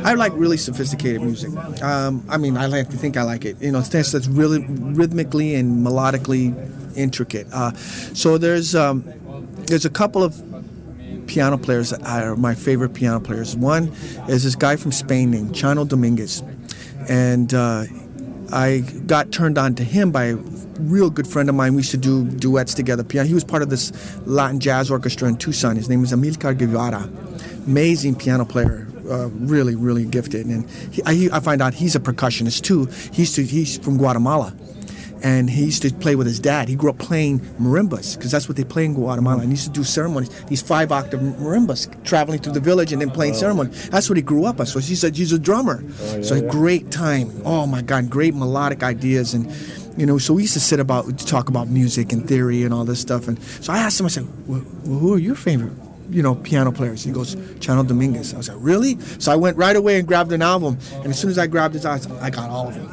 I 0.04 0.14
like 0.14 0.32
really 0.34 0.56
sophisticated 0.56 1.22
music. 1.22 1.50
Um, 1.82 2.24
I 2.28 2.36
mean, 2.36 2.56
I 2.56 2.66
like 2.66 2.88
to 2.90 2.96
think 2.96 3.16
I 3.16 3.22
like 3.22 3.44
it. 3.44 3.60
You 3.60 3.72
know, 3.72 3.80
things 3.82 4.12
that's 4.12 4.28
really 4.28 4.64
rhythmically 4.68 5.54
and 5.54 5.84
melodically 5.86 6.54
intricate. 6.96 7.46
Uh, 7.52 7.72
so 8.14 8.38
there's 8.38 8.74
um, 8.74 9.04
there's 9.66 9.84
a 9.84 9.90
couple 9.90 10.22
of 10.22 10.40
piano 11.26 11.56
players 11.56 11.90
that 11.90 12.02
are 12.02 12.34
my 12.36 12.54
favorite 12.54 12.92
piano 12.94 13.20
players. 13.20 13.56
One 13.56 13.88
is 14.28 14.42
this 14.44 14.56
guy 14.56 14.76
from 14.76 14.92
Spain 14.92 15.30
named 15.30 15.54
Chano 15.54 15.86
Dominguez, 15.86 16.42
and 17.08 17.52
uh, 17.54 17.84
I 18.52 18.80
got 19.06 19.32
turned 19.32 19.58
on 19.58 19.74
to 19.76 19.84
him 19.84 20.10
by 20.10 20.24
a 20.24 20.36
real 20.80 21.10
good 21.10 21.26
friend 21.26 21.48
of 21.48 21.54
mine. 21.54 21.74
We 21.74 21.78
used 21.78 21.90
to 21.92 21.96
do 21.96 22.24
duets 22.24 22.74
together. 22.74 23.04
Piano. 23.04 23.28
He 23.28 23.34
was 23.34 23.44
part 23.44 23.62
of 23.62 23.70
this 23.70 23.92
Latin 24.26 24.60
jazz 24.60 24.90
orchestra 24.90 25.28
in 25.28 25.36
Tucson. 25.36 25.76
His 25.76 25.88
name 25.88 26.02
is 26.02 26.12
Amilcar 26.12 26.56
Guevara. 26.56 27.08
Amazing 27.66 28.16
piano 28.16 28.44
player. 28.44 28.86
Uh, 29.08 29.28
really, 29.40 29.74
really 29.74 30.04
gifted, 30.04 30.46
and 30.46 30.70
he, 30.92 31.02
I, 31.04 31.36
I 31.36 31.40
find 31.40 31.60
out 31.60 31.74
he's 31.74 31.96
a 31.96 31.98
percussionist 31.98 32.62
too. 32.62 32.84
He 33.12 33.22
used 33.22 33.34
to, 33.34 33.42
he's 33.42 33.76
from 33.76 33.96
Guatemala, 33.96 34.54
and 35.22 35.50
he 35.50 35.64
used 35.64 35.82
to 35.82 35.92
play 35.92 36.16
with 36.16 36.26
his 36.26 36.40
dad. 36.40 36.68
He 36.68 36.74
grew 36.74 36.90
up 36.90 36.98
playing 36.98 37.40
marimbas 37.60 38.16
because 38.16 38.30
that's 38.30 38.48
what 38.48 38.56
they 38.56 38.64
play 38.64 38.84
in 38.84 38.94
Guatemala. 38.94 39.42
And 39.42 39.46
he 39.46 39.52
used 39.52 39.66
to 39.66 39.70
do 39.70 39.84
ceremonies, 39.84 40.30
these 40.44 40.62
five 40.62 40.92
octave 40.92 41.20
marimbas, 41.20 42.02
traveling 42.04 42.40
through 42.40 42.52
the 42.52 42.60
village 42.60 42.92
and 42.92 43.00
then 43.00 43.10
playing 43.10 43.34
ceremony. 43.34 43.70
That's 43.90 44.08
what 44.08 44.16
he 44.16 44.22
grew 44.22 44.44
up 44.44 44.60
on. 44.60 44.66
So 44.66 44.78
he 44.78 44.94
said 44.94 45.16
he's 45.16 45.32
a 45.32 45.38
drummer. 45.38 45.82
Oh, 45.84 46.22
so 46.22 46.36
a 46.36 46.42
great 46.42 46.90
time. 46.90 47.30
Oh 47.44 47.66
my 47.66 47.82
God, 47.82 48.10
great 48.10 48.34
melodic 48.34 48.82
ideas 48.82 49.34
and. 49.34 49.50
You 49.96 50.06
know, 50.06 50.18
so 50.18 50.34
we 50.34 50.42
used 50.42 50.54
to 50.54 50.60
sit 50.60 50.78
about 50.78 51.18
talk 51.18 51.48
about 51.48 51.68
music 51.68 52.12
and 52.12 52.26
theory 52.26 52.62
and 52.62 52.72
all 52.72 52.84
this 52.84 53.00
stuff. 53.00 53.26
And 53.28 53.42
so 53.42 53.72
I 53.72 53.78
asked 53.78 53.98
him, 53.98 54.06
I 54.06 54.08
said, 54.08 54.26
well, 54.46 54.60
who 54.60 55.12
are 55.12 55.18
your 55.18 55.34
favorite, 55.34 55.72
you 56.10 56.22
know, 56.22 56.34
piano 56.34 56.72
players? 56.72 57.02
He 57.04 57.12
goes, 57.12 57.36
Chano 57.60 57.86
Dominguez. 57.86 58.34
I 58.34 58.36
was 58.38 58.48
like, 58.48 58.58
really? 58.60 58.98
So 59.18 59.32
I 59.32 59.36
went 59.36 59.56
right 59.56 59.76
away 59.76 59.98
and 59.98 60.06
grabbed 60.08 60.32
an 60.32 60.42
album. 60.42 60.78
And 60.96 61.06
as 61.06 61.18
soon 61.18 61.30
as 61.30 61.38
I 61.38 61.46
grabbed 61.46 61.74
his, 61.74 61.84
I, 61.84 61.94
was- 61.94 62.10
I 62.12 62.30
got 62.30 62.50
all 62.50 62.68
of 62.68 62.74
them. 62.74 62.88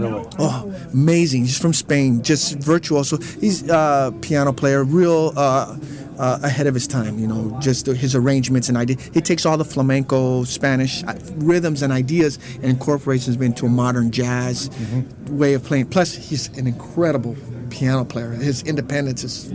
Really? 0.00 0.24
Oh, 0.38 0.74
amazing! 0.92 1.42
He's 1.42 1.58
from 1.58 1.72
Spain, 1.74 2.22
just 2.22 2.56
virtuoso. 2.58 3.18
He's 3.18 3.68
a 3.68 4.14
piano 4.22 4.52
player, 4.52 4.84
real 4.84 5.32
uh, 5.36 5.76
uh, 6.16 6.38
ahead 6.42 6.66
of 6.68 6.74
his 6.74 6.86
time. 6.86 7.18
You 7.18 7.26
know, 7.26 7.58
just 7.60 7.86
his 7.86 8.14
arrangements 8.14 8.68
and 8.68 8.78
ideas. 8.78 9.10
He 9.12 9.20
takes 9.20 9.44
all 9.44 9.58
the 9.58 9.64
flamenco, 9.64 10.44
Spanish 10.44 11.02
uh, 11.04 11.14
rhythms 11.34 11.82
and 11.82 11.92
ideas 11.92 12.38
and 12.56 12.66
incorporates 12.66 13.26
them 13.26 13.42
into 13.42 13.66
a 13.66 13.68
modern 13.68 14.10
jazz 14.12 14.70
way 15.28 15.54
of 15.54 15.64
playing. 15.64 15.86
Plus, 15.86 16.14
he's 16.14 16.46
an 16.56 16.66
incredible 16.68 17.36
piano 17.70 18.04
player. 18.04 18.30
His 18.30 18.62
independence 18.62 19.24
is 19.24 19.50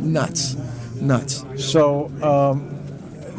nuts, 0.00 0.54
nuts. 1.00 1.44
So, 1.56 2.06
um, 2.22 2.76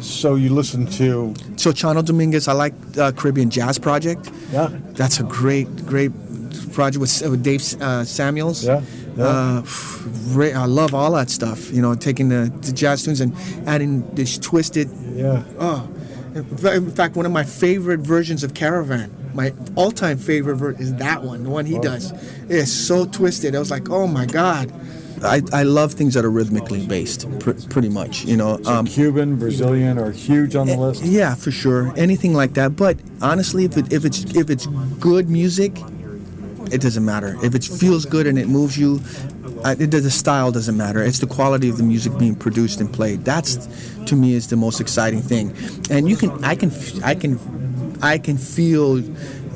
so 0.00 0.34
you 0.34 0.50
listen 0.52 0.86
to, 0.98 1.34
So 1.56 1.70
Chano 1.72 2.04
Dominguez, 2.04 2.48
I 2.48 2.52
like 2.52 2.74
uh, 2.98 3.12
Caribbean 3.12 3.50
Jazz 3.50 3.78
Project. 3.78 4.30
yeah, 4.52 4.68
That's 4.92 5.20
a 5.20 5.22
great, 5.24 5.86
great 5.86 6.10
project 6.72 7.00
with, 7.00 7.22
with 7.30 7.42
Dave 7.42 7.62
uh, 7.80 8.04
Samuels. 8.04 8.64
Yeah, 8.64 8.82
yeah. 9.16 9.24
Uh, 9.24 9.62
I 10.54 10.64
love 10.66 10.94
all 10.94 11.12
that 11.12 11.30
stuff. 11.30 11.70
You 11.72 11.82
know, 11.82 11.94
taking 11.94 12.28
the, 12.30 12.50
the 12.62 12.72
jazz 12.72 13.02
tunes 13.04 13.20
and 13.20 13.34
adding 13.68 14.02
this 14.14 14.38
twisted. 14.38 14.88
yeah. 15.14 15.44
Oh, 15.58 15.88
in 16.34 16.90
fact, 16.90 17.14
one 17.14 17.26
of 17.26 17.32
my 17.32 17.44
favorite 17.44 18.00
versions 18.00 18.42
of 18.42 18.54
Caravan, 18.54 19.14
my 19.34 19.52
all-time 19.76 20.16
favorite 20.16 20.80
is 20.80 20.94
that 20.94 21.22
one, 21.22 21.44
the 21.44 21.50
one 21.50 21.66
he 21.66 21.78
does. 21.78 22.10
It's 22.48 22.72
so 22.72 23.04
twisted. 23.04 23.54
I 23.54 23.58
was 23.58 23.70
like, 23.70 23.90
oh 23.90 24.06
my 24.06 24.24
god. 24.26 24.72
I, 25.24 25.42
I 25.52 25.62
love 25.62 25.92
things 25.94 26.14
that 26.14 26.24
are 26.24 26.30
rhythmically 26.30 26.86
based, 26.86 27.28
pr- 27.40 27.52
pretty 27.70 27.88
much. 27.88 28.24
You 28.24 28.36
know, 28.36 28.58
um, 28.66 28.86
Cuban, 28.86 29.36
Brazilian 29.38 29.98
are 29.98 30.10
huge 30.10 30.56
on 30.56 30.66
the 30.66 30.76
list. 30.76 31.02
yeah, 31.04 31.34
for 31.34 31.50
sure. 31.50 31.92
Anything 31.96 32.34
like 32.34 32.54
that. 32.54 32.76
But 32.76 32.98
honestly, 33.20 33.64
if 33.64 33.76
it, 33.76 33.92
if 33.92 34.04
it's 34.04 34.24
if 34.36 34.50
it's 34.50 34.66
good 35.00 35.28
music, 35.28 35.72
it 36.72 36.80
doesn't 36.80 37.04
matter. 37.04 37.36
If 37.42 37.54
it 37.54 37.64
feels 37.64 38.06
good 38.06 38.26
and 38.26 38.38
it 38.38 38.48
moves 38.48 38.78
you, 38.78 39.00
uh, 39.64 39.76
it, 39.78 39.90
the 39.90 40.10
style 40.10 40.50
doesn't 40.50 40.76
matter. 40.76 41.02
It's 41.02 41.18
the 41.20 41.26
quality 41.26 41.68
of 41.68 41.76
the 41.76 41.82
music 41.84 42.16
being 42.18 42.34
produced 42.34 42.80
and 42.80 42.92
played. 42.92 43.24
That's 43.24 43.56
to 44.06 44.16
me 44.16 44.34
is 44.34 44.48
the 44.48 44.56
most 44.56 44.80
exciting 44.80 45.20
thing. 45.22 45.54
And 45.90 46.08
you 46.08 46.16
can 46.16 46.30
I 46.44 46.54
can 46.54 46.72
I 47.04 47.14
can 47.14 47.38
I 48.02 48.18
can 48.18 48.36
feel 48.38 49.02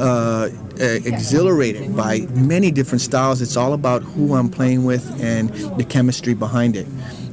uh, 0.00 0.50
exhilarated 0.80 1.96
by 1.96 2.20
many 2.34 2.70
different 2.70 3.00
styles. 3.00 3.40
It's 3.42 3.56
all 3.56 3.72
about 3.72 4.02
who 4.02 4.34
I'm 4.34 4.48
playing 4.48 4.84
with 4.84 5.20
and 5.22 5.50
the 5.78 5.84
chemistry 5.84 6.34
behind 6.34 6.76
it. 6.76 6.86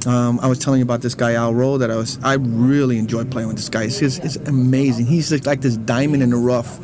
Um, 0.06 0.38
I 0.40 0.48
was 0.48 0.58
telling 0.58 0.80
you 0.80 0.84
about 0.84 1.00
this 1.00 1.14
guy 1.14 1.32
Al 1.34 1.54
Rowe 1.54 1.78
that 1.78 1.90
I 1.90 1.96
was. 1.96 2.18
I 2.22 2.34
really 2.34 2.98
enjoy 2.98 3.24
playing 3.24 3.48
with 3.48 3.56
this 3.56 3.68
guy. 3.68 3.84
It's, 3.84 3.98
just- 3.98 4.22
it's 4.24 4.36
amazing. 4.36 5.06
He's 5.06 5.30
like, 5.46 5.60
this 5.62 5.76
diamond 5.78 6.22
in 6.22 6.30
the 6.30 6.36
rough, 6.36 6.78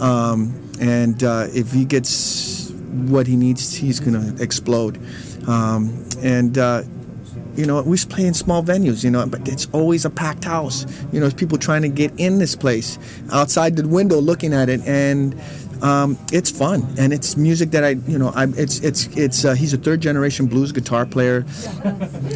um, 0.00 0.54
and 0.80 1.22
uh, 1.22 1.48
if 1.52 1.70
he 1.72 1.84
gets 1.84 2.70
what 2.70 3.26
he 3.26 3.36
needs, 3.36 3.74
he's 3.74 4.00
gonna 4.00 4.34
explode. 4.40 4.98
Um, 5.46 6.04
and 6.22 6.56
uh, 6.56 6.82
you 7.56 7.66
know, 7.66 7.82
we 7.82 7.98
play 7.98 8.26
in 8.26 8.32
small 8.32 8.62
venues, 8.62 9.04
you 9.04 9.10
know, 9.10 9.26
but 9.26 9.46
it's 9.46 9.68
always 9.72 10.04
a 10.06 10.10
packed 10.10 10.44
house. 10.44 10.86
You 11.12 11.20
know, 11.20 11.30
people 11.30 11.58
trying 11.58 11.82
to 11.82 11.88
get 11.88 12.12
in 12.16 12.38
this 12.38 12.56
place, 12.56 12.98
outside 13.30 13.76
the 13.76 13.86
window 13.86 14.18
looking 14.18 14.54
at 14.54 14.68
it, 14.70 14.80
and 14.86 15.34
um, 15.82 16.16
it's 16.32 16.50
fun 16.50 16.86
and 16.96 17.12
it's 17.12 17.36
music 17.36 17.72
that 17.72 17.84
I, 17.84 17.90
you 17.90 18.18
know, 18.18 18.32
I, 18.34 18.44
it's 18.56 18.78
it's 18.80 19.06
it's. 19.16 19.44
Uh, 19.44 19.54
he's 19.54 19.74
a 19.74 19.76
third 19.76 20.00
generation 20.00 20.46
blues 20.46 20.72
guitar 20.72 21.04
player. 21.04 21.44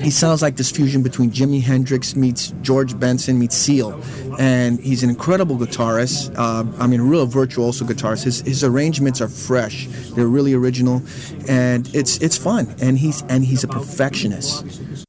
He 0.02 0.10
sounds 0.10 0.42
like 0.42 0.56
this 0.56 0.70
fusion 0.70 1.02
between 1.02 1.30
Jimi 1.30 1.62
Hendrix 1.62 2.16
meets 2.16 2.52
George 2.62 2.98
Benson 2.98 3.38
meets 3.38 3.56
Seal, 3.56 4.00
and 4.38 4.80
he's 4.80 5.02
an 5.02 5.10
incredible 5.10 5.56
guitarist. 5.56 6.34
Uh, 6.36 6.64
I 6.82 6.86
mean, 6.86 7.00
a 7.00 7.04
real 7.04 7.26
virtuoso 7.26 7.84
guitarist. 7.84 8.24
His 8.24 8.40
his 8.40 8.64
arrangements 8.64 9.20
are 9.20 9.28
fresh. 9.28 9.86
They're 10.14 10.26
really 10.26 10.54
original, 10.54 11.02
and 11.48 11.88
it's 11.94 12.18
it's 12.18 12.36
fun. 12.36 12.74
And 12.80 12.98
he's 12.98 13.22
and 13.28 13.44
he's 13.44 13.62
a 13.62 13.68
perfectionist. 13.68 15.05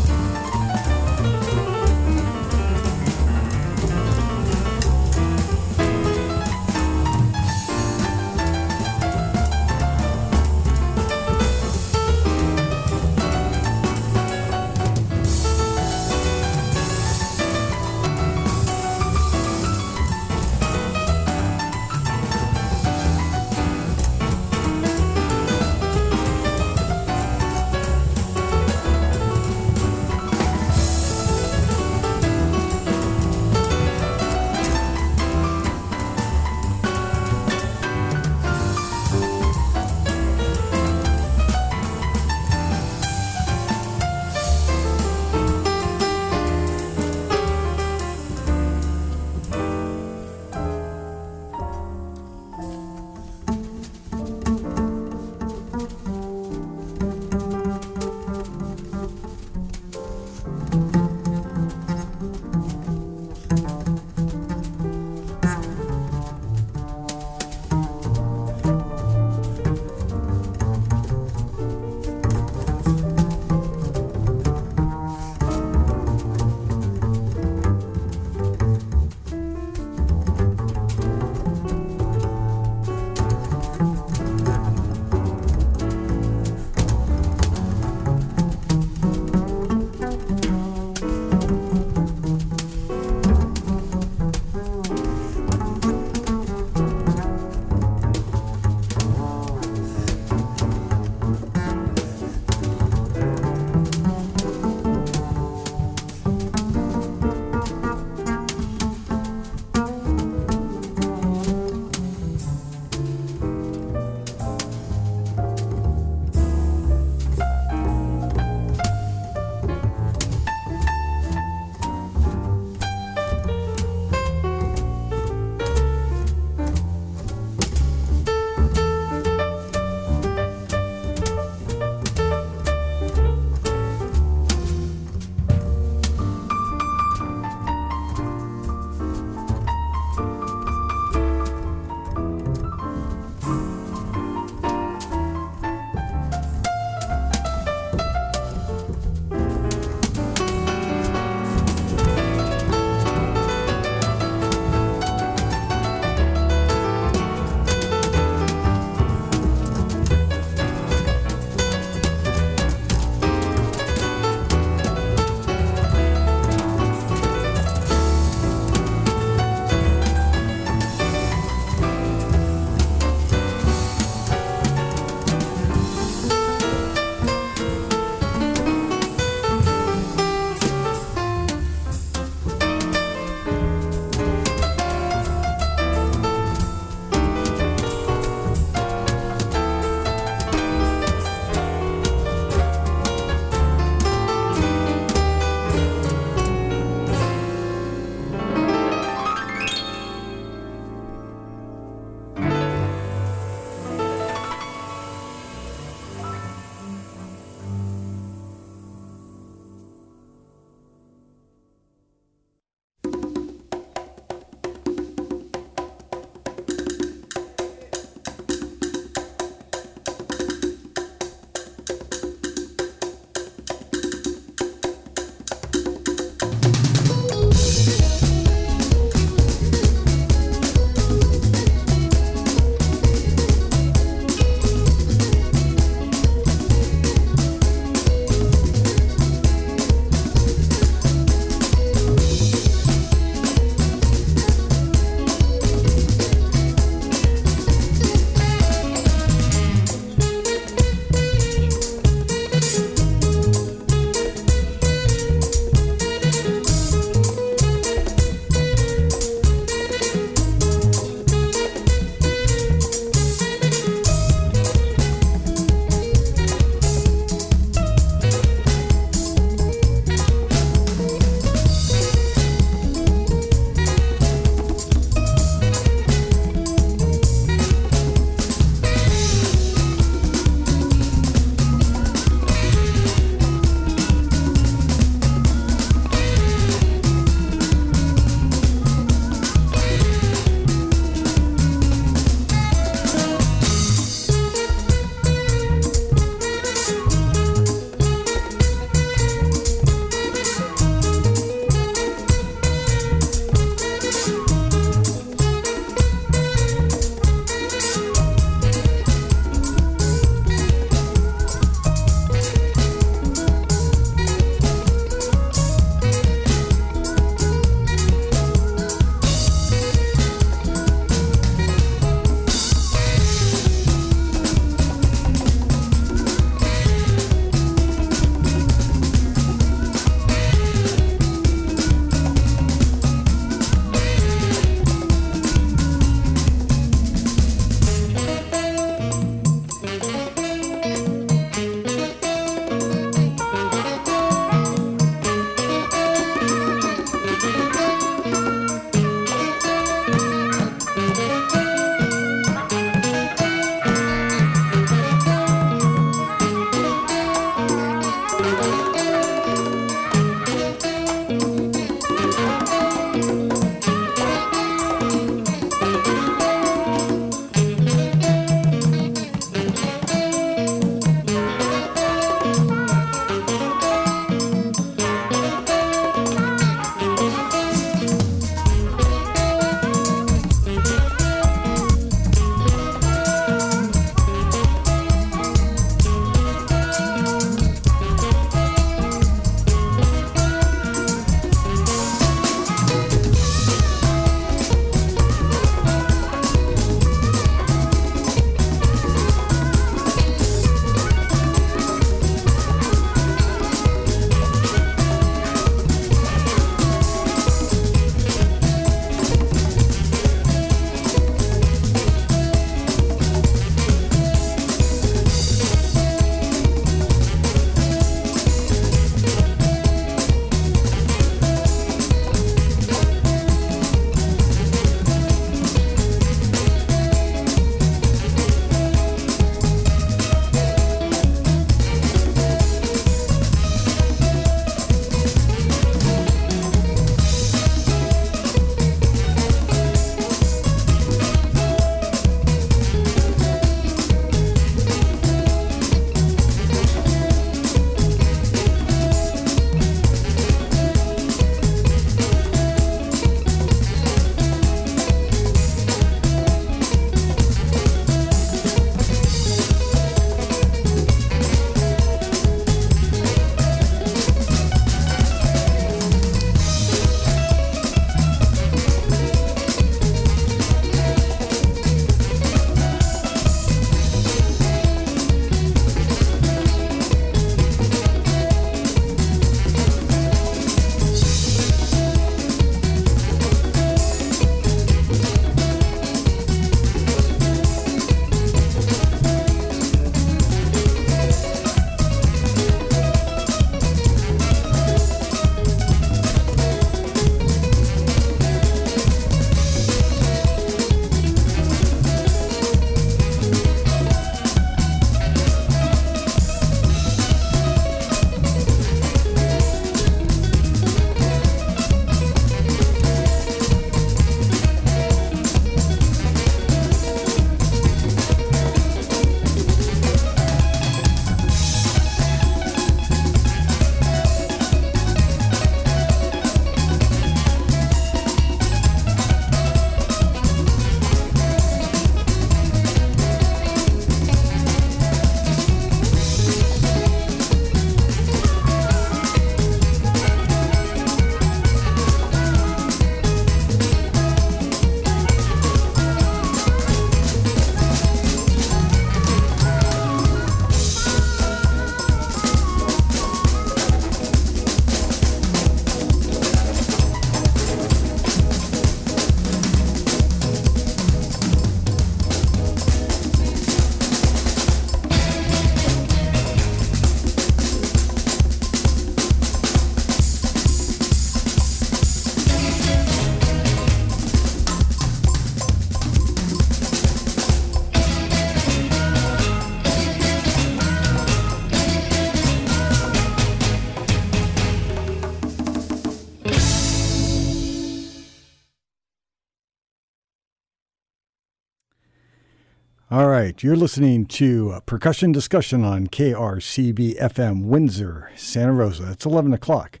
You're 593.62 593.76
listening 593.76 594.24
to 594.26 594.70
a 594.70 594.80
Percussion 594.80 595.32
Discussion 595.32 595.84
on 595.84 596.06
KRCB 596.06 597.18
FM 597.18 597.64
Windsor, 597.64 598.30
Santa 598.34 598.72
Rosa. 598.72 599.10
It's 599.10 599.26
11 599.26 599.52
o'clock. 599.52 600.00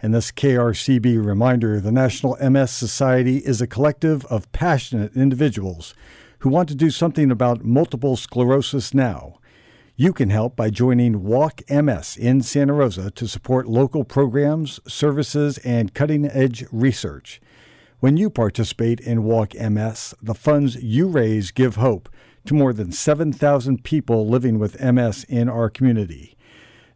And 0.00 0.14
this 0.14 0.32
KRCB 0.32 1.22
reminder 1.22 1.80
the 1.80 1.92
National 1.92 2.38
MS 2.40 2.70
Society 2.70 3.40
is 3.44 3.60
a 3.60 3.66
collective 3.66 4.24
of 4.26 4.50
passionate 4.52 5.14
individuals 5.14 5.92
who 6.38 6.48
want 6.48 6.66
to 6.70 6.74
do 6.74 6.88
something 6.88 7.30
about 7.30 7.62
multiple 7.62 8.16
sclerosis 8.16 8.94
now. 8.94 9.38
You 9.96 10.14
can 10.14 10.30
help 10.30 10.56
by 10.56 10.70
joining 10.70 11.24
Walk 11.24 11.60
MS 11.68 12.16
in 12.16 12.40
Santa 12.40 12.72
Rosa 12.72 13.10
to 13.10 13.28
support 13.28 13.68
local 13.68 14.04
programs, 14.04 14.80
services, 14.88 15.58
and 15.58 15.92
cutting 15.92 16.24
edge 16.24 16.64
research. 16.72 17.42
When 18.00 18.16
you 18.16 18.30
participate 18.30 19.00
in 19.00 19.24
Walk 19.24 19.54
MS, 19.54 20.14
the 20.22 20.34
funds 20.34 20.76
you 20.76 21.06
raise 21.06 21.50
give 21.50 21.76
hope 21.76 22.08
to 22.46 22.54
more 22.54 22.72
than 22.72 22.92
7,000 22.92 23.84
people 23.84 24.28
living 24.28 24.58
with 24.58 24.80
MS 24.80 25.24
in 25.24 25.48
our 25.48 25.70
community. 25.70 26.36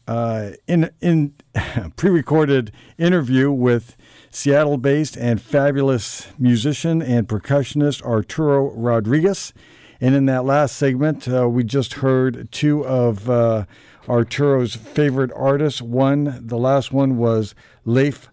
uh, 0.07 0.51
in 0.67 0.89
in 1.01 1.33
pre-recorded 1.95 2.71
interview 2.97 3.51
with 3.51 3.95
Seattle-based 4.31 5.15
and 5.17 5.41
fabulous 5.41 6.27
musician 6.37 7.01
and 7.01 7.27
percussionist 7.27 8.01
Arturo 8.01 8.71
Rodriguez. 8.71 9.53
And 10.01 10.15
in 10.15 10.25
that 10.25 10.43
last 10.43 10.75
segment, 10.75 11.27
uh, 11.27 11.47
we 11.47 11.63
just 11.63 11.93
heard 11.93 12.51
two 12.51 12.85
of 12.85 13.29
uh, 13.29 13.65
Arturo's 14.07 14.75
favorite 14.75 15.31
artists. 15.35 15.81
One, 15.81 16.45
the 16.45 16.57
last 16.57 16.91
one 16.91 17.17
was 17.17 17.55
Leif 17.85 18.29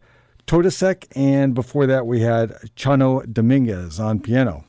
Totusek, 0.46 1.06
and 1.14 1.54
before 1.54 1.86
that, 1.86 2.06
we 2.06 2.22
had 2.22 2.50
Chano 2.76 3.30
Dominguez 3.32 4.00
on 4.00 4.18
piano. 4.18 4.64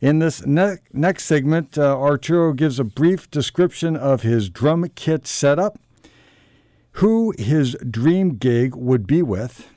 In 0.00 0.18
this 0.18 0.44
ne- 0.46 0.76
next 0.92 1.24
segment, 1.24 1.78
uh, 1.78 1.98
Arturo 1.98 2.52
gives 2.52 2.78
a 2.78 2.84
brief 2.84 3.30
description 3.30 3.96
of 3.96 4.22
his 4.22 4.48
drum 4.48 4.86
kit 4.94 5.26
setup, 5.26 5.78
who 6.94 7.34
his 7.38 7.76
dream 7.90 8.36
gig 8.36 8.74
would 8.76 9.06
be 9.06 9.22
with, 9.22 9.68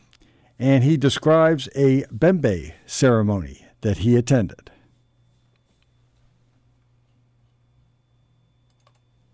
and 0.59 0.83
he 0.83 0.97
describes 0.97 1.67
a 1.75 2.03
bembe 2.13 2.73
ceremony 2.85 3.65
that 3.81 3.99
he 3.99 4.15
attended. 4.15 4.71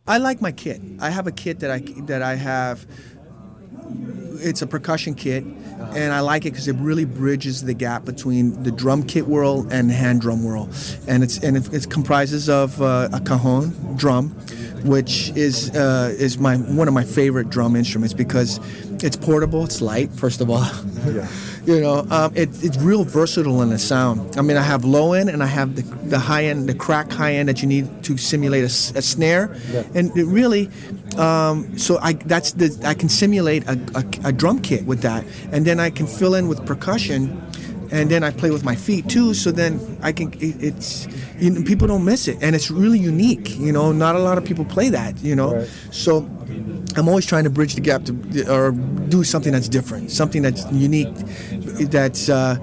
I 0.05 0.17
like 0.17 0.41
my 0.41 0.51
kit. 0.51 0.81
I 0.99 1.09
have 1.09 1.27
a 1.27 1.31
kit 1.31 1.59
that 1.59 1.71
I 1.71 1.79
that 2.07 2.21
I 2.21 2.35
have. 2.35 2.85
It's 4.45 4.61
a 4.61 4.67
percussion 4.67 5.15
kit, 5.15 5.43
and 5.43 6.11
I 6.11 6.19
like 6.19 6.45
it 6.45 6.51
because 6.51 6.67
it 6.67 6.75
really 6.75 7.05
bridges 7.05 7.63
the 7.63 7.73
gap 7.73 8.03
between 8.03 8.61
the 8.63 8.71
drum 8.71 9.03
kit 9.03 9.27
world 9.27 9.71
and 9.71 9.89
the 9.89 9.93
hand 9.93 10.19
drum 10.21 10.43
world. 10.43 10.69
And 11.07 11.23
it's 11.23 11.37
and 11.39 11.55
it, 11.55 11.73
it 11.73 11.89
comprises 11.89 12.49
of 12.49 12.81
uh, 12.81 13.07
a 13.13 13.21
cajon 13.21 13.73
drum, 13.95 14.29
which 14.83 15.29
is 15.29 15.69
uh, 15.75 16.13
is 16.17 16.37
my 16.39 16.57
one 16.57 16.87
of 16.89 16.93
my 16.93 17.05
favorite 17.05 17.49
drum 17.49 17.75
instruments 17.77 18.13
because 18.13 18.59
it's 19.03 19.15
portable, 19.15 19.63
it's 19.63 19.81
light. 19.81 20.11
First 20.11 20.41
of 20.41 20.49
all, 20.49 20.65
Yeah. 21.05 21.27
you 21.65 21.79
know, 21.79 22.05
um, 22.09 22.31
it, 22.35 22.49
it's 22.63 22.77
real 22.77 23.03
versatile 23.03 23.61
in 23.61 23.69
the 23.69 23.79
sound. 23.79 24.37
I 24.37 24.41
mean, 24.41 24.57
I 24.57 24.61
have 24.61 24.83
low 24.83 25.13
end 25.13 25.29
and 25.29 25.41
I 25.41 25.45
have 25.47 25.75
the, 25.75 25.81
the 26.09 26.19
high 26.19 26.45
end, 26.45 26.67
the 26.67 26.73
crack 26.75 27.11
high 27.11 27.33
end 27.35 27.47
that 27.49 27.61
you 27.61 27.67
need 27.67 28.03
to 28.03 28.17
simulate 28.17 28.63
a 28.63 28.69
snare, 28.69 29.55
and 29.95 30.15
it 30.17 30.25
really. 30.25 30.69
Um, 31.17 31.77
so 31.77 31.99
I 31.99 32.13
that's 32.13 32.53
the 32.53 32.75
I 32.85 32.93
can 32.95 33.07
simulate 33.09 33.63
a, 33.67 33.79
a, 33.95 34.29
a 34.29 34.31
drum 34.31 34.59
kit 34.59 34.85
with 34.85 35.01
that, 35.01 35.23
and 35.51 35.65
then 35.65 35.79
I 35.79 35.89
can 35.89 36.07
fill 36.07 36.33
in 36.35 36.47
with 36.47 36.65
percussion, 36.65 37.39
and 37.91 38.09
then 38.09 38.23
I 38.23 38.31
play 38.31 38.49
with 38.51 38.63
my 38.63 38.75
feet 38.75 39.07
too. 39.09 39.33
So 39.35 39.51
then 39.51 39.79
I 40.01 40.11
can 40.11 40.33
it, 40.33 40.55
it's 40.63 41.07
you 41.39 41.51
know, 41.51 41.61
people 41.63 41.87
don't 41.87 42.03
miss 42.03 42.27
it, 42.27 42.37
and 42.41 42.55
it's 42.55 42.71
really 42.71 42.99
unique. 42.99 43.57
You 43.59 43.71
know, 43.71 43.91
not 43.91 44.15
a 44.15 44.19
lot 44.19 44.37
of 44.39 44.43
people 44.43 44.65
play 44.65 44.89
that. 44.89 45.21
You 45.23 45.35
know, 45.35 45.53
Right. 45.55 45.69
so 45.91 46.21
I'm 46.95 47.07
always 47.07 47.25
trying 47.25 47.43
to 47.45 47.49
bridge 47.49 47.75
the 47.75 47.81
gap 47.81 48.03
to 48.05 48.13
or 48.51 48.71
do 48.71 49.23
something 49.23 49.51
that's 49.51 49.69
different, 49.69 50.11
something 50.11 50.41
that's 50.41 50.65
unique, 50.71 51.13
that's 51.89 52.29
uh, 52.29 52.57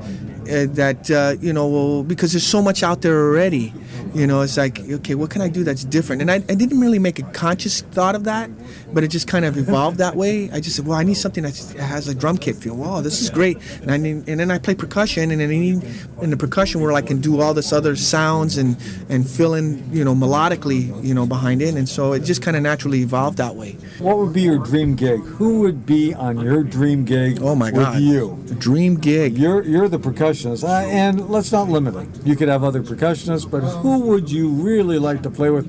uh, 0.51 0.67
that 0.75 1.11
uh, 1.11 1.37
you 1.41 1.53
know 1.53 2.03
because 2.05 2.33
there's 2.33 2.47
so 2.47 2.63
much 2.63 2.83
out 2.83 3.03
there 3.03 3.19
already. 3.19 3.73
You 4.15 4.27
know, 4.27 4.43
it's 4.43 4.57
like 4.57 4.79
okay, 4.81 5.15
what 5.15 5.31
can 5.31 5.43
I 5.43 5.49
do 5.49 5.65
that's 5.65 5.85
different? 5.85 6.23
And 6.23 6.31
I, 6.31 6.37
I 6.37 6.55
didn't 6.55 6.81
really 6.81 6.99
make 6.99 7.19
a 7.19 7.23
conscious 7.33 7.81
thought 7.81 8.15
of 8.15 8.25
that, 8.25 8.51
but 8.93 9.05
it 9.05 9.09
just 9.09 9.29
kind 9.29 9.45
of 9.45 9.57
evolved 9.57 9.99
that 9.99 10.17
way. 10.17 10.51
I 10.51 10.61
just 10.61 10.77
said, 10.77 10.87
well, 10.87 10.99
I 10.99 11.03
need 11.03 11.15
something 11.15 11.43
that 11.45 11.57
has 11.79 12.09
a 12.09 12.15
drum 12.15 12.39
kit 12.39 12.57
feel. 12.57 12.77
Wow, 12.77 13.01
this 13.01 13.21
is 13.21 13.31
great. 13.31 13.59
And 13.83 13.91
I 13.91 13.97
need, 13.97 14.29
and 14.29 14.41
then 14.41 14.51
I 14.51 14.59
play 14.59 14.75
percussion, 14.75 15.31
and 15.31 15.41
then 15.41 15.51
I 15.51 15.59
need 15.59 15.85
in 16.23 16.31
the 16.31 16.37
percussion 16.37 16.81
where 16.81 16.93
I 16.93 17.03
can 17.03 17.21
do 17.21 17.41
all 17.41 17.55
this 17.55 17.73
other 17.73 17.97
sounds 17.97 18.57
and 18.59 18.77
and 19.09 19.29
fill 19.29 19.55
in 19.55 19.83
you 19.93 20.05
know 20.05 20.15
melodically 20.15 20.93
you 21.05 21.15
know 21.15 21.27
behind 21.27 21.63
it, 21.63 21.75
and 21.75 21.89
so 21.89 22.13
it 22.13 22.21
just 22.21 22.43
kind 22.43 22.57
of 22.57 22.63
naturally 22.63 23.01
evolved 23.01 23.39
that 23.39 23.55
way. 23.55 23.73
What 23.99 24.19
would 24.19 24.33
be 24.33 24.43
your 24.43 24.59
dream 24.59 24.95
gig? 24.97 25.21
Who 25.21 25.61
would 25.61 25.85
be 25.87 26.15
on 26.15 26.39
your 26.41 26.63
dream 26.63 27.05
gig 27.05 27.39
Oh 27.43 27.55
my 27.55 27.71
God, 27.71 27.95
with 27.95 28.03
you? 28.05 28.39
Dream 28.59 28.97
gig. 28.97 29.39
You're 29.39 29.63
you're 29.63 29.89
the 29.89 29.99
percussionist, 29.99 30.65
uh, 30.65 30.89
and 30.89 31.29
let's 31.29 31.53
not 31.53 31.69
limit 31.69 31.95
it. 31.97 32.09
You 32.27 32.37
could 32.37 32.49
have 32.49 32.63
other 32.65 32.83
percussionists, 32.83 33.51
but 33.51 33.61
who 33.61 33.90
would 33.99 34.31
you 34.31 34.49
really 34.49 34.99
like 34.99 35.23
to 35.23 35.31
play 35.31 35.51
with? 35.51 35.67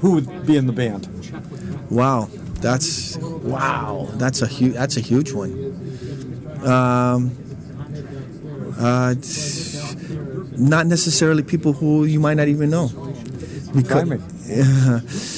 Who 0.00 0.12
would 0.12 0.46
be 0.46 0.56
in 0.56 0.66
the 0.66 0.72
band? 0.72 1.08
Wow, 1.90 2.28
that's 2.60 3.16
wow. 3.16 4.08
That's 4.12 4.42
a 4.42 4.46
huge. 4.46 4.74
That's 4.74 4.96
a 4.96 5.00
huge 5.00 5.32
one. 5.32 5.52
Um, 6.64 7.36
uh, 8.78 9.14
not 10.56 10.86
necessarily 10.86 11.42
people 11.42 11.72
who 11.72 12.04
you 12.04 12.20
might 12.20 12.34
not 12.34 12.48
even 12.48 12.70
know. 12.70 12.88
Me. 13.74 14.18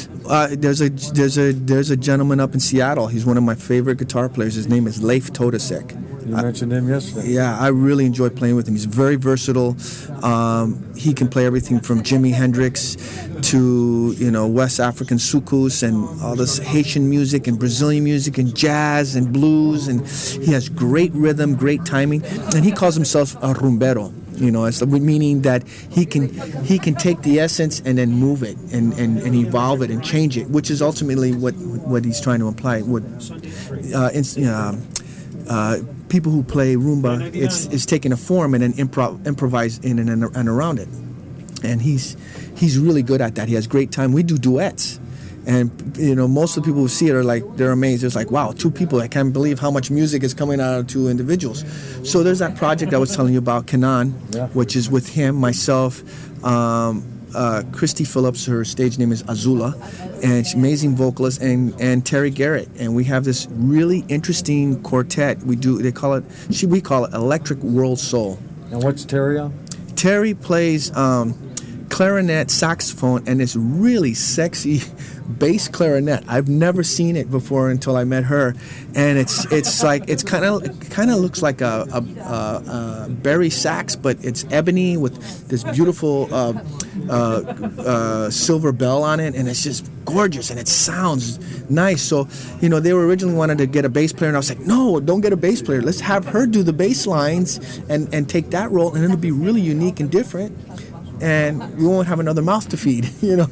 Uh, 0.25 0.49
there's 0.53 0.81
a 0.81 0.89
there's 0.89 1.37
a 1.37 1.53
there's 1.53 1.91
a 1.91 1.97
gentleman 1.97 2.39
up 2.39 2.55
in 2.55 2.61
Seattle. 2.61 3.09
He's 3.09 3.27
one 3.27 3.37
of 3.37 3.43
my 3.43 3.57
favorite 3.57 3.99
guitar 3.99 4.29
players. 4.29 4.55
His 4.55 4.69
name 4.69 4.87
is 4.87 5.03
Leif 5.03 5.33
Totusek. 5.33 5.91
You 6.25 6.37
mentioned 6.37 6.73
him 6.73 6.89
yesterday. 6.89 7.29
Yeah, 7.29 7.59
I 7.59 7.69
really 7.69 8.07
enjoy 8.07 8.29
playing 8.29 8.57
with 8.57 8.69
him. 8.69 8.75
He's 8.75 8.85
very 8.85 9.17
versatile. 9.17 9.77
Um, 10.25 10.95
he 10.95 11.13
can 11.13 11.29
play 11.29 11.47
everything 11.47 11.81
from 11.81 12.03
Jimi 12.03 12.33
Hendrix 12.33 12.97
to 13.51 14.15
you 14.17 14.31
know 14.31 14.47
West 14.47 14.79
African 14.79 15.19
soukous 15.19 15.83
and 15.83 16.23
all 16.23 16.37
this 16.37 16.59
Haitian 16.59 17.11
music 17.11 17.47
and 17.47 17.59
Brazilian 17.59 18.05
music 18.05 18.39
and 18.39 18.55
jazz 18.55 19.17
and 19.17 19.33
blues 19.33 19.89
and 19.89 20.07
he 20.07 20.53
has 20.53 20.69
great 20.69 21.13
rhythm, 21.13 21.57
great 21.57 21.85
timing, 21.85 22.25
and 22.55 22.65
he 22.65 22.73
calls 22.73 22.95
himself 22.95 23.35
a 23.43 23.55
rumbero. 23.55 24.13
You 24.35 24.51
know, 24.51 24.69
meaning 24.87 25.43
that 25.43 25.67
he 25.69 26.07
can 26.07 26.29
he 26.65 26.79
can 26.79 26.95
take 26.95 27.23
the 27.23 27.39
essence 27.39 27.81
and 27.85 27.99
then 27.99 28.11
move 28.11 28.43
it 28.43 28.57
and, 28.73 28.93
and, 28.95 29.19
and 29.19 29.35
evolve 29.35 29.83
it 29.83 29.91
and 29.91 30.03
change 30.03 30.37
it, 30.37 30.49
which 30.49 30.71
is 30.71 30.81
ultimately 30.81 31.33
what 31.33 31.55
what 31.55 32.05
he's 32.05 32.21
trying 32.21 32.41
to 32.41 32.49
imply. 32.49 32.81
What 32.81 33.03
uh, 33.95 34.11
uh, 34.11 34.77
uh, 35.49 35.79
people 36.13 36.31
who 36.31 36.43
play 36.43 36.77
rumba, 36.77 37.35
it's 37.35 37.65
it's 37.75 37.87
taking 37.87 38.13
a 38.13 38.17
form 38.17 38.53
and 38.55 38.63
then 38.63 38.75
improv, 38.75 39.25
improvise 39.27 39.79
in 39.79 39.99
and, 39.99 40.11
and 40.37 40.49
around 40.49 40.79
it. 40.79 40.89
And 41.65 41.81
he's 41.81 42.17
he's 42.57 42.79
really 42.79 43.03
good 43.03 43.21
at 43.23 43.35
that. 43.37 43.49
He 43.49 43.55
has 43.55 43.67
great 43.67 43.91
time. 43.91 44.13
We 44.13 44.23
do 44.23 44.37
duets, 44.37 45.01
and 45.47 45.71
you 45.97 46.15
know 46.15 46.29
most 46.29 46.57
of 46.57 46.63
the 46.63 46.67
people 46.69 46.83
who 46.83 46.89
see 46.89 47.09
it 47.09 47.15
are 47.15 47.25
like 47.25 47.45
they're 47.57 47.73
amazed. 47.73 48.05
It's 48.05 48.15
like 48.15 48.31
wow, 48.31 48.53
two 48.53 48.71
people. 48.71 49.01
I 49.01 49.09
can't 49.09 49.33
believe 49.33 49.59
how 49.59 49.71
much 49.71 49.91
music 49.91 50.23
is 50.23 50.35
coming 50.35 50.61
out 50.61 50.81
of 50.81 50.87
two 50.87 51.09
individuals. 51.09 51.65
So 52.05 52.23
there's 52.23 52.41
that 52.41 52.57
project 52.57 52.93
I 52.93 52.99
was 52.99 53.15
telling 53.17 53.33
you 53.33 53.39
about, 53.39 53.67
Kanan, 53.67 54.13
Yeah. 54.35 54.49
which 54.49 54.77
is 54.77 54.91
with 54.91 55.09
him, 55.09 55.35
myself. 55.37 56.03
Um, 56.45 57.05
uh, 57.35 57.63
Christy 57.73 58.05
Phillips, 58.05 58.47
her 58.47 58.65
stage 58.65 58.99
name 58.99 59.13
is 59.13 59.23
Azula, 59.25 59.75
and 60.23 60.47
she's 60.47 60.55
amazing 60.55 60.97
vocalist, 60.97 61.41
and, 61.41 61.79
and 61.81 62.05
Terry 62.05 62.31
Garrett, 62.31 62.69
and 62.79 62.95
we 62.95 63.05
have 63.05 63.25
this 63.25 63.47
really 63.51 64.05
interesting 64.09 64.83
quartet. 64.83 65.39
We 65.39 65.57
do 65.57 65.79
they 65.83 65.93
call 65.93 66.15
it 66.15 66.25
she 66.51 66.67
we 66.67 66.81
call 66.81 67.05
it 67.05 67.15
Electric 67.15 67.61
World 67.61 67.99
Soul. 67.99 68.39
And 68.71 68.83
what's 68.83 69.05
Terry 69.05 69.39
on? 69.39 69.53
Terry 69.97 70.35
plays 70.35 70.95
um, 70.97 71.52
clarinet, 71.93 72.51
saxophone, 72.51 73.23
and 73.27 73.39
this 73.39 73.55
really 73.55 74.15
sexy 74.15 74.81
bass 75.39 75.69
clarinet. 75.69 76.25
I've 76.27 76.49
never 76.49 76.83
seen 76.83 77.17
it 77.17 77.31
before 77.31 77.71
until 77.71 77.97
I 77.97 78.05
met 78.05 78.25
her, 78.25 78.55
and 78.95 79.19
it's 79.19 79.45
it's 79.53 79.83
like 79.83 80.09
it's 80.09 80.23
kind 80.23 80.45
of 80.45 80.91
kind 80.91 81.11
of 81.11 81.19
looks 81.19 81.43
like 81.43 81.61
a, 81.61 81.87
a, 81.93 81.99
a, 82.23 83.05
a 83.05 83.09
bari 83.11 83.51
sax, 83.51 83.95
but 83.95 84.17
it's 84.25 84.47
ebony 84.51 84.97
with 84.97 85.49
this 85.49 85.65
beautiful 85.65 86.33
uh, 86.33 86.55
uh, 87.11 87.13
uh, 87.13 88.31
silver 88.31 88.73
bell 88.73 89.05
on 89.05 89.21
it, 89.21 89.35
and 89.35 89.47
it's 89.47 89.63
just 89.63 89.87
gorgeous 90.07 90.51
and 90.51 90.59
it 90.59 90.69
sounds 90.69 91.39
nice. 91.71 92.03
So, 92.03 92.27
you 92.61 92.69
know, 92.69 92.81
they 92.81 92.93
were 92.93 93.07
originally 93.07 93.37
wanted 93.37 93.59
to 93.59 93.67
get 93.67 93.85
a 93.85 93.89
bass 93.89 94.13
player, 94.13 94.29
and 94.29 94.37
I 94.37 94.41
was 94.41 94.49
like, 94.49 94.61
no, 94.61 94.99
don't 94.99 95.21
get 95.21 95.33
a 95.33 95.37
bass 95.37 95.61
player. 95.61 95.83
Let's 95.83 96.01
have 96.01 96.25
her 96.27 96.47
do 96.47 96.63
the 96.63 96.73
bass 96.73 97.07
lines 97.07 97.61
and, 97.89 98.13
and 98.15 98.29
take 98.29 98.51
that 98.51 98.71
role, 98.71 98.95
and 98.95 99.05
it'll 99.05 99.17
be 99.17 99.31
really 99.31 99.61
unique 99.61 100.01
and 100.01 100.11
different. 100.11 100.57
And 101.23 101.79
we 101.79 101.87
won't 101.87 102.09
have 102.09 102.21
another 102.21 102.43
mouth 102.43 102.69
to 102.71 102.77
feed, 102.77 103.09
you 103.23 103.37
know. 103.37 103.49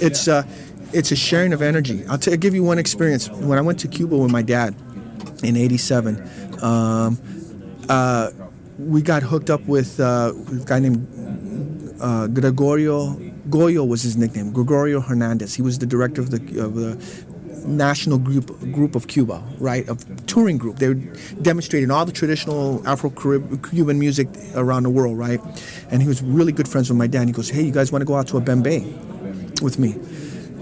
it's 0.00 0.28
uh, 0.28 0.44
it's 0.92 1.12
a 1.12 1.16
sharing 1.16 1.52
of 1.52 1.62
energy. 1.62 2.04
I'll, 2.06 2.18
t- 2.18 2.30
I'll 2.30 2.36
give 2.36 2.54
you 2.54 2.64
one 2.64 2.78
experience. 2.78 3.28
When 3.28 3.58
I 3.58 3.60
went 3.60 3.78
to 3.80 3.88
Cuba 3.88 4.16
with 4.16 4.32
my 4.32 4.42
dad 4.42 4.74
in 5.42 5.56
'87, 5.56 6.62
um, 6.62 7.18
uh, 7.88 8.30
we 8.78 9.02
got 9.02 9.22
hooked 9.22 9.50
up 9.50 9.62
with 9.66 10.00
uh, 10.00 10.32
a 10.50 10.64
guy 10.64 10.78
named 10.78 11.06
uh, 12.00 12.26
Gregorio 12.28 13.16
Goyo 13.48 13.86
was 13.86 14.02
his 14.02 14.16
nickname. 14.16 14.52
Gregorio 14.52 15.00
Hernandez. 15.00 15.54
He 15.54 15.62
was 15.62 15.78
the 15.78 15.86
director 15.86 16.20
of 16.20 16.30
the 16.30 16.38
of 16.60 16.74
the 16.74 16.96
national 17.66 18.18
group 18.18 18.46
group 18.72 18.94
of 18.94 19.08
Cuba, 19.08 19.42
right? 19.58 19.88
Of 19.88 20.04
touring 20.26 20.58
group. 20.58 20.78
They 20.78 20.88
were 20.88 21.00
demonstrating 21.42 21.90
all 21.90 22.06
the 22.06 22.12
traditional 22.12 22.86
Afro-Cuban 22.86 23.98
music 23.98 24.28
around 24.54 24.84
the 24.84 24.90
world, 24.90 25.18
right? 25.18 25.40
And 25.90 26.02
he 26.02 26.08
was 26.08 26.22
really 26.22 26.52
good 26.52 26.68
friends 26.68 26.88
with 26.88 26.98
my 26.98 27.06
dad. 27.06 27.26
He 27.26 27.32
goes, 27.32 27.50
"Hey, 27.50 27.62
you 27.62 27.72
guys 27.72 27.92
want 27.92 28.02
to 28.02 28.06
go 28.06 28.16
out 28.16 28.28
to 28.28 28.36
a 28.36 28.40
bembe 28.40 29.62
with 29.62 29.78
me?" 29.78 29.94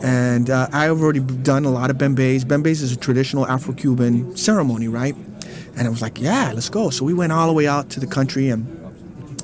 And 0.03 0.51
uh, 0.51 0.69
I've 0.73 1.01
already 1.01 1.21
done 1.21 1.65
a 1.65 1.71
lot 1.71 1.91
of 1.91 1.97
bembes. 1.97 2.43
Bembes 2.43 2.83
is 2.83 2.93
a 2.93 2.97
traditional 2.97 3.47
Afro-Cuban 3.47 4.37
ceremony, 4.37 4.89
right? 4.89 5.15
And 5.77 5.87
I 5.87 5.91
was 5.91 6.03
like, 6.03 6.21
"Yeah, 6.21 6.53
let's 6.55 6.69
go." 6.69 6.91
So 6.91 7.05
we 7.05 7.15
went 7.15 7.33
all 7.33 7.47
the 7.47 7.55
way 7.55 7.67
out 7.67 7.91
to 7.91 8.01
the 8.01 8.07
country 8.07 8.51
and. 8.51 8.81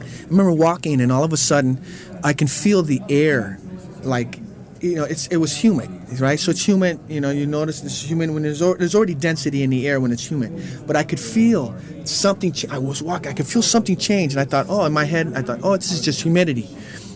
I 0.01 0.33
remember 0.33 0.53
walking, 0.53 1.01
and 1.01 1.11
all 1.11 1.25
of 1.25 1.33
a 1.33 1.37
sudden, 1.37 1.85
I 2.23 2.35
can 2.35 2.47
feel 2.47 2.85
the 2.85 3.03
air, 3.09 3.59
like 4.05 4.39
you 4.81 4.95
know, 4.95 5.05
it's 5.05 5.27
it 5.29 5.37
was 5.37 5.57
humid, 5.57 5.91
right? 6.21 6.39
So 6.41 6.51
it's 6.51 6.67
humid. 6.67 6.99
You 7.09 7.21
know, 7.21 7.31
you 7.31 7.47
notice 7.47 7.83
it's 7.85 8.03
humid 8.03 8.31
when 8.31 8.43
there's 8.43 8.61
there's 8.61 8.95
already 8.95 9.15
density 9.15 9.63
in 9.63 9.71
the 9.71 9.87
air 9.87 10.01
when 10.01 10.11
it's 10.11 10.27
humid. 10.27 10.53
But 10.87 10.97
I 10.97 11.05
could 11.05 11.21
feel 11.21 11.75
something. 12.05 12.53
Ch- 12.53 12.69
I 12.69 12.79
was 12.79 13.03
walking. 13.03 13.31
I 13.31 13.35
could 13.35 13.47
feel 13.47 13.63
something 13.63 13.97
change, 13.97 14.33
and 14.33 14.41
I 14.41 14.45
thought, 14.45 14.67
oh, 14.69 14.85
in 14.85 14.93
my 14.93 15.05
head, 15.05 15.33
I 15.35 15.43
thought, 15.43 15.61
oh, 15.63 15.77
this 15.77 15.93
is 15.93 16.01
just 16.01 16.23
humidity. 16.23 16.69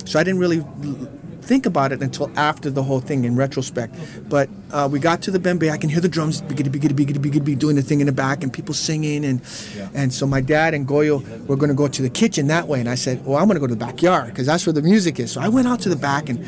So 0.05 0.19
I 0.21 0.25
didn't 0.25 0.41
really 0.41 0.63
think 1.45 1.67
about 1.67 1.93
it 1.93 2.03
until 2.03 2.31
after 2.39 2.71
the 2.71 2.83
whole 2.83 3.01
thing 3.01 3.25
in 3.25 3.37
retrospect. 3.37 3.95
But 4.29 4.49
uh, 4.73 4.89
we 4.91 4.99
got 4.99 5.23
to 5.23 5.31
the 5.31 5.39
bembe. 5.39 5.71
I 5.71 5.77
can 5.77 5.91
hear 5.91 6.01
the 6.01 6.09
drums 6.09 6.43
biggity 6.43 6.69
biggity 6.69 6.93
biggity 6.93 7.19
biggity 7.19 7.59
doing 7.59 7.77
the 7.77 7.83
thing 7.83 8.01
in 8.01 8.07
the 8.07 8.13
back 8.13 8.43
and 8.43 8.53
people 8.53 8.75
singing 8.75 9.25
and 9.25 9.41
yeah. 9.77 9.89
and 9.95 10.13
so 10.13 10.27
my 10.27 10.41
dad 10.41 10.75
and 10.75 10.89
Goyo 10.89 11.47
were 11.47 11.57
going 11.57 11.69
to 11.69 11.75
go 11.75 11.87
to 11.87 12.03
the 12.03 12.11
kitchen 12.11 12.49
that 12.49 12.67
way 12.67 12.81
and 12.81 12.89
I 12.89 12.95
said, 12.95 13.25
well, 13.25 13.37
I'm 13.37 13.47
going 13.47 13.57
to 13.57 13.61
go 13.61 13.67
to 13.67 13.75
the 13.75 13.85
backyard 13.85 14.27
because 14.29 14.47
that's 14.47 14.67
where 14.67 14.73
the 14.73 14.83
music 14.83 15.21
is. 15.21 15.33
So 15.33 15.41
I 15.41 15.49
went 15.49 15.69
out 15.69 15.81
to 15.81 15.89
the 15.89 15.97
back 15.97 16.29
and 16.29 16.45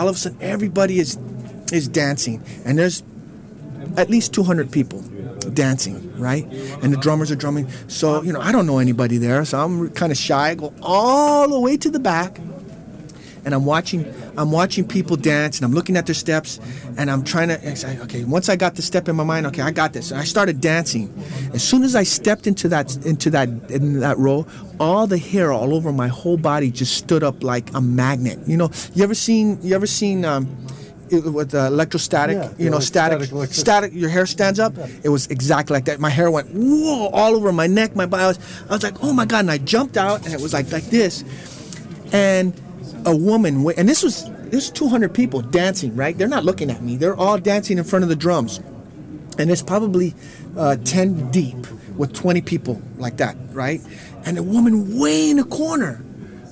all 0.00 0.08
of 0.08 0.16
a 0.16 0.18
sudden 0.18 0.38
everybody 0.40 0.98
is 0.98 1.18
is 1.72 1.86
dancing 1.86 2.42
and 2.64 2.78
there's 2.78 3.02
at 3.96 4.08
least 4.08 4.32
200 4.34 4.72
people 4.72 5.02
dancing, 5.52 6.18
right? 6.18 6.44
And 6.82 6.92
the 6.92 6.96
drummers 6.96 7.30
are 7.30 7.36
drumming. 7.36 7.68
So, 7.88 8.22
you 8.22 8.32
know, 8.32 8.40
I 8.40 8.52
don't 8.52 8.66
know 8.66 8.78
anybody 8.78 9.18
there, 9.18 9.44
so 9.44 9.58
I'm 9.58 9.90
kind 9.90 10.12
of 10.12 10.18
shy. 10.18 10.50
I 10.50 10.54
go 10.54 10.72
all 10.82 11.48
the 11.48 11.58
way 11.58 11.76
to 11.76 11.90
the 11.90 11.98
back 11.98 12.38
and 13.44 13.54
I'm 13.54 13.64
watching 13.64 14.12
I'm 14.36 14.50
watching 14.50 14.86
people 14.86 15.16
dance 15.16 15.58
and 15.58 15.64
I'm 15.64 15.72
looking 15.72 15.96
at 15.96 16.06
their 16.06 16.14
steps 16.14 16.60
and 16.96 17.10
I'm 17.10 17.24
trying 17.24 17.48
to 17.48 17.76
say, 17.76 17.98
okay, 18.00 18.24
once 18.24 18.48
I 18.48 18.56
got 18.56 18.74
the 18.76 18.82
step 18.82 19.08
in 19.08 19.16
my 19.16 19.24
mind, 19.24 19.46
okay, 19.46 19.62
I 19.62 19.70
got 19.70 19.92
this. 19.92 20.10
And 20.10 20.20
I 20.20 20.24
started 20.24 20.60
dancing. 20.60 21.12
As 21.52 21.62
soon 21.62 21.82
as 21.82 21.94
I 21.94 22.02
stepped 22.02 22.46
into 22.46 22.68
that 22.68 22.96
into 23.04 23.30
that 23.30 23.48
in 23.70 24.00
that 24.00 24.18
row, 24.18 24.46
all 24.78 25.06
the 25.06 25.18
hair 25.18 25.52
all 25.52 25.74
over 25.74 25.92
my 25.92 26.08
whole 26.08 26.36
body 26.36 26.70
just 26.70 26.96
stood 26.96 27.22
up 27.22 27.42
like 27.42 27.72
a 27.74 27.80
magnet. 27.80 28.38
You 28.46 28.56
know, 28.56 28.70
you 28.94 29.04
ever 29.04 29.14
seen 29.14 29.58
you 29.62 29.74
ever 29.74 29.86
seen 29.86 30.24
um, 30.24 30.48
with 31.10 31.54
uh, 31.54 31.66
electrostatic, 31.66 32.36
yeah, 32.36 32.52
you 32.58 32.70
know, 32.70 32.78
static, 32.78 33.24
static, 33.24 33.52
static, 33.52 33.92
your 33.94 34.08
hair 34.08 34.26
stands 34.26 34.60
up. 34.60 34.76
It 35.02 35.08
was 35.08 35.26
exactly 35.26 35.74
like 35.74 35.86
that. 35.86 36.00
My 36.00 36.10
hair 36.10 36.30
went 36.30 36.48
whoa 36.52 37.08
all 37.08 37.34
over 37.34 37.52
my 37.52 37.66
neck, 37.66 37.96
my 37.96 38.06
body. 38.06 38.24
I 38.24 38.28
was, 38.28 38.38
I 38.68 38.72
was 38.72 38.82
like, 38.82 39.02
oh 39.02 39.12
my 39.12 39.24
god! 39.24 39.40
And 39.40 39.50
I 39.50 39.58
jumped 39.58 39.96
out, 39.96 40.24
and 40.24 40.32
it 40.32 40.40
was 40.40 40.52
like 40.52 40.70
like 40.72 40.84
this, 40.84 41.24
and 42.12 42.54
a 43.04 43.16
woman, 43.16 43.66
and 43.76 43.88
this 43.88 44.02
was 44.02 44.30
there's 44.50 44.70
200 44.70 45.14
people 45.14 45.40
dancing, 45.40 45.94
right? 45.96 46.16
They're 46.16 46.28
not 46.28 46.44
looking 46.44 46.70
at 46.70 46.82
me. 46.82 46.96
They're 46.96 47.16
all 47.16 47.38
dancing 47.38 47.78
in 47.78 47.84
front 47.84 48.02
of 48.02 48.08
the 48.08 48.16
drums, 48.16 48.58
and 49.38 49.50
it's 49.50 49.62
probably 49.62 50.14
uh, 50.56 50.76
10 50.76 51.30
deep 51.30 51.56
with 51.96 52.12
20 52.12 52.40
people 52.40 52.80
like 52.98 53.18
that, 53.18 53.36
right? 53.52 53.80
And 54.24 54.38
a 54.38 54.42
woman 54.42 54.98
way 54.98 55.30
in 55.30 55.36
the 55.36 55.44
corner 55.44 56.02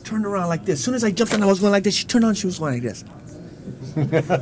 turned 0.04 0.26
around 0.26 0.48
like 0.48 0.64
this. 0.64 0.78
As 0.80 0.84
soon 0.84 0.94
as 0.94 1.04
I 1.04 1.10
jumped 1.10 1.34
on, 1.34 1.42
I 1.42 1.46
was 1.46 1.60
going 1.60 1.72
like 1.72 1.84
this. 1.84 1.94
She 1.94 2.06
turned 2.06 2.24
on, 2.24 2.34
she 2.34 2.46
was 2.46 2.58
going 2.58 2.74
like 2.74 2.82
this. 2.82 3.04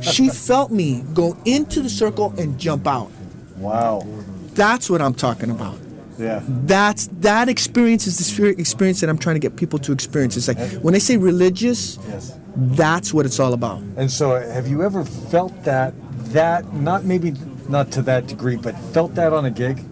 she 0.13 0.29
felt 0.29 0.71
me 0.71 1.03
go 1.13 1.37
into 1.45 1.81
the 1.81 1.89
circle 1.89 2.33
and 2.37 2.59
jump 2.59 2.87
out. 2.87 3.11
Wow. 3.57 4.05
That's 4.53 4.89
what 4.89 5.01
I'm 5.01 5.13
talking 5.13 5.49
about. 5.49 5.77
Yeah. 6.17 6.41
That's 6.47 7.07
that 7.19 7.49
experience 7.49 8.07
is 8.07 8.17
the 8.17 8.47
experience 8.47 9.01
that 9.01 9.09
I'm 9.09 9.17
trying 9.17 9.35
to 9.35 9.39
get 9.39 9.55
people 9.55 9.79
to 9.79 9.91
experience. 9.91 10.37
It's 10.37 10.47
like 10.47 10.57
when 10.81 10.93
they 10.93 10.99
say 10.99 11.17
religious, 11.17 11.97
yes. 12.07 12.37
that's 12.55 13.13
what 13.13 13.25
it's 13.25 13.39
all 13.39 13.53
about. 13.53 13.81
And 13.97 14.11
so, 14.11 14.35
have 14.35 14.67
you 14.67 14.83
ever 14.83 15.03
felt 15.05 15.63
that 15.63 15.93
that 16.33 16.73
not 16.73 17.05
maybe 17.05 17.33
not 17.69 17.91
to 17.91 18.01
that 18.03 18.27
degree, 18.27 18.55
but 18.55 18.77
felt 18.93 19.15
that 19.15 19.33
on 19.33 19.45
a 19.45 19.51
gig? 19.51 19.83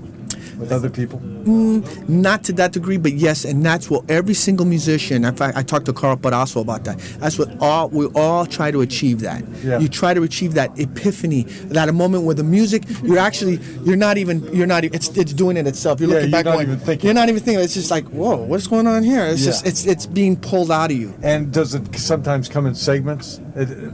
With 0.58 0.72
other 0.72 0.90
people? 0.90 1.20
Mm, 1.20 2.08
not 2.08 2.44
to 2.46 2.54
that 2.54 2.72
degree, 2.72 2.98
but 2.98 3.14
yes, 3.14 3.44
and 3.44 3.66
that's 3.66 3.90
what 3.90 4.10
every 4.10 4.34
single 4.34 4.66
musician. 4.66 5.26
In 5.26 5.36
fact, 5.36 5.58
I 5.58 5.64
talked 5.64 5.86
to 5.88 5.94
Karl 5.94 6.16
Perazzo 6.16 6.62
about 6.62 6.86
that. 6.86 6.98
That's 7.20 7.38
what 7.38 7.50
all 7.60 7.90
we 7.90 8.06
all 8.16 8.46
try 8.46 8.72
to 8.72 8.82
achieve. 8.82 9.20
That 9.20 9.44
yeah. 9.64 9.80
you 9.80 9.90
try 9.90 10.14
to 10.14 10.24
achieve 10.24 10.54
that 10.54 10.78
epiphany, 10.80 11.44
that 11.44 11.90
a 11.90 11.94
moment 11.94 12.24
where 12.24 12.36
the 12.36 12.44
music, 12.44 12.84
you're 13.04 13.20
actually, 13.20 13.60
you're 13.84 13.98
not 13.98 14.18
even, 14.18 14.44
you're 14.56 14.68
not, 14.68 14.86
it's 14.86 15.10
it's 15.18 15.34
doing 15.34 15.58
it 15.58 15.68
itself. 15.68 16.00
You're 16.00 16.10
yeah, 16.10 16.16
looking 16.16 16.32
you're 16.32 16.44
back, 16.44 16.86
going, 16.86 17.00
you're 17.02 17.14
not 17.14 17.30
even 17.30 17.44
thinking. 17.44 17.64
It's 17.64 17.74
just 17.74 17.92
like, 17.92 18.06
whoa, 18.06 18.38
what's 18.38 18.68
going 18.68 18.88
on 18.88 19.04
here? 19.04 19.26
It's 19.26 19.42
yeah. 19.42 19.48
just, 19.48 19.68
it's 19.68 19.86
it's 19.86 20.06
being 20.06 20.38
pulled 20.38 20.72
out 20.72 20.92
of 20.92 20.98
you. 20.98 21.14
And 21.22 21.52
does 21.52 21.76
it 21.76 21.96
sometimes 21.98 22.48
come 22.48 22.66
in 22.66 22.76
segments? 22.76 23.42
It, 23.56 23.94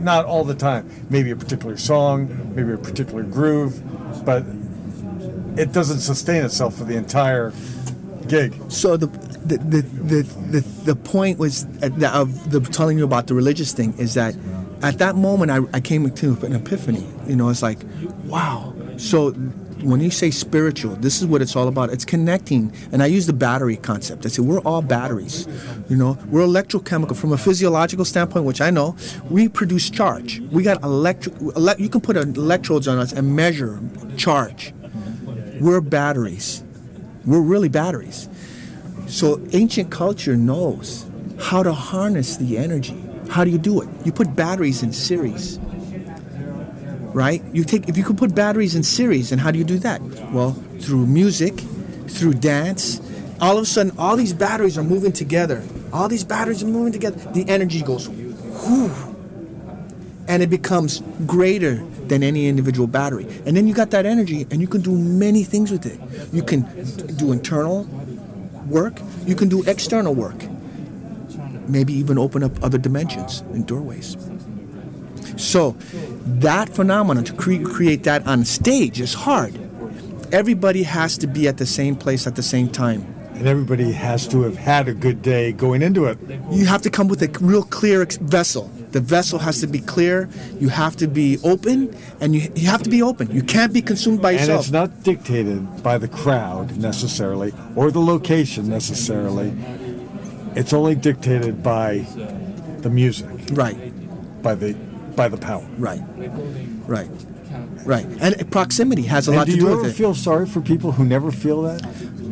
not 0.00 0.24
all 0.24 0.44
the 0.44 0.54
time. 0.54 0.88
Maybe 1.10 1.32
a 1.32 1.36
particular 1.36 1.76
song, 1.76 2.54
maybe 2.54 2.72
a 2.72 2.78
particular 2.78 3.24
groove, 3.24 3.82
but 4.24 4.44
it 5.58 5.72
doesn't 5.72 6.00
sustain 6.00 6.44
itself 6.44 6.76
for 6.76 6.84
the 6.84 6.96
entire 6.96 7.52
gig. 8.28 8.54
So 8.68 8.96
the 8.96 9.06
the 9.06 9.58
the 9.58 9.82
the, 9.82 10.22
the, 10.50 10.60
the 10.84 10.96
point 10.96 11.38
was 11.38 11.64
uh, 11.82 11.88
the, 11.88 12.08
of 12.14 12.50
the 12.50 12.60
telling 12.60 12.98
you 12.98 13.04
about 13.04 13.26
the 13.26 13.34
religious 13.34 13.72
thing 13.72 13.94
is 13.98 14.14
that 14.14 14.36
at 14.82 14.98
that 14.98 15.16
moment 15.16 15.50
I, 15.50 15.60
I 15.72 15.80
came 15.80 16.08
to 16.10 16.38
an 16.42 16.54
epiphany. 16.54 17.06
You 17.26 17.36
know, 17.36 17.48
it's 17.48 17.62
like, 17.62 17.78
wow. 18.24 18.74
So 18.96 19.32
when 19.82 20.00
you 20.00 20.10
say 20.10 20.30
spiritual, 20.30 20.96
this 20.96 21.20
is 21.20 21.26
what 21.26 21.40
it's 21.40 21.54
all 21.54 21.68
about. 21.68 21.90
It's 21.90 22.04
connecting, 22.04 22.72
and 22.92 23.02
I 23.02 23.06
use 23.06 23.26
the 23.26 23.32
battery 23.32 23.76
concept. 23.76 24.26
I 24.26 24.28
say 24.28 24.42
we're 24.42 24.60
all 24.60 24.82
batteries. 24.82 25.46
You 25.88 25.96
know, 25.96 26.18
we're 26.28 26.42
electrochemical 26.42 27.16
from 27.16 27.32
a 27.32 27.38
physiological 27.38 28.04
standpoint, 28.04 28.44
which 28.44 28.60
I 28.60 28.70
know. 28.70 28.96
We 29.30 29.48
produce 29.48 29.88
charge. 29.90 30.40
We 30.50 30.62
got 30.62 30.82
electric. 30.82 31.34
Ele- 31.56 31.78
you 31.78 31.88
can 31.88 32.00
put 32.00 32.16
electrodes 32.16 32.88
on 32.88 32.98
us 32.98 33.12
and 33.12 33.34
measure 33.36 33.80
charge. 34.16 34.72
We're 35.60 35.80
batteries. 35.80 36.62
We're 37.24 37.40
really 37.40 37.68
batteries. 37.68 38.28
So 39.06 39.40
ancient 39.52 39.90
culture 39.90 40.36
knows 40.36 41.06
how 41.40 41.62
to 41.62 41.72
harness 41.72 42.36
the 42.36 42.58
energy. 42.58 43.02
How 43.28 43.44
do 43.44 43.50
you 43.50 43.58
do 43.58 43.80
it? 43.80 43.88
You 44.04 44.12
put 44.12 44.34
batteries 44.34 44.82
in 44.82 44.92
series. 44.92 45.58
Right? 47.12 47.42
You 47.52 47.64
take 47.64 47.88
if 47.88 47.96
you 47.96 48.04
can 48.04 48.16
put 48.16 48.34
batteries 48.34 48.74
in 48.74 48.82
series, 48.82 49.32
and 49.32 49.40
how 49.40 49.50
do 49.50 49.58
you 49.58 49.64
do 49.64 49.78
that? 49.78 50.00
Well, 50.30 50.52
through 50.80 51.06
music, 51.06 51.54
through 52.06 52.34
dance. 52.34 53.00
All 53.40 53.56
of 53.56 53.62
a 53.62 53.66
sudden, 53.66 53.92
all 53.98 54.16
these 54.16 54.32
batteries 54.32 54.76
are 54.76 54.82
moving 54.82 55.12
together. 55.12 55.62
All 55.92 56.08
these 56.08 56.24
batteries 56.24 56.62
are 56.62 56.66
moving 56.66 56.92
together. 56.92 57.18
The 57.32 57.48
energy 57.48 57.82
goes, 57.82 58.08
whoo, 58.08 58.88
and 60.28 60.42
it 60.42 60.50
becomes 60.50 61.02
greater 61.26 61.76
than 62.06 62.22
any 62.22 62.46
individual 62.48 62.86
battery. 62.86 63.26
And 63.46 63.56
then 63.56 63.66
you 63.66 63.74
got 63.74 63.90
that 63.90 64.06
energy, 64.06 64.46
and 64.50 64.60
you 64.60 64.68
can 64.68 64.82
do 64.82 64.92
many 64.92 65.42
things 65.42 65.70
with 65.70 65.86
it. 65.86 65.98
You 66.32 66.42
can 66.42 66.62
do 67.16 67.32
internal 67.32 67.84
work, 68.66 69.00
you 69.26 69.34
can 69.34 69.48
do 69.48 69.62
external 69.64 70.14
work, 70.14 70.36
maybe 71.66 71.94
even 71.94 72.18
open 72.18 72.42
up 72.42 72.62
other 72.62 72.78
dimensions 72.78 73.40
and 73.52 73.66
doorways. 73.66 74.16
So, 75.36 75.72
that 76.26 76.68
phenomenon 76.68 77.24
to 77.24 77.32
cre- 77.32 77.62
create 77.62 78.04
that 78.04 78.26
on 78.26 78.44
stage 78.44 79.00
is 79.00 79.14
hard. 79.14 79.58
Everybody 80.30 80.82
has 80.82 81.16
to 81.18 81.26
be 81.26 81.48
at 81.48 81.56
the 81.56 81.66
same 81.66 81.96
place 81.96 82.26
at 82.26 82.36
the 82.36 82.42
same 82.42 82.68
time 82.68 83.14
and 83.38 83.46
everybody 83.46 83.92
has 83.92 84.26
to 84.26 84.42
have 84.42 84.56
had 84.56 84.88
a 84.88 84.92
good 84.92 85.22
day 85.22 85.52
going 85.52 85.80
into 85.80 86.06
it. 86.06 86.18
You 86.50 86.66
have 86.66 86.82
to 86.82 86.90
come 86.90 87.06
with 87.06 87.22
a 87.22 87.28
real 87.40 87.62
clear 87.62 88.02
ex- 88.02 88.16
vessel. 88.16 88.68
The 88.98 89.04
vessel 89.04 89.38
has 89.38 89.60
to 89.60 89.68
be 89.68 89.78
clear. 89.78 90.28
You 90.58 90.70
have 90.70 90.96
to 90.96 91.06
be 91.06 91.38
open, 91.44 91.96
and 92.20 92.34
you, 92.34 92.50
you 92.56 92.66
have 92.66 92.82
to 92.82 92.90
be 92.90 93.00
open. 93.00 93.30
You 93.30 93.44
can't 93.44 93.72
be 93.72 93.80
consumed 93.80 94.20
by 94.20 94.32
yourself. 94.32 94.50
And 94.50 94.58
it's 94.58 94.72
not 94.72 95.04
dictated 95.04 95.84
by 95.84 95.98
the 95.98 96.08
crowd 96.08 96.76
necessarily 96.76 97.52
or 97.76 97.92
the 97.92 98.00
location 98.00 98.68
necessarily. 98.68 99.56
It's 100.56 100.72
only 100.72 100.96
dictated 100.96 101.62
by 101.62 102.06
the 102.78 102.90
music, 102.90 103.28
right, 103.52 103.78
by 104.42 104.56
the 104.56 104.74
by 105.14 105.28
the 105.28 105.36
power. 105.36 105.64
right, 105.78 106.02
right, 106.88 107.08
right. 107.84 108.06
And 108.20 108.50
proximity 108.50 109.02
has 109.02 109.28
a 109.28 109.30
And 109.30 109.38
lot 109.38 109.44
to 109.44 109.52
you 109.52 109.60
do 109.60 109.64
with 109.66 109.72
it. 109.74 109.76
Do 109.76 109.82
you 109.82 109.90
ever 109.90 109.94
feel 109.94 110.14
sorry 110.16 110.46
for 110.46 110.60
people 110.60 110.90
who 110.90 111.04
never 111.04 111.30
feel 111.30 111.62
that? 111.62 111.82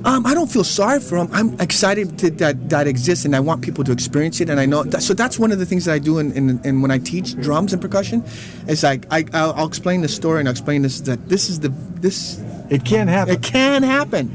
Um, 0.04 0.26
I 0.26 0.34
don't 0.34 0.50
feel 0.50 0.64
sorry 0.64 1.00
for 1.00 1.18
them. 1.18 1.28
I'm 1.32 1.58
excited 1.60 2.18
to, 2.18 2.30
that 2.30 2.68
that 2.70 2.86
exists, 2.86 3.24
and 3.24 3.34
I 3.34 3.40
want 3.40 3.62
people 3.62 3.82
to 3.84 3.92
experience 3.92 4.40
it. 4.40 4.48
And 4.50 4.60
I 4.60 4.66
know 4.66 4.84
that, 4.84 5.02
so. 5.02 5.14
That's 5.14 5.38
one 5.38 5.50
of 5.50 5.58
the 5.58 5.66
things 5.66 5.86
that 5.86 5.94
I 5.94 5.98
do 5.98 6.18
in, 6.18 6.32
in, 6.32 6.60
in 6.64 6.82
when 6.82 6.90
I 6.90 6.98
teach 6.98 7.34
drums 7.40 7.72
and 7.72 7.80
percussion. 7.80 8.22
It's 8.68 8.82
like 8.82 9.06
I 9.10 9.24
I'll, 9.32 9.52
I'll 9.54 9.66
explain 9.66 10.02
the 10.02 10.08
story 10.08 10.40
and 10.40 10.48
I'll 10.48 10.52
explain 10.52 10.82
this 10.82 11.00
that 11.02 11.28
this 11.28 11.48
is 11.48 11.60
the 11.60 11.70
this 12.00 12.38
It 12.70 12.84
can 12.84 13.08
happen. 13.08 13.34
it 13.34 13.42
can 13.42 13.82
happen, 13.82 14.30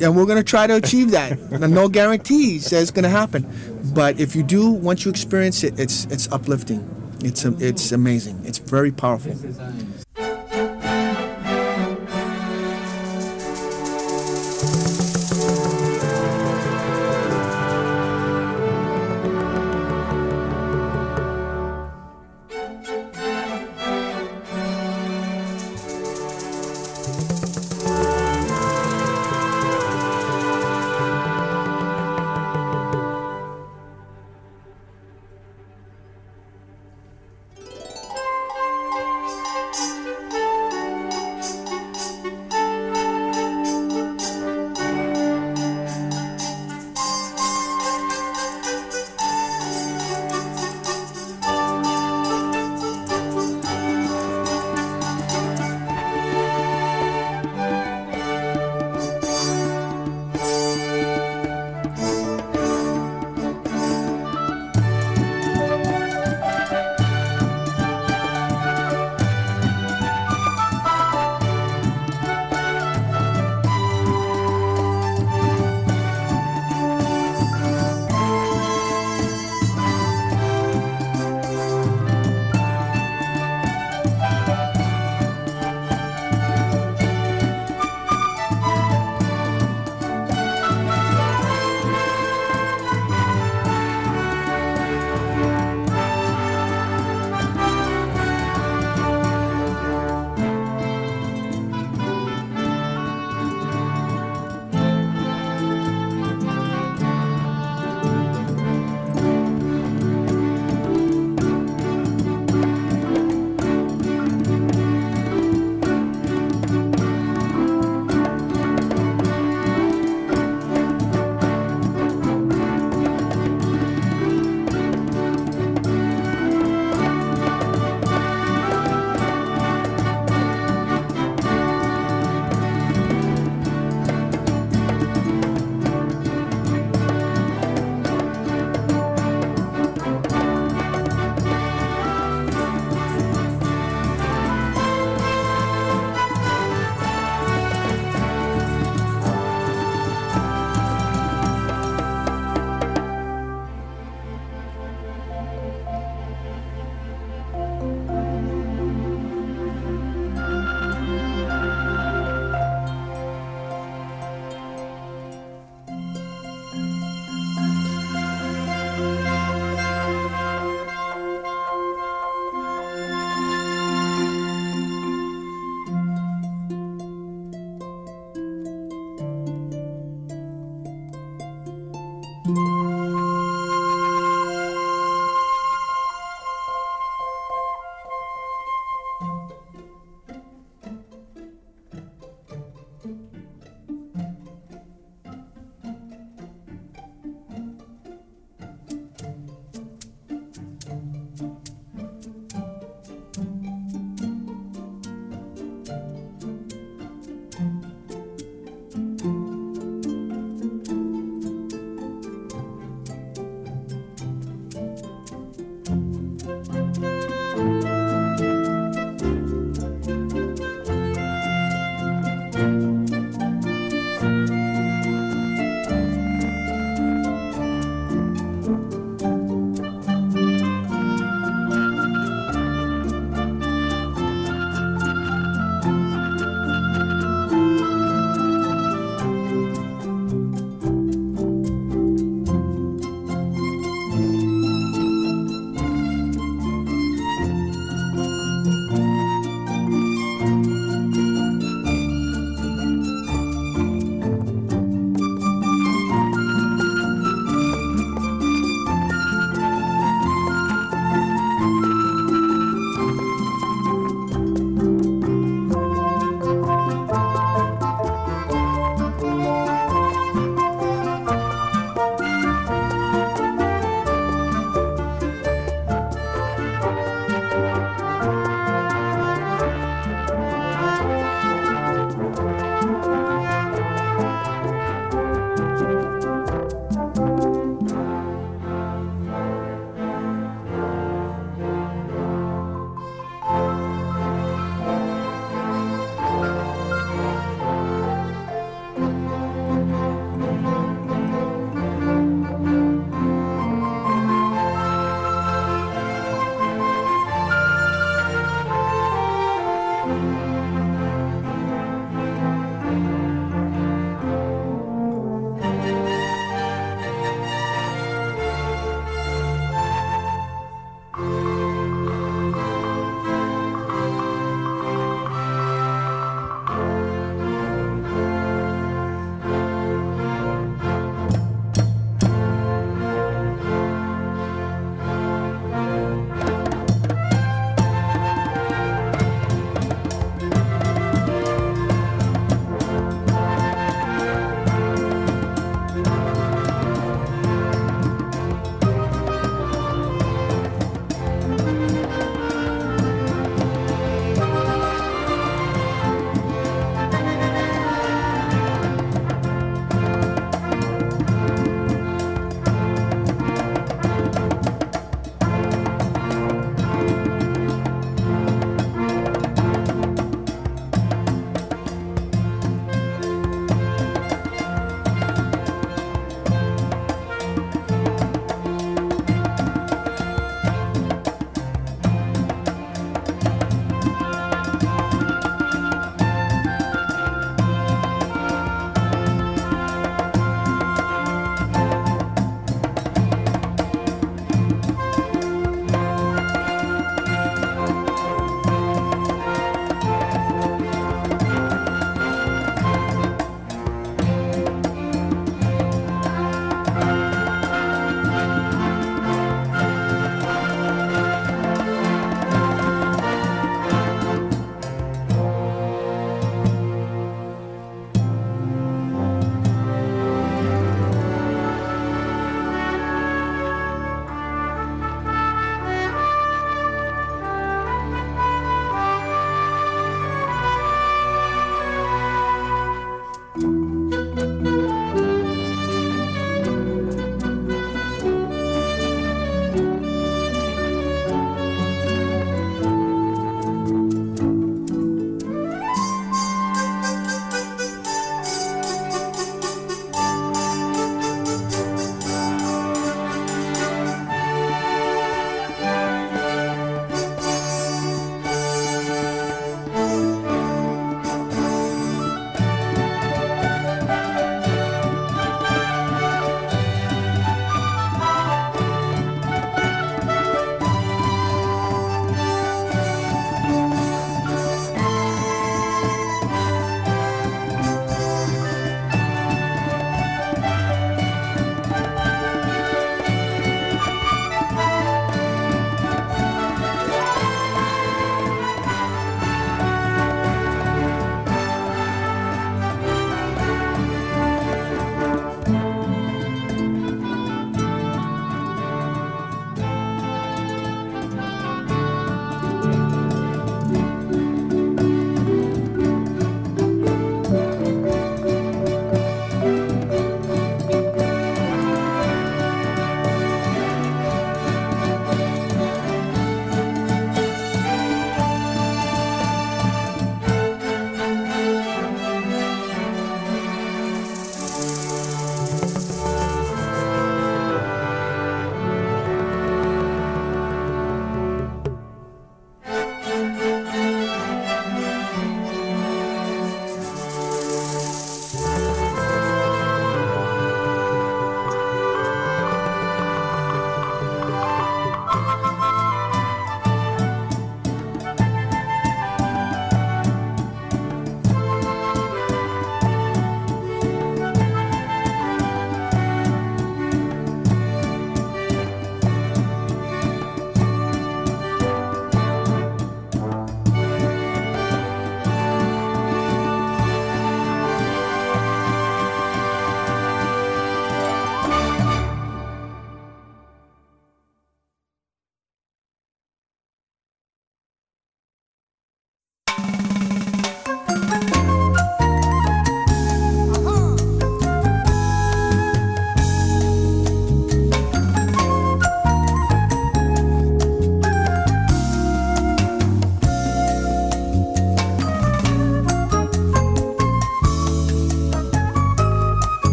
and 0.00 0.16
we're 0.16 0.26
gonna 0.26 0.42
try 0.42 0.66
to 0.66 0.76
achieve 0.76 1.10
that. 1.10 1.38
No 1.50 1.88
guarantees 1.88 2.70
that 2.70 2.80
it's 2.80 2.90
gonna 2.90 3.08
happen, 3.08 3.46
but 3.94 4.20
if 4.20 4.36
you 4.36 4.42
do, 4.42 4.70
once 4.70 5.04
you 5.04 5.10
experience 5.10 5.64
it, 5.64 5.78
it's 5.78 6.06
it's 6.06 6.30
uplifting. 6.32 6.80
It's 7.20 7.44
a, 7.44 7.54
it's 7.58 7.90
amazing. 7.92 8.40
It's 8.44 8.58
very 8.58 8.92
powerful. 8.92 9.34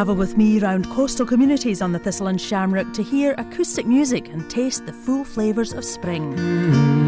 Travel 0.00 0.16
with 0.16 0.38
me 0.38 0.58
round 0.58 0.88
coastal 0.88 1.26
communities 1.26 1.82
on 1.82 1.92
the 1.92 1.98
Thistle 1.98 2.28
and 2.28 2.40
Shamrock 2.40 2.94
to 2.94 3.02
hear 3.02 3.34
acoustic 3.36 3.84
music 3.84 4.28
and 4.28 4.48
taste 4.48 4.86
the 4.86 4.94
full 4.94 5.24
flavours 5.24 5.74
of 5.74 5.84
spring. 5.84 6.99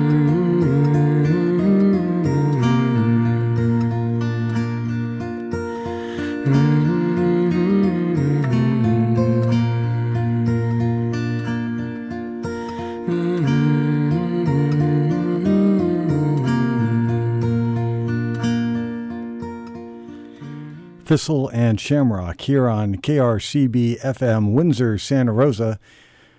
Thistle 21.12 21.50
and 21.52 21.78
Shamrock 21.78 22.40
here 22.40 22.70
on 22.70 22.94
KRCB 22.94 24.00
FM 24.00 24.54
Windsor, 24.54 24.96
Santa 24.96 25.30
Rosa, 25.30 25.78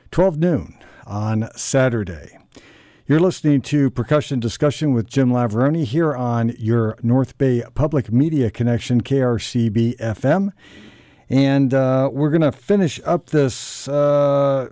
12 0.09 0.39
noon 0.39 0.79
on 1.05 1.47
Saturday. 1.55 2.39
You're 3.05 3.19
listening 3.19 3.61
to 3.61 3.91
Percussion 3.91 4.39
Discussion 4.39 4.91
with 4.91 5.05
Jim 5.05 5.29
Lavaroni 5.29 5.83
here 5.83 6.15
on 6.15 6.55
your 6.57 6.97
North 7.03 7.37
Bay 7.37 7.61
Public 7.75 8.11
Media 8.11 8.49
Connection, 8.49 9.01
KRCB 9.01 9.97
FM. 9.97 10.53
And 11.29 11.71
uh, 11.75 12.09
we're 12.11 12.31
going 12.31 12.41
to 12.41 12.51
finish 12.51 12.99
up 13.05 13.27
this 13.27 13.87
uh, 13.87 14.69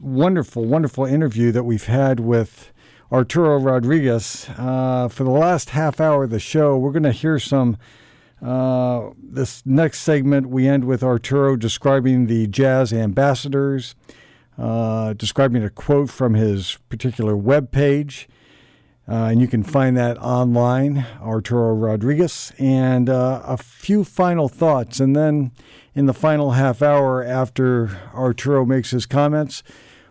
wonderful, 0.00 0.64
wonderful 0.64 1.04
interview 1.04 1.52
that 1.52 1.64
we've 1.64 1.84
had 1.84 2.18
with 2.18 2.72
Arturo 3.12 3.58
Rodriguez. 3.58 4.48
Uh, 4.56 5.08
for 5.08 5.24
the 5.24 5.30
last 5.30 5.68
half 5.68 6.00
hour 6.00 6.24
of 6.24 6.30
the 6.30 6.40
show, 6.40 6.78
we're 6.78 6.92
going 6.92 7.02
to 7.02 7.12
hear 7.12 7.38
some. 7.38 7.76
Uh, 8.40 9.10
this 9.20 9.64
next 9.66 10.00
segment, 10.00 10.48
we 10.48 10.68
end 10.68 10.84
with 10.84 11.02
Arturo 11.02 11.56
describing 11.56 12.26
the 12.26 12.46
jazz 12.46 12.92
ambassadors, 12.92 13.94
uh, 14.56 15.12
describing 15.14 15.64
a 15.64 15.70
quote 15.70 16.10
from 16.10 16.34
his 16.34 16.78
particular 16.88 17.36
web 17.36 17.70
page. 17.72 18.28
Uh, 19.08 19.28
and 19.30 19.40
you 19.40 19.48
can 19.48 19.62
find 19.62 19.96
that 19.96 20.18
online, 20.18 21.06
Arturo 21.22 21.72
Rodriguez, 21.72 22.52
and 22.58 23.08
uh, 23.08 23.42
a 23.44 23.56
few 23.56 24.04
final 24.04 24.48
thoughts. 24.48 25.00
And 25.00 25.16
then 25.16 25.50
in 25.94 26.06
the 26.06 26.12
final 26.12 26.52
half 26.52 26.82
hour 26.82 27.24
after 27.24 27.98
Arturo 28.14 28.66
makes 28.66 28.90
his 28.90 29.06
comments, 29.06 29.62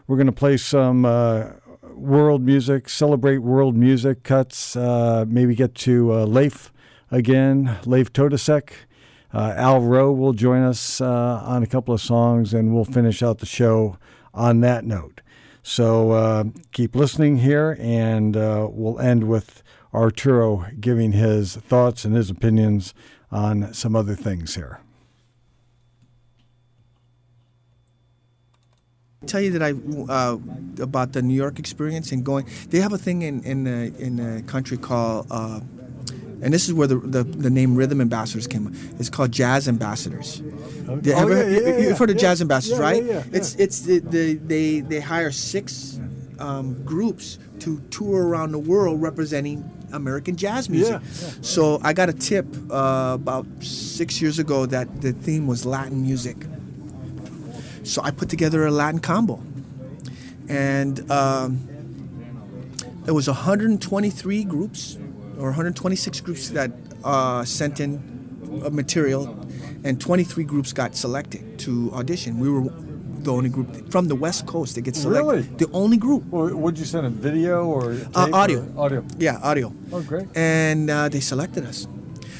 we're 0.07 0.17
going 0.17 0.25
to 0.25 0.33
play 0.33 0.57
some 0.57 1.05
uh, 1.05 1.51
world 1.93 2.41
music, 2.41 2.89
celebrate 2.89 3.37
world 3.37 3.75
music 3.75 4.23
cuts, 4.23 4.75
maybe 4.75 5.53
get 5.53 5.75
to 5.75 6.11
Leif 6.11 6.73
again, 7.11 7.77
Leif 7.85 8.11
Totusek. 8.13 8.71
Uh, 9.33 9.53
Al 9.55 9.81
Rowe 9.81 10.11
will 10.11 10.33
join 10.33 10.61
us 10.61 11.01
uh, 11.01 11.43
on 11.45 11.61
a 11.61 11.67
couple 11.67 11.93
of 11.93 12.01
songs, 12.01 12.53
and 12.53 12.73
we'll 12.73 12.85
finish 12.85 13.21
out 13.21 13.39
the 13.39 13.45
show 13.45 13.97
on 14.33 14.61
that 14.61 14.85
note. 14.85 15.21
So 15.63 16.11
uh, 16.11 16.43
keep 16.71 16.95
listening 16.95 17.37
here, 17.37 17.77
and 17.79 18.37
uh, 18.37 18.67
we'll 18.69 18.99
end 18.99 19.27
with 19.27 19.63
Arturo 19.93 20.65
giving 20.79 21.11
his 21.11 21.57
thoughts 21.57 22.05
and 22.05 22.15
his 22.15 22.29
opinions 22.29 22.93
on 23.31 23.73
some 23.73 23.95
other 23.95 24.15
things 24.15 24.55
here. 24.55 24.79
tell 29.27 29.41
you 29.41 29.51
that 29.51 29.61
I 29.61 29.73
uh, 30.11 30.37
about 30.81 31.11
the 31.13 31.21
New 31.21 31.33
York 31.33 31.59
experience 31.59 32.11
and 32.11 32.23
going. 32.23 32.47
They 32.69 32.79
have 32.79 32.93
a 32.93 32.97
thing 32.97 33.23
in 33.23 33.43
in 33.43 33.67
a, 33.67 33.91
in 33.99 34.43
country 34.43 34.77
called, 34.77 35.27
uh, 35.29 35.59
and 36.41 36.53
this 36.53 36.67
is 36.67 36.73
where 36.73 36.87
the, 36.87 36.97
the, 36.99 37.23
the 37.23 37.49
name 37.49 37.75
Rhythm 37.75 37.99
Ambassadors 38.01 38.47
came. 38.47 38.73
It's 38.99 39.09
called 39.09 39.31
Jazz 39.31 39.67
Ambassadors. 39.67 40.41
They 41.01 41.13
Oh, 41.13 41.19
ever- 41.19 41.49
yeah, 41.51 41.59
yeah, 41.59 41.67
yeah, 41.69 41.77
you've 41.89 41.97
heard 41.97 42.09
of 42.09 42.15
yeah. 42.17 42.21
Jazz 42.21 42.41
Ambassadors, 42.41 42.77
Yeah, 42.79 42.83
right? 42.85 43.03
yeah, 43.03 43.13
yeah, 43.13 43.23
It's 43.37 43.55
it's 43.55 43.81
the, 43.81 43.99
the, 43.99 44.33
they 44.35 44.79
they 44.81 44.99
hire 44.99 45.31
six 45.31 45.99
um, 46.39 46.83
groups 46.85 47.39
to 47.59 47.79
tour 47.89 48.27
around 48.27 48.51
the 48.51 48.59
world 48.59 49.01
representing 49.01 49.63
American 49.91 50.35
jazz 50.35 50.69
music. 50.69 51.01
Yeah, 51.01 51.27
yeah. 51.27 51.33
So 51.41 51.79
I 51.81 51.93
got 51.93 52.09
a 52.09 52.13
tip 52.13 52.45
uh, 52.69 53.11
about 53.15 53.45
six 53.61 54.21
years 54.21 54.37
ago 54.37 54.65
that 54.67 55.01
the 55.01 55.13
theme 55.13 55.47
was 55.47 55.65
Latin 55.65 56.01
music. 56.03 56.37
So 57.83 58.01
I 58.03 58.11
put 58.11 58.29
together 58.29 58.65
a 58.67 58.71
Latin 58.71 58.99
combo, 58.99 59.41
and 60.49 61.09
um, 61.09 61.67
it 63.07 63.11
was 63.11 63.27
123 63.27 64.43
groups 64.43 64.97
or 65.37 65.45
126 65.47 66.21
groups 66.21 66.49
that 66.49 66.71
uh, 67.03 67.43
sent 67.45 67.79
in 67.79 68.61
uh, 68.65 68.69
material, 68.69 69.37
and 69.83 69.99
23 70.01 70.43
groups 70.43 70.73
got 70.73 70.95
selected 70.95 71.59
to 71.59 71.91
audition. 71.93 72.39
We 72.39 72.49
were 72.49 72.69
the 73.19 73.31
only 73.33 73.49
group 73.49 73.91
from 73.91 74.07
the 74.07 74.15
West 74.15 74.45
Coast 74.45 74.75
that 74.75 74.81
gets 74.81 75.01
selected. 75.01 75.25
Really? 75.27 75.41
The 75.41 75.69
only 75.73 75.97
group. 75.97 76.23
Well, 76.29 76.55
would 76.55 76.77
you 76.79 76.85
send 76.85 77.05
a 77.05 77.09
video 77.09 77.65
or 77.65 77.93
Uh, 78.15 78.29
audio. 78.33 78.65
or 78.75 78.85
Audio. 78.85 79.03
Yeah, 79.17 79.39
audio. 79.43 79.73
Oh, 79.91 80.01
great. 80.01 80.27
And 80.35 80.89
uh, 80.89 81.09
they 81.09 81.19
selected 81.19 81.65
us. 81.65 81.87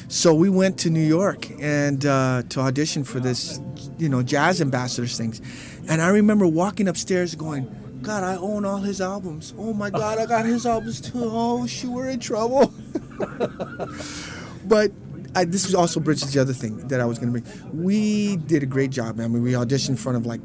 So 0.08 0.34
we 0.34 0.48
went 0.48 0.78
to 0.78 0.90
New 0.90 1.04
York 1.06 1.50
and 1.60 2.04
uh, 2.06 2.42
to 2.48 2.60
audition 2.60 3.04
for 3.04 3.20
this, 3.20 3.60
you 3.98 4.08
know, 4.08 4.22
jazz 4.22 4.60
ambassadors 4.62 5.18
things. 5.18 5.42
And 5.88 6.00
I 6.00 6.08
remember 6.08 6.46
walking 6.46 6.88
upstairs 6.88 7.34
going, 7.34 7.68
God, 8.00 8.24
I 8.24 8.36
own 8.36 8.64
all 8.64 8.78
his 8.78 9.00
albums. 9.02 9.52
Oh 9.58 9.74
my 9.74 9.90
God, 9.90 10.18
I 10.18 10.24
got 10.24 10.46
his 10.46 10.64
albums 10.64 11.00
too. 11.02 11.12
Oh, 11.22 11.66
shoot, 11.66 11.90
we're 11.90 12.08
in 12.08 12.20
trouble. 12.20 12.72
but 14.64 14.92
I, 15.34 15.44
this 15.44 15.66
was 15.66 15.74
also 15.74 16.00
bridges 16.00 16.32
the 16.32 16.40
other 16.40 16.52
thing 16.52 16.88
that 16.88 17.00
I 17.00 17.04
was 17.04 17.18
going 17.18 17.32
to 17.32 17.40
bring. 17.40 17.84
We 17.84 18.36
did 18.36 18.62
a 18.62 18.66
great 18.66 18.90
job, 18.90 19.16
man. 19.16 19.26
I 19.26 19.28
mean, 19.28 19.42
we 19.42 19.52
auditioned 19.52 19.90
in 19.90 19.96
front 19.96 20.16
of 20.16 20.26
like, 20.26 20.40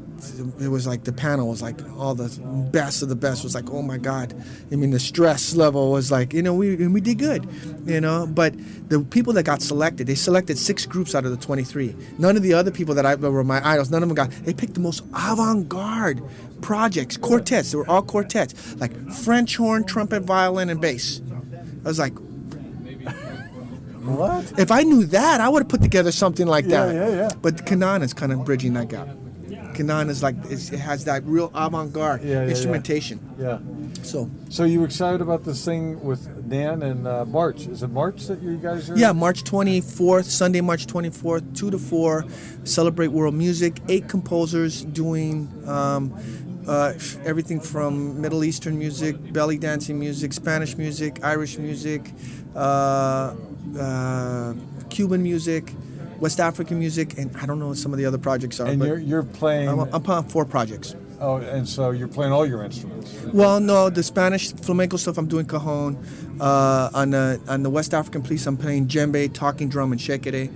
it 0.60 0.68
was 0.68 0.86
like 0.86 1.04
the 1.04 1.12
panel 1.12 1.48
was 1.48 1.62
like 1.62 1.80
all 1.98 2.14
the 2.14 2.28
best 2.70 3.02
of 3.02 3.08
the 3.08 3.16
best. 3.16 3.42
was 3.42 3.54
like, 3.54 3.70
oh 3.70 3.82
my 3.82 3.98
God. 3.98 4.34
I 4.70 4.76
mean, 4.76 4.90
the 4.90 5.00
stress 5.00 5.54
level 5.54 5.90
was 5.90 6.12
like, 6.12 6.32
you 6.34 6.42
know, 6.42 6.54
we 6.54 6.74
and 6.74 6.92
we 6.92 7.00
did 7.00 7.18
good, 7.18 7.48
you 7.86 8.00
know. 8.00 8.26
But 8.26 8.54
the 8.88 9.00
people 9.00 9.32
that 9.32 9.44
got 9.44 9.62
selected, 9.62 10.06
they 10.06 10.14
selected 10.14 10.58
six 10.58 10.86
groups 10.86 11.14
out 11.14 11.24
of 11.24 11.30
the 11.30 11.38
23. 11.38 11.96
None 12.18 12.36
of 12.36 12.42
the 12.42 12.52
other 12.52 12.70
people 12.70 12.94
that 12.94 13.06
I 13.06 13.14
that 13.14 13.30
were 13.30 13.44
my 13.44 13.66
idols, 13.66 13.90
none 13.90 14.02
of 14.02 14.08
them 14.08 14.14
got. 14.14 14.30
They 14.44 14.54
picked 14.54 14.74
the 14.74 14.80
most 14.80 15.02
avant-garde 15.14 16.22
projects, 16.60 17.16
quartets. 17.16 17.72
They 17.72 17.78
were 17.78 17.88
all 17.88 18.02
quartets, 18.02 18.76
like 18.76 19.10
French 19.10 19.56
horn, 19.56 19.84
trumpet, 19.84 20.22
violin, 20.22 20.68
and 20.68 20.80
bass. 20.80 21.20
I 21.84 21.88
was 21.88 21.98
like, 21.98 22.14
What? 24.04 24.58
if 24.58 24.70
I 24.70 24.82
knew 24.82 25.04
that, 25.06 25.40
I 25.40 25.48
would 25.48 25.62
have 25.62 25.68
put 25.68 25.82
together 25.82 26.12
something 26.12 26.46
like 26.46 26.66
Yeah, 26.66 26.86
that. 26.86 26.94
yeah, 26.94 27.08
yeah. 27.16 27.28
But 27.42 27.64
Kanan 27.66 28.02
is 28.02 28.12
kind 28.14 28.32
of 28.32 28.44
bridging 28.44 28.74
that 28.74 28.88
gap. 28.88 29.08
Kanan 29.74 30.08
is 30.08 30.22
like 30.22 30.36
it 30.50 30.60
has 30.78 31.04
that 31.06 31.24
real 31.24 31.50
avant-garde 31.52 32.22
Yeah, 32.22 32.28
yeah, 32.30 32.42
yeah. 32.44 32.48
instrumentation. 32.50 33.18
Yeah. 33.38 33.58
So 34.02 34.30
So 34.48 34.62
you 34.64 34.84
excited 34.84 35.20
about 35.20 35.44
this 35.44 35.64
thing 35.64 36.00
with 36.04 36.28
Nan 36.46 36.82
and 36.82 37.08
uh, 37.08 37.24
March? 37.24 37.66
Is 37.66 37.82
it 37.82 37.90
March 37.90 38.26
that 38.26 38.40
you 38.40 38.56
guys 38.56 38.88
are? 38.90 38.96
yeah, 38.96 39.10
March 39.10 39.42
24th, 39.42 40.26
Sunday, 40.26 40.60
March 40.60 40.86
24th, 40.86 41.56
two 41.56 41.70
to 41.72 41.78
four, 41.78 42.24
celebrate 42.62 43.08
world 43.08 43.34
music. 43.34 43.80
Eight 43.88 44.08
composers 44.08 44.84
doing. 44.84 45.48
Um, 45.66 46.12
uh, 46.68 46.94
everything 47.26 47.60
from 47.60 48.20
Middle 48.22 48.42
Eastern 48.42 48.78
music, 48.78 49.16
belly 49.34 49.58
dancing 49.58 49.98
music, 49.98 50.32
Spanish 50.32 50.78
music, 50.78 51.18
Irish 51.22 51.58
music, 51.58 52.10
uh, 52.56 53.34
uh, 53.78 54.54
Cuban 54.90 55.22
music, 55.22 55.72
West 56.20 56.40
African 56.40 56.78
music, 56.78 57.18
and 57.18 57.34
I 57.36 57.46
don't 57.46 57.58
know 57.58 57.68
what 57.68 57.78
some 57.78 57.92
of 57.92 57.98
the 57.98 58.06
other 58.06 58.18
projects 58.18 58.60
are. 58.60 58.66
And 58.66 58.78
but 58.78 58.88
you're 58.88 58.98
you're 58.98 59.22
playing. 59.22 59.68
I'm, 59.68 59.80
I'm 59.80 60.06
on 60.06 60.28
four 60.28 60.44
projects. 60.44 60.94
Oh, 61.24 61.36
and 61.36 61.66
so 61.66 61.90
you're 61.90 62.06
playing 62.06 62.32
all 62.32 62.44
your 62.44 62.62
instruments. 62.62 63.18
Well, 63.32 63.58
no, 63.58 63.88
the 63.88 64.02
Spanish 64.02 64.52
flamenco 64.52 64.98
stuff 64.98 65.16
I'm 65.16 65.26
doing 65.26 65.46
cajon. 65.46 65.96
Uh, 66.38 66.90
on 66.92 67.10
the 67.10 67.40
on 67.48 67.62
the 67.62 67.70
West 67.70 67.94
African 67.94 68.20
police, 68.20 68.46
I'm 68.46 68.58
playing 68.58 68.88
djembe, 68.88 69.32
talking 69.32 69.70
drum, 69.70 69.92
and 69.92 70.00
shekere. 70.00 70.52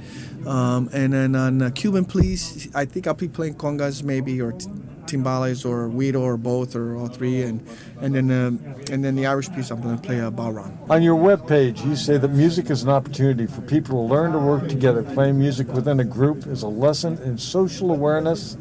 Um, 0.46 0.90
and 0.92 1.14
then 1.14 1.34
on 1.34 1.56
the 1.56 1.70
Cuban 1.70 2.04
police, 2.04 2.68
I 2.74 2.84
think 2.84 3.06
I'll 3.06 3.14
be 3.14 3.28
playing 3.28 3.54
congas 3.54 4.02
maybe 4.02 4.42
or 4.42 4.52
t- 4.52 4.68
timbales 5.06 5.64
or 5.64 5.88
guiro 5.88 6.20
or 6.20 6.36
both 6.36 6.76
or 6.76 6.96
all 6.96 7.08
three. 7.08 7.40
And 7.40 7.66
and 8.02 8.14
then 8.14 8.30
um, 8.30 8.58
and 8.92 9.02
then 9.02 9.16
the 9.16 9.24
Irish 9.24 9.50
piece, 9.50 9.70
I'm 9.70 9.80
going 9.80 9.96
to 9.96 10.02
play 10.02 10.18
a 10.18 10.30
bodhran. 10.30 10.76
On 10.90 11.02
your 11.02 11.16
webpage, 11.16 11.82
you 11.86 11.96
say 11.96 12.18
that 12.18 12.28
music 12.28 12.68
is 12.68 12.82
an 12.82 12.90
opportunity 12.90 13.46
for 13.46 13.62
people 13.62 14.06
to 14.06 14.14
learn 14.14 14.32
to 14.32 14.38
work 14.38 14.68
together. 14.68 15.02
Playing 15.02 15.38
music 15.38 15.68
within 15.68 15.98
a 15.98 16.04
group 16.04 16.46
is 16.46 16.62
a 16.62 16.68
lesson 16.68 17.16
in 17.22 17.38
social 17.38 17.90
awareness 17.90 18.58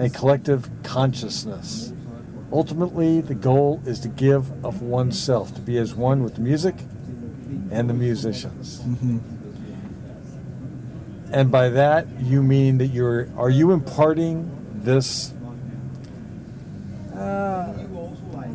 and 0.00 0.14
collective 0.14 0.70
consciousness. 0.82 1.92
Ultimately, 2.50 3.20
the 3.20 3.34
goal 3.34 3.82
is 3.84 4.00
to 4.00 4.08
give 4.08 4.64
of 4.64 4.80
oneself, 4.80 5.54
to 5.54 5.60
be 5.60 5.76
as 5.76 5.94
one 5.94 6.24
with 6.24 6.36
the 6.36 6.40
music 6.40 6.74
and 7.70 7.88
the 7.88 7.94
musicians. 7.94 8.80
And 11.32 11.52
by 11.52 11.68
that, 11.68 12.08
you 12.18 12.42
mean 12.42 12.78
that 12.78 12.86
you're, 12.86 13.28
are 13.36 13.50
you 13.50 13.72
imparting 13.72 14.50
this 14.72 15.34
uh, 17.14 17.72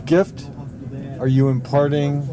gift? 0.05 0.49
Are 1.19 1.27
you 1.27 1.49
imparting 1.49 2.27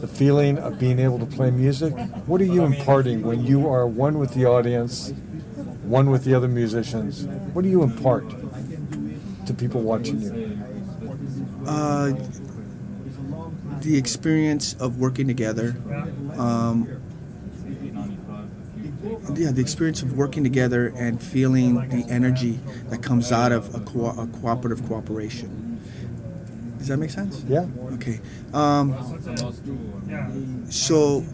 the 0.00 0.08
feeling 0.08 0.58
of 0.58 0.78
being 0.78 0.98
able 0.98 1.18
to 1.18 1.26
play 1.26 1.50
music? 1.50 1.92
What 2.26 2.40
are 2.40 2.46
you 2.46 2.64
imparting 2.64 3.22
when 3.22 3.44
you 3.44 3.68
are 3.68 3.86
one 3.86 4.18
with 4.18 4.32
the 4.32 4.46
audience 4.46 5.12
one 5.88 6.10
with 6.10 6.24
the 6.24 6.34
other 6.34 6.48
musicians. 6.48 7.24
What 7.54 7.62
do 7.62 7.68
you 7.68 7.82
impart 7.82 8.24
to 9.46 9.54
people 9.54 9.80
watching 9.80 10.20
you? 10.20 10.58
Uh, 11.66 12.12
the 13.80 13.96
experience 13.96 14.74
of 14.74 14.98
working 14.98 15.26
together. 15.26 15.76
Um, 16.36 16.88
yeah, 19.34 19.52
the 19.52 19.60
experience 19.60 20.02
of 20.02 20.16
working 20.16 20.42
together 20.42 20.92
and 20.96 21.22
feeling 21.22 21.88
the 21.88 22.04
energy 22.10 22.58
that 22.88 23.02
comes 23.02 23.30
out 23.30 23.52
of 23.52 23.74
a, 23.74 23.80
co- 23.80 24.10
a 24.10 24.26
cooperative 24.40 24.86
cooperation. 24.86 25.80
Does 26.78 26.88
that 26.88 26.96
make 26.96 27.10
sense? 27.10 27.44
Yeah. 27.48 27.66
Okay. 27.94 28.20
Um, 28.52 28.94
so, 30.70 31.24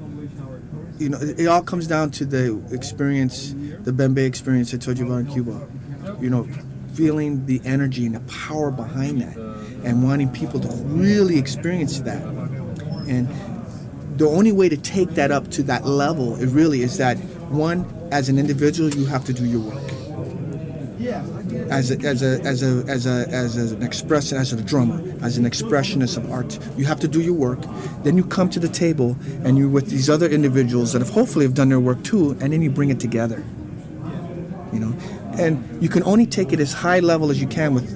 you 0.99 1.09
know, 1.09 1.19
it, 1.19 1.41
it 1.41 1.47
all 1.47 1.63
comes 1.63 1.87
down 1.87 2.11
to 2.13 2.25
the 2.25 2.63
experience, 2.71 3.55
the 3.83 3.93
Bembe 3.93 4.25
experience 4.25 4.73
I 4.75 4.79
told 4.79 4.99
you 4.99 5.07
about 5.07 5.21
in 5.21 5.27
Cuba. 5.27 5.69
You 6.21 6.31
know, 6.31 6.49
feeling 6.95 7.47
the 7.47 7.61
energy 7.65 8.07
and 8.07 8.15
the 8.15 8.21
power 8.21 8.71
behind 8.71 9.21
that 9.21 9.37
and 9.85 10.03
wanting 10.03 10.31
people 10.31 10.61
to 10.61 10.69
really 10.85 11.39
experience 11.39 12.01
that. 12.01 12.23
And 12.23 13.29
the 14.17 14.29
only 14.29 14.53
way 14.53 14.69
to 14.69 14.77
take 14.77 15.11
that 15.11 15.31
up 15.31 15.51
to 15.53 15.63
that 15.65 15.87
level, 15.87 16.37
it 16.41 16.47
really 16.47 16.83
is 16.83 16.99
that 16.99 17.17
one, 17.51 17.85
as 18.13 18.29
an 18.29 18.39
individual, 18.39 18.91
you 18.91 19.07
have 19.07 19.25
to 19.25 19.33
do 19.33 19.45
your 19.45 19.61
work. 19.61 19.83
As 21.71 21.91
a, 21.91 21.99
as 22.01 22.23
a, 22.23 22.41
as 22.43 22.63
a, 22.63 22.85
as 22.89 23.07
a, 23.07 23.29
as 23.29 23.73
an 23.73 23.83
expression, 23.83 24.39
as 24.39 24.53
a 24.53 24.63
drummer, 24.63 25.03
as 25.23 25.39
an 25.39 25.45
expressionist 25.45 26.17
of 26.17 26.31
art, 26.31 26.59
you 26.77 26.85
have 26.85 27.01
to 27.01 27.09
do 27.09 27.21
your 27.21 27.35
work. 27.35 27.59
Then 28.03 28.17
you 28.17 28.25
come 28.25 28.51
to 28.51 28.61
the 28.61 28.69
table 28.69 29.17
and 29.45 29.57
you're 29.59 29.69
with 29.69 29.89
these 29.91 30.09
other 30.11 30.27
individuals 30.29 30.93
that 30.93 31.01
have 31.01 31.11
hopefully 31.11 31.45
have 31.45 31.55
done 31.55 31.69
their 31.71 31.81
work 31.81 32.03
too, 32.05 32.33
and 32.41 32.53
then 32.53 32.63
you 32.63 32.71
bring 32.71 32.91
it 32.91 33.01
together. 33.01 33.45
You 34.73 34.81
know, 34.81 34.97
and 35.39 35.83
you 35.83 35.89
can 35.89 36.03
only 36.05 36.27
take 36.27 36.53
it 36.53 36.61
as 36.61 36.73
high 36.73 36.99
level 37.01 37.31
as 37.31 37.41
you 37.41 37.47
can 37.47 37.75
with 37.75 37.89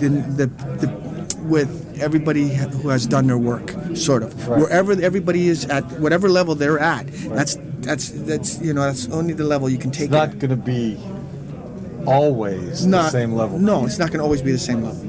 the, 0.00 0.08
the, 0.08 0.46
the 0.86 1.36
with 1.44 2.00
everybody 2.00 2.48
who 2.48 2.88
has 2.88 3.06
done 3.06 3.26
their 3.26 3.38
work, 3.38 3.70
sort 3.94 4.22
of. 4.22 4.48
Right. 4.48 4.60
Wherever 4.60 4.92
everybody 4.92 5.48
is 5.48 5.64
at, 5.66 5.84
whatever 6.00 6.28
level 6.28 6.54
they're 6.54 6.78
at, 6.78 7.06
that's 7.08 7.56
that's 7.80 8.10
that's 8.10 8.60
you 8.60 8.72
know 8.72 8.82
that's 8.82 9.08
only 9.08 9.34
the 9.34 9.44
level 9.44 9.68
you 9.68 9.78
can 9.78 9.90
take 9.90 10.06
It's 10.06 10.14
it. 10.14 10.16
not 10.16 10.38
going 10.38 10.50
to 10.50 10.56
be 10.56 10.94
always 12.06 12.86
not, 12.86 13.04
the 13.04 13.10
same 13.10 13.32
level. 13.32 13.58
No, 13.58 13.86
it's 13.86 13.98
not 13.98 14.08
going 14.10 14.18
to 14.18 14.24
always 14.24 14.42
be 14.42 14.52
the 14.52 14.58
same 14.58 14.82
level. 14.82 15.08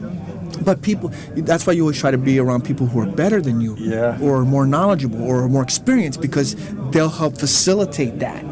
But 0.64 0.82
people, 0.82 1.11
that's 1.36 1.65
why 1.65 1.74
you 1.74 1.82
always 1.82 1.99
try 1.99 2.11
to 2.11 2.18
be 2.18 2.40
around 2.40 2.64
people 2.64 2.86
who 2.88 2.99
are 2.99 3.07
better 3.07 3.41
than 3.41 3.60
you, 3.60 3.76
Yeah. 3.78 4.18
or 4.22 4.44
more 4.45 4.65
knowledgeable, 4.65 5.22
or 5.24 5.49
more 5.49 5.64
experienced, 5.64 6.22
because 6.22 6.56
they'll 6.91 7.10
help 7.10 7.38
facilitate 7.38 8.20
that. 8.20 8.44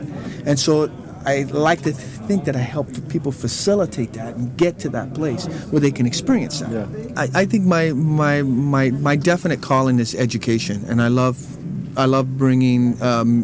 And 0.46 0.60
so, 0.60 0.90
I 1.24 1.44
like 1.52 1.84
to 1.84 1.92
think 1.94 2.46
that 2.46 2.56
I 2.56 2.60
help 2.60 2.88
people 3.10 3.32
facilitate 3.32 4.14
that 4.14 4.36
and 4.36 4.58
get 4.58 4.80
to 4.80 4.90
that 4.90 5.14
place 5.14 5.46
where 5.70 5.80
they 5.80 5.92
can 5.92 6.08
experience 6.08 6.60
that. 6.62 6.72
Yeah. 6.72 6.88
I, 7.16 7.42
I 7.42 7.46
think 7.46 7.66
my, 7.66 7.92
my 7.94 8.42
my 8.42 8.90
my 8.90 9.16
definite 9.16 9.62
calling 9.62 10.00
is 10.00 10.16
education, 10.16 10.84
and 10.88 11.00
I 11.00 11.10
love 11.10 11.38
I 11.96 12.06
love 12.06 12.38
bringing 12.40 13.00
um, 13.04 13.44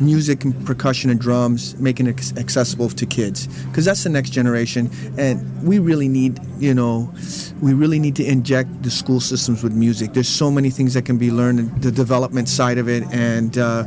music 0.00 0.44
and 0.44 0.66
percussion 0.66 1.10
and 1.10 1.20
drums, 1.20 1.76
making 1.78 2.06
it 2.06 2.38
accessible 2.38 2.88
to 2.88 3.06
kids, 3.06 3.46
because 3.66 3.84
that's 3.84 4.04
the 4.04 4.10
next 4.10 4.30
generation, 4.30 4.90
and 5.16 5.62
we 5.62 5.78
really 5.78 6.08
need 6.08 6.40
you 6.58 6.74
know 6.74 7.12
we 7.60 7.72
really 7.72 7.98
need 7.98 8.16
to 8.16 8.24
inject 8.24 8.82
the 8.82 8.90
school 8.90 9.20
systems 9.20 9.62
with 9.62 9.72
music. 9.72 10.12
There's 10.12 10.28
so 10.28 10.50
many 10.50 10.70
things 10.70 10.94
that 10.94 11.04
can 11.04 11.18
be 11.18 11.30
learned, 11.30 11.82
the 11.82 11.92
development 11.92 12.48
side 12.48 12.78
of 12.78 12.88
it, 12.88 13.04
and 13.12 13.56
uh, 13.58 13.84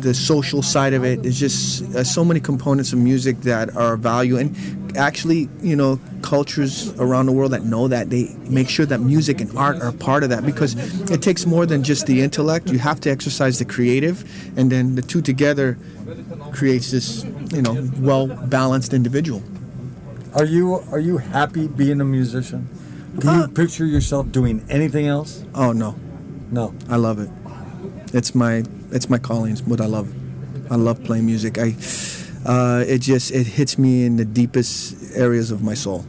the 0.00 0.14
social 0.14 0.62
side 0.62 0.94
of 0.94 1.04
it. 1.04 1.22
There's 1.22 1.38
just 1.38 1.82
uh, 1.94 2.04
so 2.04 2.24
many 2.24 2.40
components 2.40 2.92
of 2.92 2.98
music 2.98 3.40
that 3.42 3.76
are 3.76 3.94
of 3.94 4.00
value, 4.00 4.36
and 4.36 4.54
actually, 4.96 5.48
you 5.62 5.76
know, 5.76 5.98
cultures 6.22 6.92
around 6.98 7.26
the 7.26 7.32
world 7.32 7.52
that 7.52 7.64
know 7.64 7.88
that 7.88 8.10
they 8.10 8.34
make 8.48 8.68
sure 8.68 8.86
that 8.86 9.00
music 9.00 9.40
and 9.40 9.56
art 9.56 9.80
are 9.80 9.92
part 9.92 10.22
of 10.22 10.30
that 10.30 10.44
because 10.44 10.74
it 11.10 11.22
takes 11.22 11.46
more 11.46 11.66
than 11.66 11.82
just 11.82 12.06
the 12.06 12.20
intellect. 12.22 12.70
You 12.70 12.78
have 12.78 13.00
to 13.00 13.10
exercise 13.10 13.58
the 13.58 13.64
creative, 13.64 14.24
and 14.58 14.70
then 14.70 14.94
the 14.94 15.02
two 15.02 15.22
together 15.22 15.78
creates 16.52 16.90
this, 16.90 17.24
you 17.52 17.62
know, 17.62 17.88
well 17.98 18.26
balanced 18.26 18.92
individual. 18.94 19.42
Are 20.34 20.44
you 20.44 20.74
are 20.92 21.00
you 21.00 21.18
happy 21.18 21.66
being 21.68 22.00
a 22.00 22.04
musician? 22.04 22.68
Can 23.20 23.34
you 23.38 23.44
Uh, 23.44 23.48
picture 23.48 23.84
yourself 23.86 24.30
doing 24.30 24.62
anything 24.68 25.06
else? 25.06 25.42
Oh 25.54 25.72
no, 25.72 25.96
No. 26.52 26.72
I 26.88 26.96
love 26.96 27.18
it. 27.18 27.30
It's 28.12 28.34
my 28.34 28.62
it's 28.92 29.08
my 29.10 29.18
calling. 29.18 29.52
It's 29.52 29.62
what 29.62 29.80
I 29.80 29.86
love. 29.86 30.08
I 30.70 30.76
love 30.76 31.02
playing 31.02 31.26
music. 31.26 31.58
I 31.58 31.74
uh, 32.44 32.84
it 32.86 32.98
just 32.98 33.32
it 33.32 33.46
hits 33.46 33.78
me 33.78 34.04
in 34.04 34.16
the 34.16 34.24
deepest 34.24 35.16
areas 35.16 35.50
of 35.50 35.62
my 35.62 35.74
soul. 35.74 36.04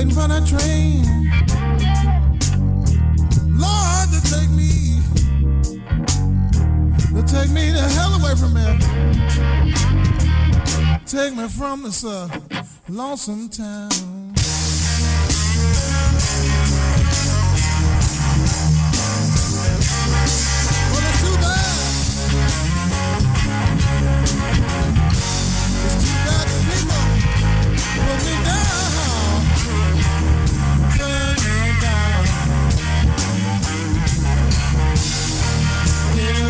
waiting 0.00 0.14
for 0.14 0.28
that 0.28 0.46
train. 0.46 1.04
Lord, 3.58 4.08
to 4.14 4.20
take 4.32 4.50
me, 4.50 5.02
to 7.14 7.22
take 7.26 7.50
me 7.50 7.70
the 7.70 7.82
hell 7.96 8.14
away 8.14 8.34
from 8.34 8.56
here. 8.56 8.78
Take 11.04 11.36
me 11.36 11.48
from 11.48 11.82
this 11.82 12.04
uh, 12.04 12.28
lonesome 12.88 13.48
town. 13.50 13.90
Put 28.06 28.24
me 28.24 28.32
down. 28.44 28.79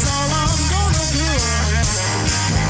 That's 0.00 0.12
all 0.12 0.30
I'm 0.32 0.48
gonna 0.70 1.04
do. 2.64 2.69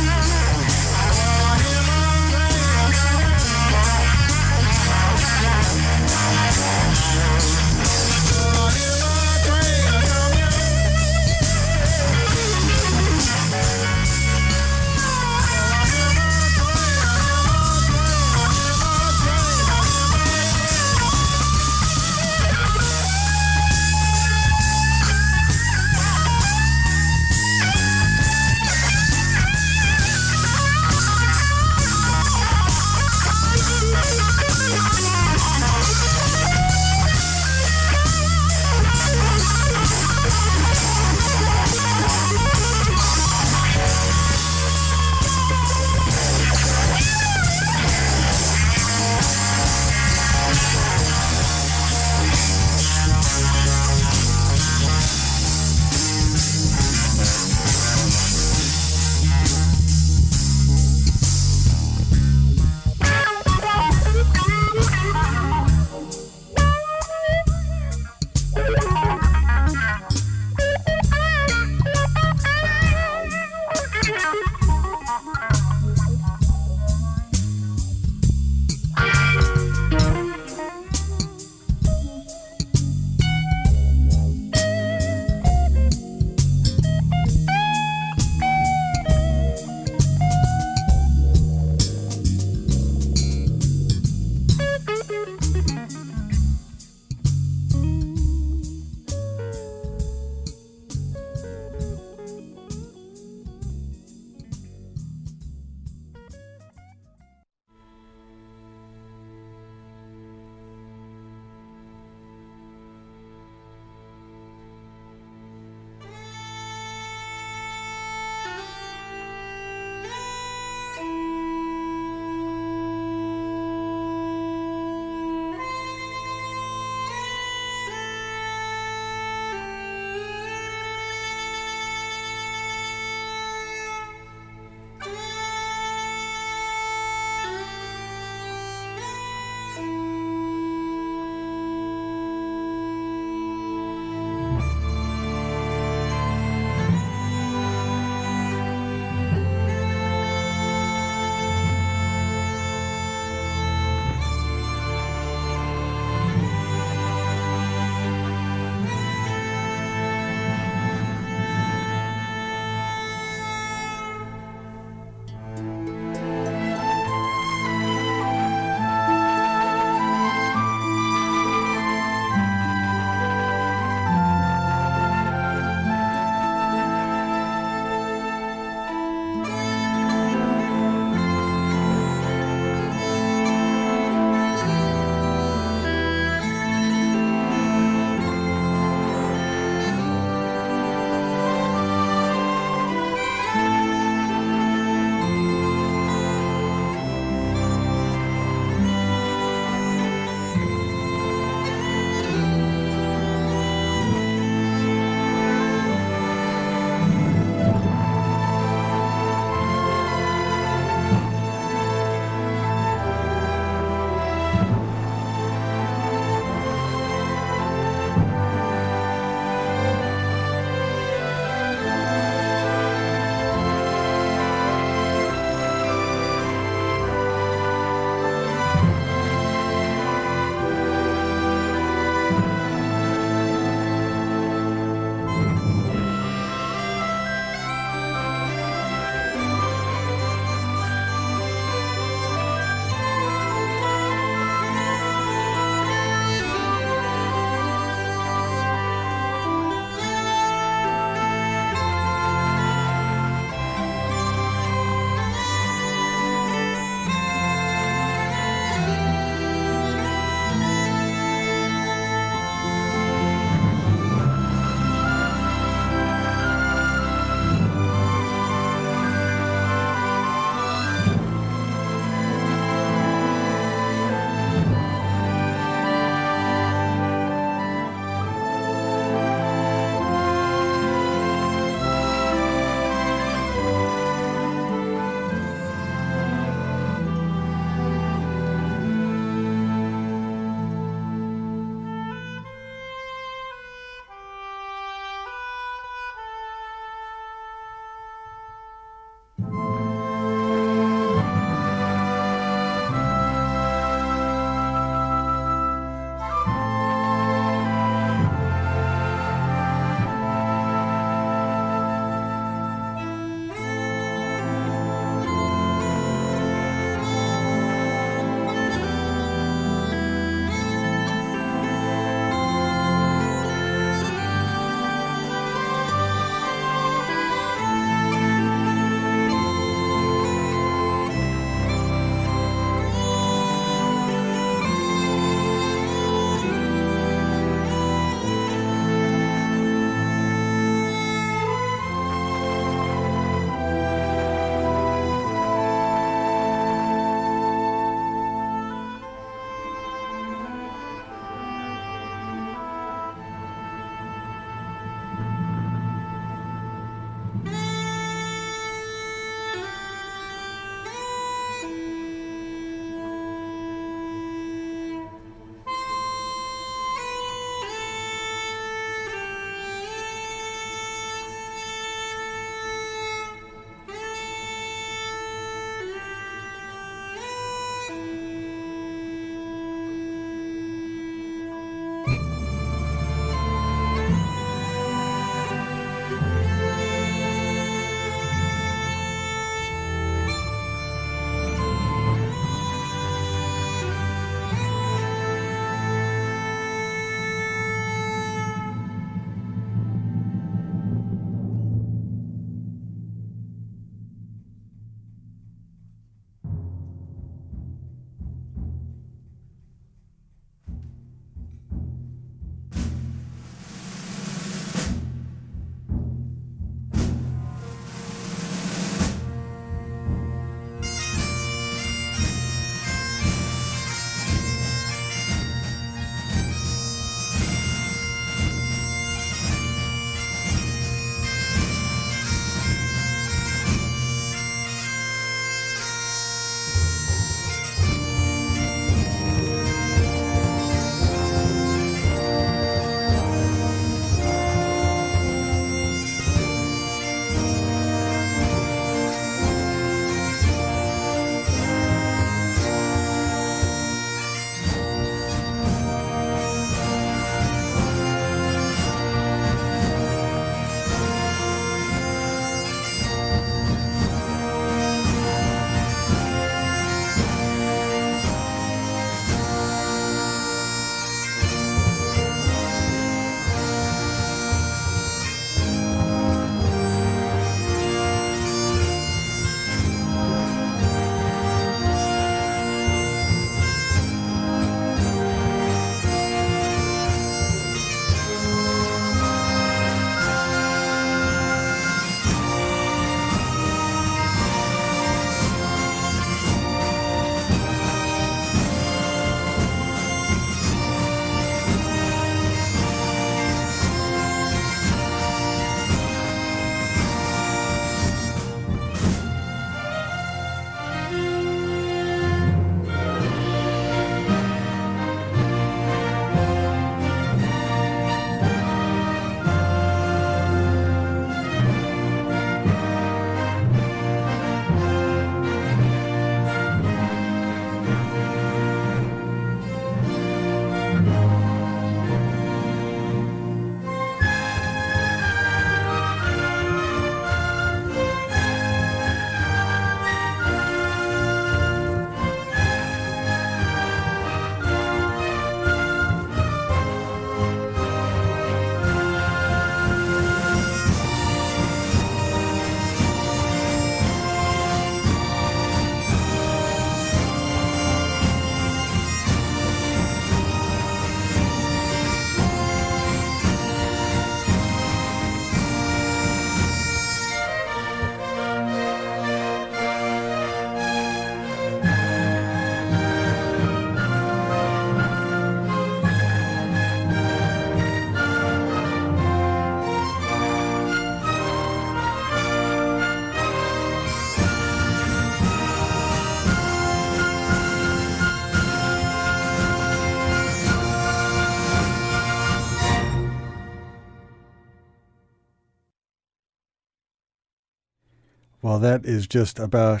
Well, 598.72 598.80
that 598.80 599.04
is 599.04 599.26
just 599.26 599.58
about 599.58 600.00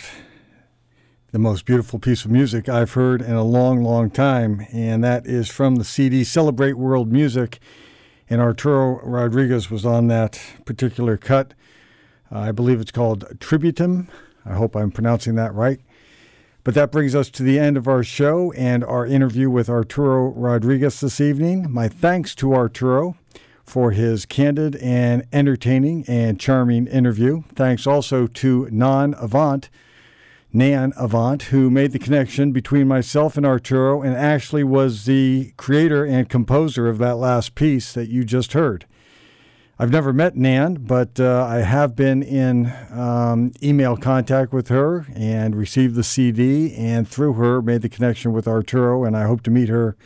the 1.30 1.38
most 1.38 1.66
beautiful 1.66 1.98
piece 1.98 2.24
of 2.24 2.30
music 2.30 2.70
I've 2.70 2.94
heard 2.94 3.20
in 3.20 3.34
a 3.34 3.44
long, 3.44 3.82
long 3.82 4.08
time. 4.08 4.66
And 4.72 5.04
that 5.04 5.26
is 5.26 5.50
from 5.50 5.76
the 5.76 5.84
CD 5.84 6.24
Celebrate 6.24 6.78
World 6.78 7.12
Music. 7.12 7.58
And 8.30 8.40
Arturo 8.40 8.98
Rodriguez 9.04 9.70
was 9.70 9.84
on 9.84 10.06
that 10.06 10.40
particular 10.64 11.18
cut. 11.18 11.52
I 12.30 12.50
believe 12.50 12.80
it's 12.80 12.90
called 12.90 13.38
Tributum. 13.40 14.08
I 14.46 14.54
hope 14.54 14.74
I'm 14.74 14.90
pronouncing 14.90 15.34
that 15.34 15.52
right. 15.52 15.80
But 16.64 16.72
that 16.72 16.90
brings 16.90 17.14
us 17.14 17.28
to 17.28 17.42
the 17.42 17.58
end 17.58 17.76
of 17.76 17.86
our 17.86 18.02
show 18.02 18.52
and 18.52 18.82
our 18.82 19.04
interview 19.06 19.50
with 19.50 19.68
Arturo 19.68 20.30
Rodriguez 20.30 20.98
this 21.00 21.20
evening. 21.20 21.70
My 21.70 21.88
thanks 21.88 22.34
to 22.36 22.54
Arturo 22.54 23.18
for 23.64 23.92
his 23.92 24.26
candid 24.26 24.76
and 24.76 25.26
entertaining 25.32 26.04
and 26.08 26.38
charming 26.38 26.86
interview. 26.86 27.42
Thanks 27.54 27.86
also 27.86 28.26
to 28.26 28.68
Nan 28.70 29.14
Avant, 29.18 29.68
Nan 30.52 30.92
Avant, 30.96 31.42
who 31.44 31.70
made 31.70 31.92
the 31.92 31.98
connection 31.98 32.52
between 32.52 32.86
myself 32.86 33.36
and 33.36 33.46
Arturo 33.46 34.02
and 34.02 34.14
actually 34.14 34.64
was 34.64 35.04
the 35.04 35.52
creator 35.56 36.04
and 36.04 36.28
composer 36.28 36.88
of 36.88 36.98
that 36.98 37.16
last 37.16 37.54
piece 37.54 37.92
that 37.92 38.08
you 38.08 38.24
just 38.24 38.52
heard. 38.52 38.86
I've 39.78 39.90
never 39.90 40.12
met 40.12 40.36
Nan, 40.36 40.74
but 40.74 41.18
uh, 41.18 41.44
I 41.48 41.60
have 41.60 41.96
been 41.96 42.22
in 42.22 42.72
um, 42.90 43.52
email 43.62 43.96
contact 43.96 44.52
with 44.52 44.68
her 44.68 45.06
and 45.14 45.56
received 45.56 45.96
the 45.96 46.04
CD, 46.04 46.74
and 46.74 47.08
through 47.08 47.32
her 47.32 47.62
made 47.62 47.82
the 47.82 47.88
connection 47.88 48.32
with 48.32 48.46
Arturo, 48.46 49.04
and 49.04 49.16
I 49.16 49.24
hope 49.24 49.42
to 49.42 49.50
meet 49.50 49.68
her 49.68 49.96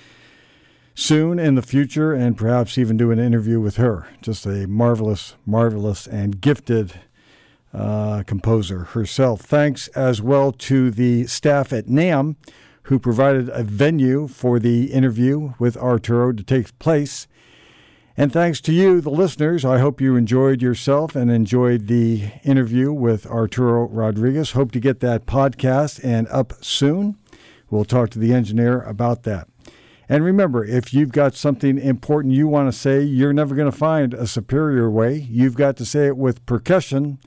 soon 0.97 1.39
in 1.39 1.55
the 1.55 1.63
future 1.63 2.15
and 2.15 2.39
perhaps 2.39 2.79
even 2.79 2.97
do 2.97 3.13
an 3.13 3.19
interview 3.19 3.61
with 3.61 3.77
her. 3.77 4.09
Just 4.23 4.47
a 4.47 4.67
marvelous, 4.67 5.37
marvelous, 5.45 6.07
and 6.07 6.41
gifted 6.41 6.95
uh, 7.73 8.23
composer 8.27 8.85
herself. 8.85 9.43
Thanks 9.43 9.89
as 9.89 10.23
well 10.23 10.51
to 10.53 10.91
the 10.91 11.27
staff 11.27 11.73
at 11.73 11.87
NAMM 11.87 12.37
who 12.85 12.99
provided 12.99 13.51
a 13.51 13.63
venue 13.63 14.27
for 14.27 14.59
the 14.59 14.87
interview 14.87 15.53
with 15.59 15.77
Arturo 15.77 16.33
to 16.33 16.43
take 16.43 16.77
place. 16.79 17.27
And 18.17 18.33
thanks 18.33 18.63
to 18.63 18.73
you, 18.73 19.03
the 19.03 19.11
listeners. 19.11 19.65
I 19.65 19.79
hope 19.79 20.01
you 20.01 20.17
enjoyed 20.17 20.63
yourself 20.63 21.15
and 21.15 21.31
enjoyed 21.31 21.89
the 21.89 22.31
interview 22.43 22.91
with 22.91 23.27
Arturo 23.27 23.89
Rodriguez. 23.89 24.53
Hope 24.53 24.73
to 24.73 24.81
get 24.81 25.01
that 25.01 25.27
podcast 25.27 26.03
and 26.03 26.27
up 26.29 26.55
soon. 26.65 27.19
We'll 27.69 27.85
talk 27.85 28.09
to 28.11 28.19
the 28.19 28.33
engineer 28.33 28.81
about 28.81 29.25
that. 29.25 29.49
And 30.09 30.25
remember, 30.25 30.65
if 30.65 30.95
you've 30.95 31.13
got 31.13 31.35
something 31.35 31.79
important 31.79 32.35
you 32.35 32.47
want 32.47 32.73
to 32.73 32.79
say, 32.79 33.03
you're 33.03 33.33
never 33.33 33.55
going 33.55 33.71
to 33.71 33.77
find 33.77 34.15
a 34.15 34.27
superior 34.27 34.91
way. 34.91 35.27
You've 35.29 35.57
got 35.57 35.77
to 35.79 35.85
say 35.85 36.07
it 36.07 36.17
with 36.17 36.45
percussion. 36.47 37.19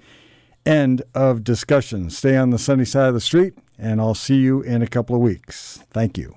End 0.65 1.01
of 1.13 1.43
discussion. 1.43 2.09
Stay 2.09 2.37
on 2.37 2.51
the 2.51 2.59
sunny 2.59 2.85
side 2.85 3.09
of 3.09 3.13
the 3.13 3.21
street, 3.21 3.53
and 3.77 3.99
I'll 3.99 4.15
see 4.15 4.37
you 4.37 4.61
in 4.61 4.81
a 4.81 4.87
couple 4.87 5.15
of 5.15 5.21
weeks. 5.21 5.79
Thank 5.89 6.17
you. 6.17 6.35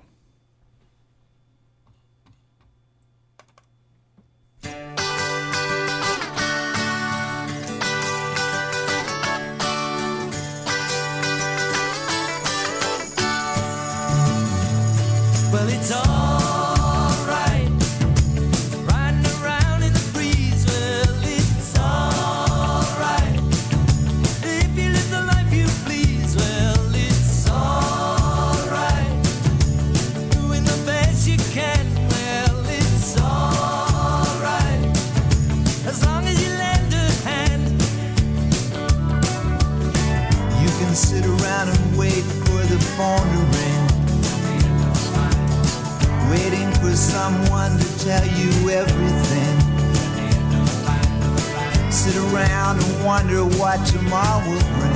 Wonder 53.04 53.44
what 53.44 53.84
tomorrow 53.86 54.48
will 54.48 54.60
bring. 54.78 54.92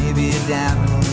Maybe 0.00 0.30
a 0.30 0.48
diamond 0.48 1.03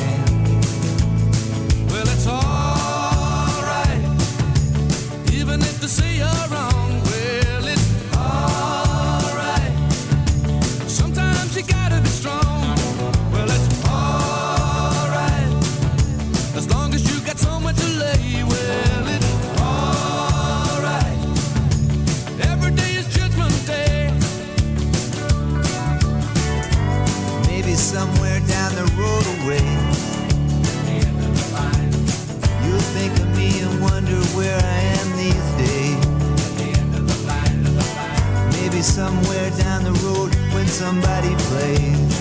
somebody 40.82 41.36
plays 41.36 42.12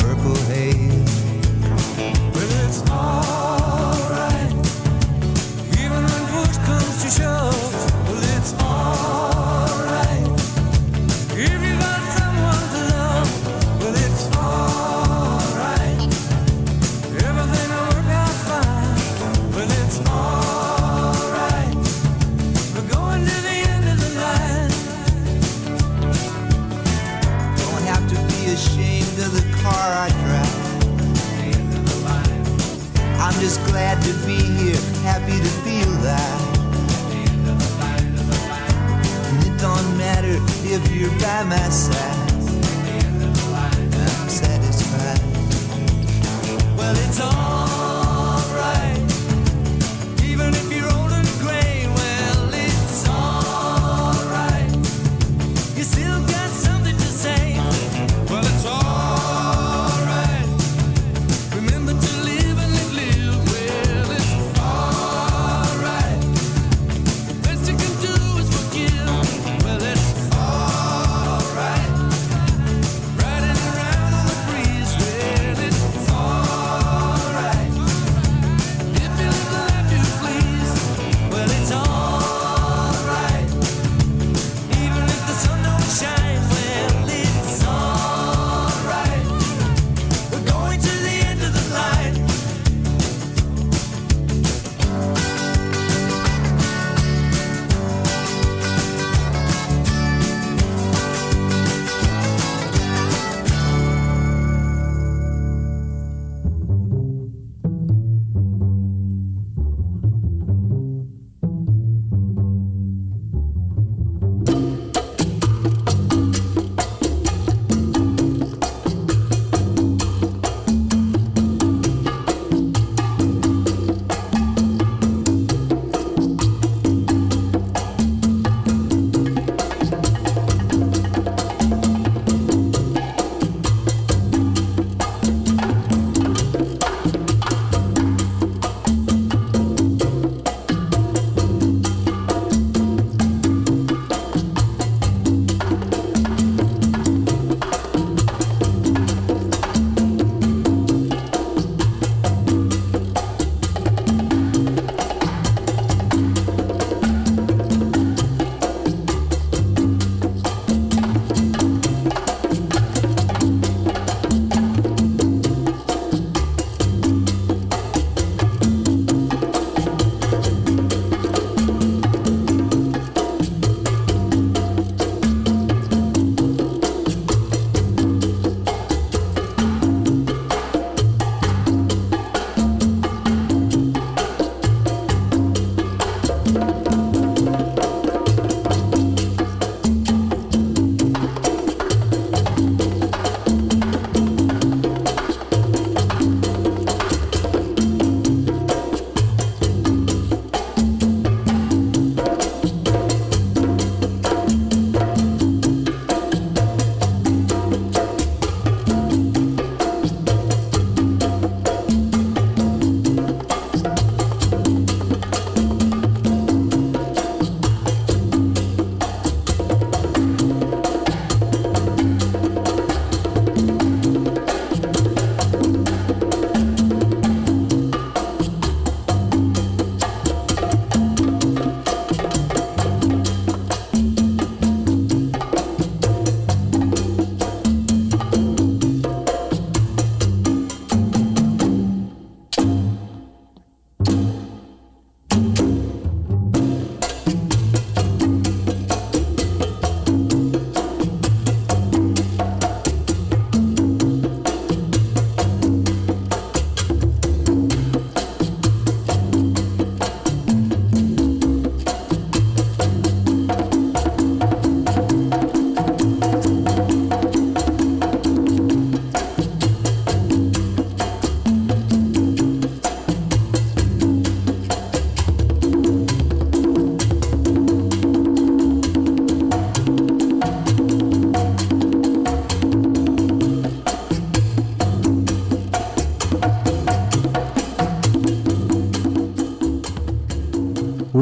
Purple 0.00 0.34
Haze. 0.48 0.89
You're 41.00 41.10
by 41.18 41.44
my 41.44 41.68
side. 41.70 42.19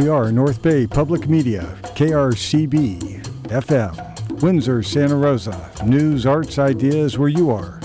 North 0.08 0.62
Bay 0.62 0.86
Public 0.86 1.28
Media, 1.28 1.76
KRCB, 1.82 3.22
FM, 3.48 4.40
Windsor, 4.40 4.82
Santa 4.82 5.14
Rosa. 5.14 5.70
News, 5.84 6.24
arts, 6.24 6.58
ideas 6.58 7.18
where 7.18 7.28
you 7.28 7.50
are. 7.50 7.78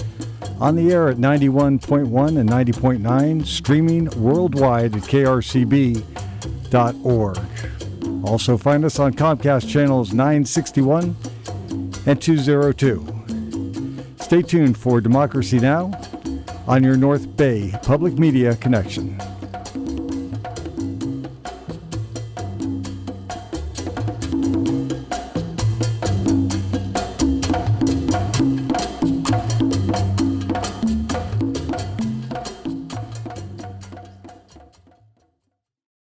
On 0.62 0.74
the 0.74 0.94
air 0.94 1.10
at 1.10 1.18
91.1 1.18 2.40
and 2.40 2.50
90.9, 2.50 3.46
streaming 3.46 4.06
worldwide 4.12 4.96
at 4.96 5.02
krcb.org. 5.02 6.08
Also 8.26 8.58
find 8.58 8.86
us 8.86 9.00
on 9.00 9.14
Comcast 9.14 9.70
channels 9.70 10.14
961 10.14 11.18
and 12.06 12.22
202. 12.22 14.06
Stay 14.22 14.42
tuned 14.42 14.78
for 14.78 15.02
Democracy 15.02 15.60
Now! 15.60 15.92
on 16.68 16.86
your 16.86 16.96
North 16.96 17.36
Bay 17.36 17.74
Public 17.84 18.18
Media 18.18 18.56
Connection. 18.56 19.20